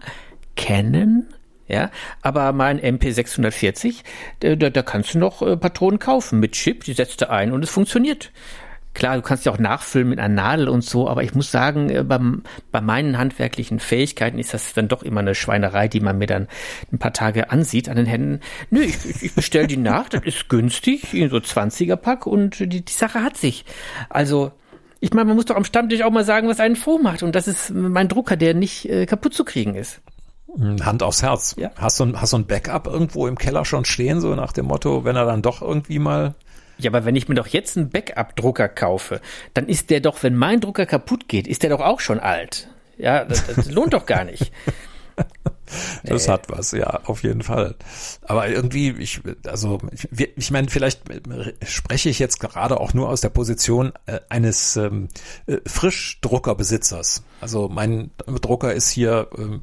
Canon, 0.55 1.27
ja, 1.67 1.91
aber 2.21 2.53
mein 2.53 2.79
MP640, 2.79 4.03
da, 4.39 4.55
da 4.55 4.81
kannst 4.81 5.13
du 5.13 5.19
noch 5.19 5.41
äh, 5.41 5.57
Patronen 5.57 5.99
kaufen 5.99 6.39
mit 6.39 6.53
Chip, 6.53 6.83
die 6.83 6.93
setzt 6.93 7.21
du 7.21 7.29
ein 7.29 7.51
und 7.51 7.63
es 7.63 7.69
funktioniert. 7.69 8.31
Klar, 8.93 9.17
du 9.17 9.21
kannst 9.21 9.45
ja 9.45 9.51
auch 9.51 9.59
nachfüllen 9.59 10.09
mit 10.09 10.17
einer 10.17 10.33
Nadel 10.33 10.69
und 10.69 10.83
so, 10.83 11.07
aber 11.07 11.21
ich 11.21 11.35
muss 11.35 11.51
sagen, 11.51 11.91
äh, 11.91 12.03
beim, 12.03 12.41
bei 12.71 12.81
meinen 12.81 13.19
handwerklichen 13.19 13.79
Fähigkeiten 13.79 14.39
ist 14.39 14.55
das 14.55 14.73
dann 14.73 14.87
doch 14.87 15.03
immer 15.03 15.19
eine 15.19 15.35
Schweinerei, 15.35 15.87
die 15.87 15.99
man 15.99 16.17
mir 16.17 16.25
dann 16.25 16.47
ein 16.91 16.97
paar 16.97 17.13
Tage 17.13 17.51
ansieht 17.51 17.89
an 17.89 17.97
den 17.97 18.07
Händen. 18.07 18.39
Nö, 18.71 18.81
ich, 18.81 19.21
ich 19.21 19.35
bestelle 19.35 19.67
die 19.67 19.77
nach, 19.77 20.09
das 20.09 20.23
ist 20.23 20.49
günstig, 20.49 21.13
in 21.13 21.29
so 21.29 21.37
20er 21.37 21.95
Pack 21.95 22.25
und 22.25 22.59
die, 22.59 22.83
die 22.83 22.91
Sache 22.91 23.21
hat 23.21 23.37
sich. 23.37 23.65
Also, 24.09 24.51
ich 24.99 25.13
meine, 25.13 25.25
man 25.25 25.35
muss 25.35 25.45
doch 25.45 25.55
am 25.55 25.63
Stammtisch 25.63 26.01
auch 26.01 26.09
mal 26.09 26.25
sagen, 26.25 26.47
was 26.47 26.59
einen 26.59 26.75
froh 26.75 26.97
macht. 26.97 27.21
Und 27.21 27.35
das 27.35 27.47
ist 27.47 27.69
mein 27.69 28.07
Drucker, 28.07 28.35
der 28.35 28.55
nicht 28.55 28.89
äh, 28.89 29.05
kaputt 29.05 29.35
zu 29.35 29.45
kriegen 29.45 29.75
ist. 29.75 30.01
Hand 30.83 31.03
aufs 31.03 31.21
Herz. 31.21 31.55
Ja. 31.57 31.71
Hast 31.75 31.99
du 31.99 32.05
ein, 32.05 32.21
hast 32.21 32.33
du 32.33 32.37
ein 32.37 32.45
Backup 32.45 32.87
irgendwo 32.87 33.27
im 33.27 33.37
Keller 33.37 33.65
schon 33.65 33.85
stehen, 33.85 34.21
so 34.21 34.35
nach 34.35 34.51
dem 34.51 34.65
Motto, 34.65 35.03
wenn 35.03 35.15
er 35.15 35.25
dann 35.25 35.41
doch 35.41 35.61
irgendwie 35.61 35.99
mal 35.99 36.35
ja, 36.79 36.91
aber 36.91 37.05
wenn 37.05 37.15
ich 37.15 37.27
mir 37.27 37.33
doch 37.33 37.47
jetzt 37.47 37.75
einen 37.75 37.89
Backup-Drucker 37.89 38.69
kaufe, 38.69 39.19
dann 39.55 39.67
ist 39.67 39.89
der 39.89 39.99
doch, 39.99 40.21
wenn 40.21 40.35
mein 40.35 40.59
Drucker 40.59 40.85
kaputt 40.85 41.27
geht, 41.27 41.47
ist 41.47 41.63
der 41.63 41.71
doch 41.71 41.81
auch 41.81 41.99
schon 41.99 42.19
alt. 42.19 42.67
Ja, 42.99 43.25
das, 43.25 43.47
das 43.47 43.71
lohnt 43.71 43.93
doch 43.93 44.05
gar 44.05 44.23
nicht. 44.23 44.51
Das 46.03 46.27
nee. 46.27 46.33
hat 46.33 46.49
was, 46.49 46.71
ja, 46.71 47.01
auf 47.05 47.23
jeden 47.23 47.41
Fall. 47.41 47.75
Aber 48.21 48.47
irgendwie, 48.47 48.91
ich, 48.91 49.21
also, 49.45 49.79
ich, 49.91 50.37
ich 50.37 50.51
meine, 50.51 50.69
vielleicht 50.69 51.01
spreche 51.65 52.09
ich 52.09 52.19
jetzt 52.19 52.39
gerade 52.39 52.79
auch 52.79 52.93
nur 52.93 53.09
aus 53.09 53.21
der 53.21 53.29
Position 53.29 53.91
äh, 54.05 54.19
eines 54.29 54.77
ähm, 54.77 55.09
äh, 55.45 55.57
Frischdruckerbesitzers. 55.65 57.23
Also 57.41 57.67
mein 57.67 58.11
Drucker 58.41 58.73
ist 58.73 58.89
hier, 58.89 59.27
äh, 59.37 59.59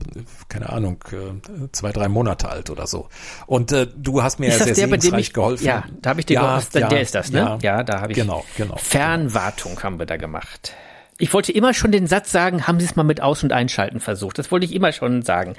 keine 0.48 0.70
Ahnung, 0.70 1.02
äh, 1.12 1.68
zwei, 1.72 1.92
drei 1.92 2.08
Monate 2.08 2.48
alt 2.50 2.68
oder 2.68 2.86
so. 2.86 3.08
Und 3.46 3.72
äh, 3.72 3.86
du 3.96 4.22
hast 4.22 4.38
mir 4.38 4.48
ist 4.48 4.60
ja 4.60 4.66
sehr 4.66 4.74
segensreich 4.74 5.32
geholfen. 5.32 5.64
Ja, 5.64 5.84
da 6.02 6.10
habe 6.10 6.20
ich 6.20 6.26
dir 6.26 6.34
ja, 6.34 6.40
geholfen. 6.42 6.80
Ja, 6.80 6.88
der 6.88 7.00
ist 7.00 7.14
das, 7.14 7.30
ne? 7.30 7.38
Ja, 7.38 7.58
ja 7.62 7.82
da 7.82 8.00
habe 8.00 8.12
ich. 8.12 8.18
Genau, 8.18 8.44
genau. 8.56 8.76
Fernwartung 8.76 9.82
haben 9.82 9.98
wir 9.98 10.06
da 10.06 10.16
gemacht. 10.16 10.74
Ich 11.18 11.33
wollte 11.33 11.53
immer 11.53 11.74
schon 11.74 11.92
den 11.92 12.07
Satz 12.07 12.33
sagen, 12.33 12.66
haben 12.66 12.81
Sie 12.81 12.87
es 12.87 12.96
mal 12.96 13.05
mit 13.05 13.20
Aus- 13.20 13.44
und 13.44 13.53
Einschalten 13.53 14.00
versucht. 14.00 14.38
Das 14.38 14.50
wollte 14.50 14.66
ich 14.66 14.74
immer 14.74 14.92
schon 14.92 15.22
sagen. 15.22 15.55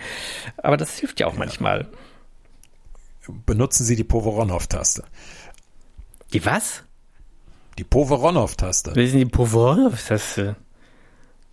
Aber 0.58 0.76
das 0.76 0.98
hilft 0.98 1.20
ja 1.20 1.28
auch 1.28 1.34
ja. 1.34 1.40
manchmal. 1.40 1.88
Benutzen 3.46 3.86
Sie 3.86 3.96
die 3.96 4.04
Poveronov-Taste. 4.04 5.04
Die 6.34 6.46
was? 6.46 6.84
Die 7.78 7.84
Poveronov-Taste. 7.84 8.92
Was 8.92 8.98
ist 8.98 9.12
denn 9.14 9.20
die 9.20 9.26
Poveronov-Taste? 9.26 10.56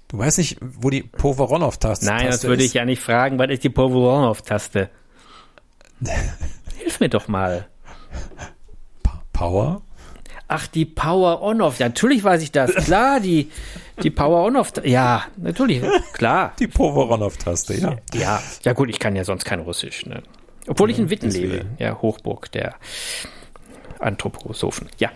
Du 0.08 0.18
weißt 0.18 0.38
nicht, 0.38 0.58
wo 0.60 0.90
die 0.90 1.02
Poveronov-Taste 1.02 2.04
ist? 2.04 2.10
Nein, 2.10 2.26
das 2.26 2.44
würde 2.44 2.64
ich 2.64 2.74
ja 2.74 2.84
nicht 2.84 3.00
fragen. 3.00 3.38
Was 3.38 3.48
ist 3.50 3.64
die 3.64 3.70
Poveronov-Taste? 3.70 4.90
Hilf 6.76 7.00
mir 7.00 7.08
doch 7.08 7.28
mal. 7.28 7.68
Power? 9.32 9.82
Ach, 10.54 10.66
die 10.66 10.84
Power 10.84 11.40
On-Off. 11.40 11.78
Ja, 11.78 11.88
natürlich 11.88 12.22
weiß 12.22 12.42
ich 12.42 12.52
das. 12.52 12.74
Klar, 12.74 13.20
die, 13.20 13.50
die 14.02 14.10
Power 14.10 14.44
On-Off. 14.44 14.72
Ja, 14.84 15.24
natürlich. 15.38 15.82
Klar. 16.12 16.52
Die 16.58 16.66
Power 16.66 17.10
On-Off-Taste, 17.10 17.72
ja. 17.74 17.96
Ja, 18.12 18.42
ja 18.62 18.72
gut, 18.74 18.90
ich 18.90 18.98
kann 18.98 19.16
ja 19.16 19.24
sonst 19.24 19.46
kein 19.46 19.60
Russisch. 19.60 20.04
Ne? 20.04 20.22
Obwohl 20.66 20.90
ich 20.90 20.98
in 20.98 21.08
Witten 21.08 21.30
lebe. 21.30 21.64
Ja, 21.78 22.02
Hochburg 22.02 22.52
der 22.52 22.74
Anthroposophen. 23.98 24.90
Ja. 24.98 25.10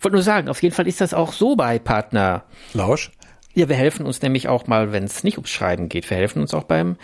Wollte 0.00 0.16
nur 0.16 0.24
sagen, 0.24 0.48
auf 0.48 0.60
jeden 0.64 0.74
Fall 0.74 0.88
ist 0.88 1.00
das 1.00 1.14
auch 1.14 1.32
so 1.32 1.54
bei 1.54 1.78
Partner. 1.78 2.42
Lausch. 2.74 3.12
Ja, 3.54 3.68
wir 3.68 3.76
helfen 3.76 4.04
uns 4.04 4.20
nämlich 4.20 4.48
auch 4.48 4.66
mal, 4.66 4.90
wenn 4.90 5.04
es 5.04 5.22
nicht 5.22 5.36
ums 5.36 5.50
Schreiben 5.50 5.88
geht. 5.88 6.10
Wir 6.10 6.16
helfen 6.16 6.42
uns 6.42 6.54
auch 6.54 6.64
beim 6.64 6.96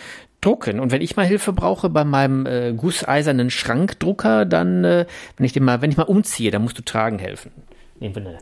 drucken. 0.46 0.80
Und 0.80 0.92
wenn 0.92 1.02
ich 1.02 1.16
mal 1.16 1.26
Hilfe 1.26 1.52
brauche 1.52 1.90
bei 1.90 2.04
meinem 2.04 2.46
äh, 2.46 2.72
gusseisernen 2.72 3.50
Schrankdrucker, 3.50 4.44
dann, 4.44 4.84
äh, 4.84 5.06
wenn 5.36 5.46
ich 5.46 5.52
den 5.52 5.64
mal, 5.64 5.82
wenn 5.82 5.90
ich 5.90 5.96
mal 5.96 6.04
umziehe, 6.04 6.50
dann 6.50 6.62
musst 6.62 6.78
du 6.78 6.82
tragen 6.82 7.18
helfen. 7.18 7.50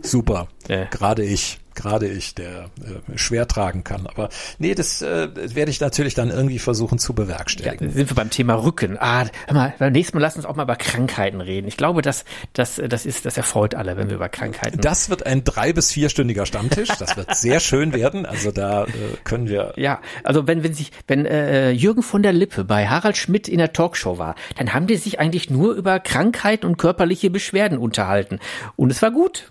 Super. 0.02 0.48
Äh. 0.68 0.86
Gerade 0.90 1.24
ich 1.24 1.58
gerade 1.74 2.08
ich, 2.08 2.34
der 2.34 2.70
äh, 2.80 3.16
schwer 3.16 3.48
tragen 3.48 3.84
kann. 3.84 4.06
Aber 4.06 4.28
nee, 4.58 4.74
das 4.74 5.02
äh, 5.02 5.28
werde 5.54 5.70
ich 5.70 5.80
natürlich 5.80 6.14
dann 6.14 6.30
irgendwie 6.30 6.58
versuchen 6.58 6.98
zu 6.98 7.14
bewerkstelligen. 7.14 7.88
Ja, 7.88 7.94
sind 7.94 8.10
wir 8.10 8.14
beim 8.14 8.30
Thema 8.30 8.54
Rücken. 8.54 8.96
Ah, 8.98 9.26
hör 9.46 9.54
mal, 9.54 9.74
beim 9.78 9.92
nächsten 9.92 10.16
Mal 10.16 10.22
lass 10.22 10.36
uns 10.36 10.46
auch 10.46 10.56
mal 10.56 10.64
über 10.64 10.76
Krankheiten 10.76 11.40
reden. 11.40 11.68
Ich 11.68 11.76
glaube, 11.76 12.02
dass 12.02 12.24
das, 12.52 12.80
das 12.88 13.06
ist, 13.06 13.24
das 13.24 13.36
erfreut 13.36 13.74
alle, 13.74 13.96
wenn 13.96 14.08
wir 14.08 14.16
über 14.16 14.28
Krankheiten. 14.28 14.80
Das 14.80 15.10
wird 15.10 15.26
ein 15.26 15.44
drei 15.44 15.72
bis 15.72 15.92
vierstündiger 15.92 16.46
Stammtisch. 16.46 16.88
Das 16.98 17.16
wird 17.16 17.34
sehr 17.36 17.60
schön 17.60 17.92
werden. 17.92 18.26
Also 18.26 18.50
da 18.50 18.84
äh, 18.84 18.90
können 19.24 19.48
wir. 19.48 19.72
Ja, 19.76 20.00
also 20.22 20.46
wenn 20.46 20.62
wenn 20.62 20.74
sich 20.74 20.92
wenn 21.06 21.26
äh, 21.26 21.70
Jürgen 21.70 22.02
von 22.02 22.22
der 22.22 22.32
Lippe 22.32 22.64
bei 22.64 22.88
Harald 22.88 23.16
Schmidt 23.16 23.48
in 23.48 23.58
der 23.58 23.72
Talkshow 23.72 24.18
war, 24.18 24.34
dann 24.56 24.74
haben 24.74 24.86
die 24.86 24.96
sich 24.96 25.20
eigentlich 25.20 25.50
nur 25.50 25.74
über 25.74 26.00
Krankheiten 26.00 26.66
und 26.66 26.76
körperliche 26.76 27.30
Beschwerden 27.30 27.78
unterhalten 27.78 28.38
und 28.76 28.90
es 28.90 29.02
war 29.02 29.10
gut. 29.10 29.50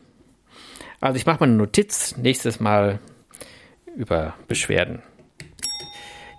Also 1.04 1.18
ich 1.18 1.26
mache 1.26 1.42
mal 1.42 1.48
eine 1.48 1.58
Notiz, 1.58 2.16
nächstes 2.16 2.62
Mal 2.62 3.00
über 3.98 4.36
Beschwerden. 4.48 5.02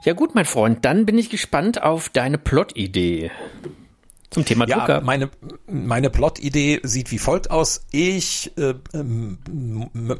Ja 0.06 0.14
gut, 0.14 0.34
mein 0.34 0.46
Freund, 0.46 0.86
dann 0.86 1.04
bin 1.04 1.18
ich 1.18 1.28
gespannt 1.28 1.82
auf 1.82 2.08
deine 2.08 2.38
Plot-Idee. 2.38 3.30
Zum 4.30 4.46
Thema 4.46 4.66
ja, 4.66 4.78
Drucker. 4.78 5.00
Meine, 5.02 5.28
meine 5.66 6.08
Plot-Idee 6.08 6.80
sieht 6.82 7.10
wie 7.10 7.18
folgt 7.18 7.50
aus. 7.50 7.84
Ich 7.90 8.56
äh, 8.56 8.74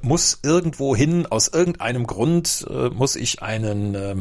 muss 0.02 0.40
irgendwo 0.42 0.94
hin, 0.94 1.24
aus 1.24 1.48
irgendeinem 1.48 2.06
Grund 2.06 2.66
äh, 2.68 2.90
muss 2.90 3.16
ich 3.16 3.40
einen, 3.40 3.94
äh, 3.94 4.16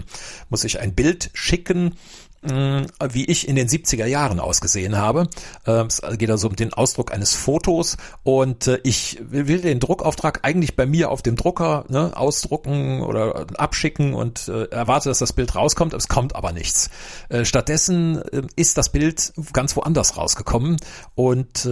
muss 0.49 0.63
ich 0.63 0.79
ein 0.79 0.95
Bild 0.95 1.31
schicken 1.33 1.97
wie 2.43 3.25
ich 3.25 3.47
in 3.47 3.55
den 3.55 3.67
70er 3.67 4.05
Jahren 4.05 4.39
ausgesehen 4.39 4.97
habe. 4.97 5.27
Ähm, 5.65 5.87
es 5.87 6.01
geht 6.17 6.29
also 6.29 6.49
um 6.49 6.55
den 6.55 6.73
Ausdruck 6.73 7.13
eines 7.13 7.33
Fotos 7.33 7.97
und 8.23 8.67
äh, 8.67 8.79
ich 8.83 9.19
will 9.21 9.61
den 9.61 9.79
Druckauftrag 9.79 10.39
eigentlich 10.43 10.75
bei 10.75 10.85
mir 10.85 11.09
auf 11.11 11.21
dem 11.21 11.35
Drucker 11.35 11.85
ne, 11.89 12.11
ausdrucken 12.15 13.01
oder 13.01 13.47
abschicken 13.57 14.13
und 14.13 14.47
äh, 14.47 14.65
erwarte, 14.65 15.09
dass 15.09 15.19
das 15.19 15.33
Bild 15.33 15.55
rauskommt. 15.55 15.93
Es 15.93 16.07
kommt 16.07 16.35
aber 16.35 16.51
nichts. 16.51 16.89
Äh, 17.29 17.45
stattdessen 17.45 18.21
ist 18.55 18.77
das 18.77 18.89
Bild 18.89 19.33
ganz 19.53 19.75
woanders 19.75 20.17
rausgekommen 20.17 20.77
und 21.15 21.67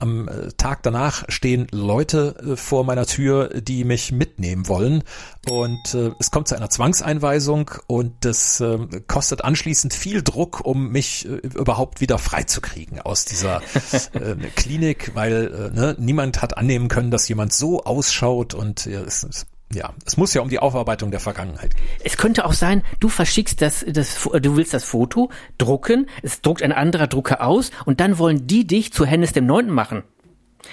am 0.00 0.28
Tag 0.56 0.82
danach 0.82 1.24
stehen 1.28 1.66
Leute 1.70 2.56
vor 2.56 2.84
meiner 2.84 3.06
Tür, 3.06 3.48
die 3.60 3.84
mich 3.84 4.12
mitnehmen 4.12 4.68
wollen 4.68 5.02
und 5.48 5.94
es 6.18 6.30
kommt 6.30 6.48
zu 6.48 6.56
einer 6.56 6.70
Zwangseinweisung 6.70 7.70
und 7.86 8.12
das 8.24 8.62
kostet 9.06 9.44
anschließend 9.44 9.94
viel 9.94 10.22
Druck, 10.22 10.64
um 10.64 10.90
mich 10.90 11.26
äh, 11.26 11.36
überhaupt 11.58 12.00
wieder 12.00 12.18
freizukriegen 12.18 13.00
aus 13.00 13.24
dieser 13.24 13.62
äh, 14.12 14.36
Klinik, 14.54 15.12
weil 15.14 15.72
äh, 15.74 15.76
ne, 15.76 15.96
niemand 15.98 16.42
hat 16.42 16.56
annehmen 16.56 16.88
können, 16.88 17.10
dass 17.10 17.28
jemand 17.28 17.52
so 17.52 17.84
ausschaut 17.84 18.54
und 18.54 18.86
ja, 18.86 19.00
es, 19.00 19.22
es 19.22 19.46
ja, 19.74 19.92
es 20.04 20.16
muss 20.16 20.32
ja 20.32 20.42
um 20.42 20.48
die 20.48 20.60
Aufarbeitung 20.60 21.10
der 21.10 21.18
Vergangenheit 21.18 21.74
gehen. 21.74 21.84
Es 22.04 22.16
könnte 22.16 22.44
auch 22.44 22.52
sein, 22.52 22.82
du 23.00 23.08
verschickst 23.08 23.60
das, 23.60 23.84
das, 23.88 24.22
du 24.40 24.56
willst 24.56 24.72
das 24.72 24.84
Foto 24.84 25.30
drucken, 25.58 26.08
es 26.22 26.40
druckt 26.40 26.62
ein 26.62 26.70
anderer 26.70 27.08
Drucker 27.08 27.44
aus 27.44 27.72
und 27.84 27.98
dann 27.98 28.18
wollen 28.18 28.46
die 28.46 28.64
dich 28.64 28.92
zu 28.92 29.04
Hennes 29.04 29.32
dem 29.32 29.46
Neunten 29.46 29.72
machen. 29.72 30.04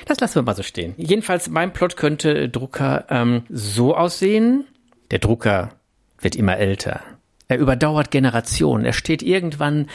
Das 0.06 0.19
lassen 0.19 0.36
wir 0.36 0.41
mal 0.43 0.56
so 0.56 0.63
stehen. 0.63 0.93
Jedenfalls, 0.97 1.49
mein 1.49 1.73
Plot 1.73 1.97
könnte 1.97 2.49
Drucker 2.49 3.06
ähm, 3.10 3.43
so 3.49 3.95
aussehen. 3.95 4.65
Der 5.12 5.19
Drucker 5.19 5.69
wird 6.19 6.36
immer 6.36 6.58
älter. 6.58 7.01
Er 7.47 7.58
überdauert 7.58 8.12
Generationen. 8.12 8.86
Er 8.86 8.93
steht 8.93 9.21
irgendwann 9.21 9.88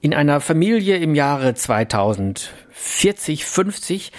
in 0.00 0.14
einer 0.14 0.40
Familie 0.40 0.98
im 0.98 1.14
Jahre 1.14 1.54
2040, 1.54 3.44
50 3.44 4.12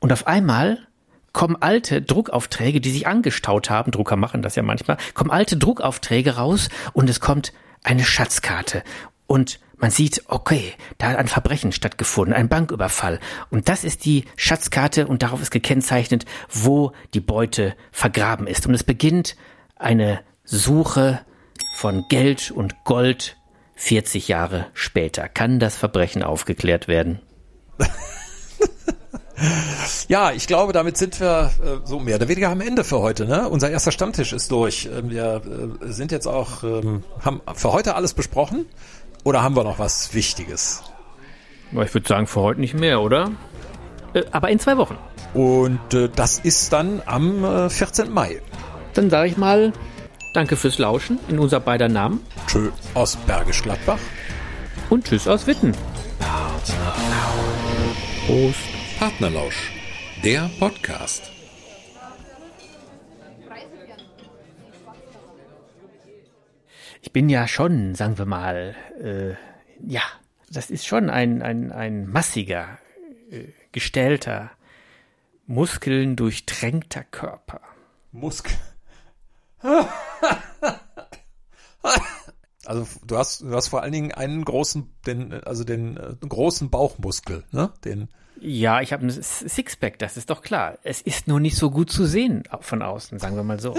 und 0.00 0.12
auf 0.12 0.26
einmal 0.26 0.86
kommen 1.32 1.56
alte 1.60 2.00
Druckaufträge, 2.02 2.80
die 2.80 2.90
sich 2.90 3.06
angestaut 3.06 3.68
haben, 3.68 3.90
Drucker 3.90 4.16
machen 4.16 4.42
das 4.42 4.54
ja 4.54 4.62
manchmal, 4.62 4.98
kommen 5.14 5.30
alte 5.30 5.56
Druckaufträge 5.56 6.36
raus 6.36 6.68
und 6.92 7.10
es 7.10 7.20
kommt 7.20 7.52
eine 7.82 8.04
Schatzkarte 8.04 8.82
und 9.26 9.60
man 9.84 9.90
sieht, 9.90 10.24
okay, 10.28 10.72
da 10.96 11.08
hat 11.08 11.18
ein 11.18 11.28
Verbrechen 11.28 11.70
stattgefunden, 11.70 12.32
ein 12.32 12.48
Banküberfall. 12.48 13.20
Und 13.50 13.68
das 13.68 13.84
ist 13.84 14.06
die 14.06 14.24
Schatzkarte 14.34 15.06
und 15.06 15.22
darauf 15.22 15.42
ist 15.42 15.50
gekennzeichnet, 15.50 16.24
wo 16.48 16.92
die 17.12 17.20
Beute 17.20 17.76
vergraben 17.92 18.46
ist. 18.46 18.66
Und 18.66 18.72
es 18.72 18.82
beginnt 18.82 19.36
eine 19.76 20.20
Suche 20.42 21.20
von 21.76 22.06
Geld 22.08 22.50
und 22.50 22.82
Gold 22.84 23.36
40 23.74 24.26
Jahre 24.26 24.68
später. 24.72 25.28
Kann 25.28 25.58
das 25.58 25.76
Verbrechen 25.76 26.22
aufgeklärt 26.22 26.88
werden? 26.88 27.20
Ja, 30.08 30.32
ich 30.32 30.46
glaube, 30.46 30.72
damit 30.72 30.96
sind 30.96 31.20
wir 31.20 31.50
äh, 31.62 31.86
so 31.86 31.98
mehr 31.98 32.16
oder 32.16 32.28
weniger 32.28 32.50
am 32.50 32.60
Ende 32.60 32.84
für 32.84 33.00
heute. 33.00 33.26
Ne? 33.26 33.48
Unser 33.48 33.68
erster 33.68 33.90
Stammtisch 33.90 34.32
ist 34.32 34.50
durch. 34.50 34.88
Ähm, 34.96 35.10
wir 35.10 35.42
äh, 35.82 35.92
sind 35.92 36.12
jetzt 36.12 36.26
auch, 36.26 36.62
ähm, 36.62 37.02
haben 37.20 37.40
für 37.54 37.72
heute 37.72 37.96
alles 37.96 38.14
besprochen 38.14 38.66
oder 39.24 39.42
haben 39.42 39.56
wir 39.56 39.64
noch 39.64 39.78
was 39.78 40.14
Wichtiges? 40.14 40.82
Ich 41.72 41.94
würde 41.94 42.06
sagen, 42.06 42.26
für 42.26 42.40
heute 42.40 42.60
nicht 42.60 42.74
mehr, 42.74 43.00
oder? 43.00 43.32
Äh, 44.12 44.22
aber 44.30 44.50
in 44.50 44.60
zwei 44.60 44.76
Wochen. 44.76 44.96
Und 45.32 45.92
äh, 45.92 46.08
das 46.14 46.38
ist 46.38 46.72
dann 46.72 47.02
am 47.04 47.68
14. 47.68 48.06
Äh, 48.06 48.10
Mai. 48.10 48.42
Dann 48.92 49.10
sage 49.10 49.28
ich 49.28 49.36
mal, 49.36 49.72
Danke 50.34 50.56
fürs 50.56 50.78
Lauschen 50.78 51.20
in 51.28 51.38
unser 51.38 51.60
beider 51.60 51.88
Namen. 51.88 52.20
Tschö 52.48 52.70
aus 52.94 53.16
Bergisch 53.16 53.62
Gladbach. 53.62 54.00
Und 54.90 55.04
Tschüss 55.04 55.28
aus 55.28 55.46
Witten. 55.46 55.72
Prost. 58.26 58.58
Partnerlausch, 58.98 59.72
der 60.24 60.50
Podcast. 60.58 61.33
Bin 67.14 67.30
ja 67.30 67.48
schon, 67.48 67.94
sagen 67.94 68.18
wir 68.18 68.26
mal, 68.26 68.74
äh, 69.00 69.34
ja, 69.80 70.02
das 70.50 70.68
ist 70.68 70.84
schon 70.84 71.08
ein, 71.08 71.40
ein, 71.42 71.72
ein 71.72 72.06
massiger, 72.06 72.78
äh, 73.30 73.44
gestellter, 73.72 74.50
Muskeln 75.46 76.16
durchtränkter 76.16 77.04
Körper. 77.04 77.62
Muskel. 78.12 78.52
Also 82.66 82.86
du 83.06 83.18
hast, 83.18 83.42
du 83.42 83.54
hast 83.54 83.68
vor 83.68 83.82
allen 83.82 83.92
Dingen 83.92 84.12
einen 84.12 84.42
großen, 84.42 84.90
den, 85.06 85.34
also 85.44 85.64
den 85.64 85.98
äh, 85.98 86.14
großen 86.26 86.70
Bauchmuskel, 86.70 87.44
ne? 87.50 87.70
Den. 87.84 88.08
Ja, 88.40 88.80
ich 88.80 88.94
habe 88.94 89.04
ein 89.04 89.10
Sixpack, 89.10 89.98
das 89.98 90.16
ist 90.16 90.30
doch 90.30 90.40
klar. 90.40 90.78
Es 90.82 91.02
ist 91.02 91.28
nur 91.28 91.40
nicht 91.40 91.58
so 91.58 91.70
gut 91.70 91.90
zu 91.90 92.06
sehen 92.06 92.44
von 92.60 92.80
außen, 92.80 93.18
sagen 93.18 93.36
wir 93.36 93.42
mal 93.42 93.60
so. 93.60 93.74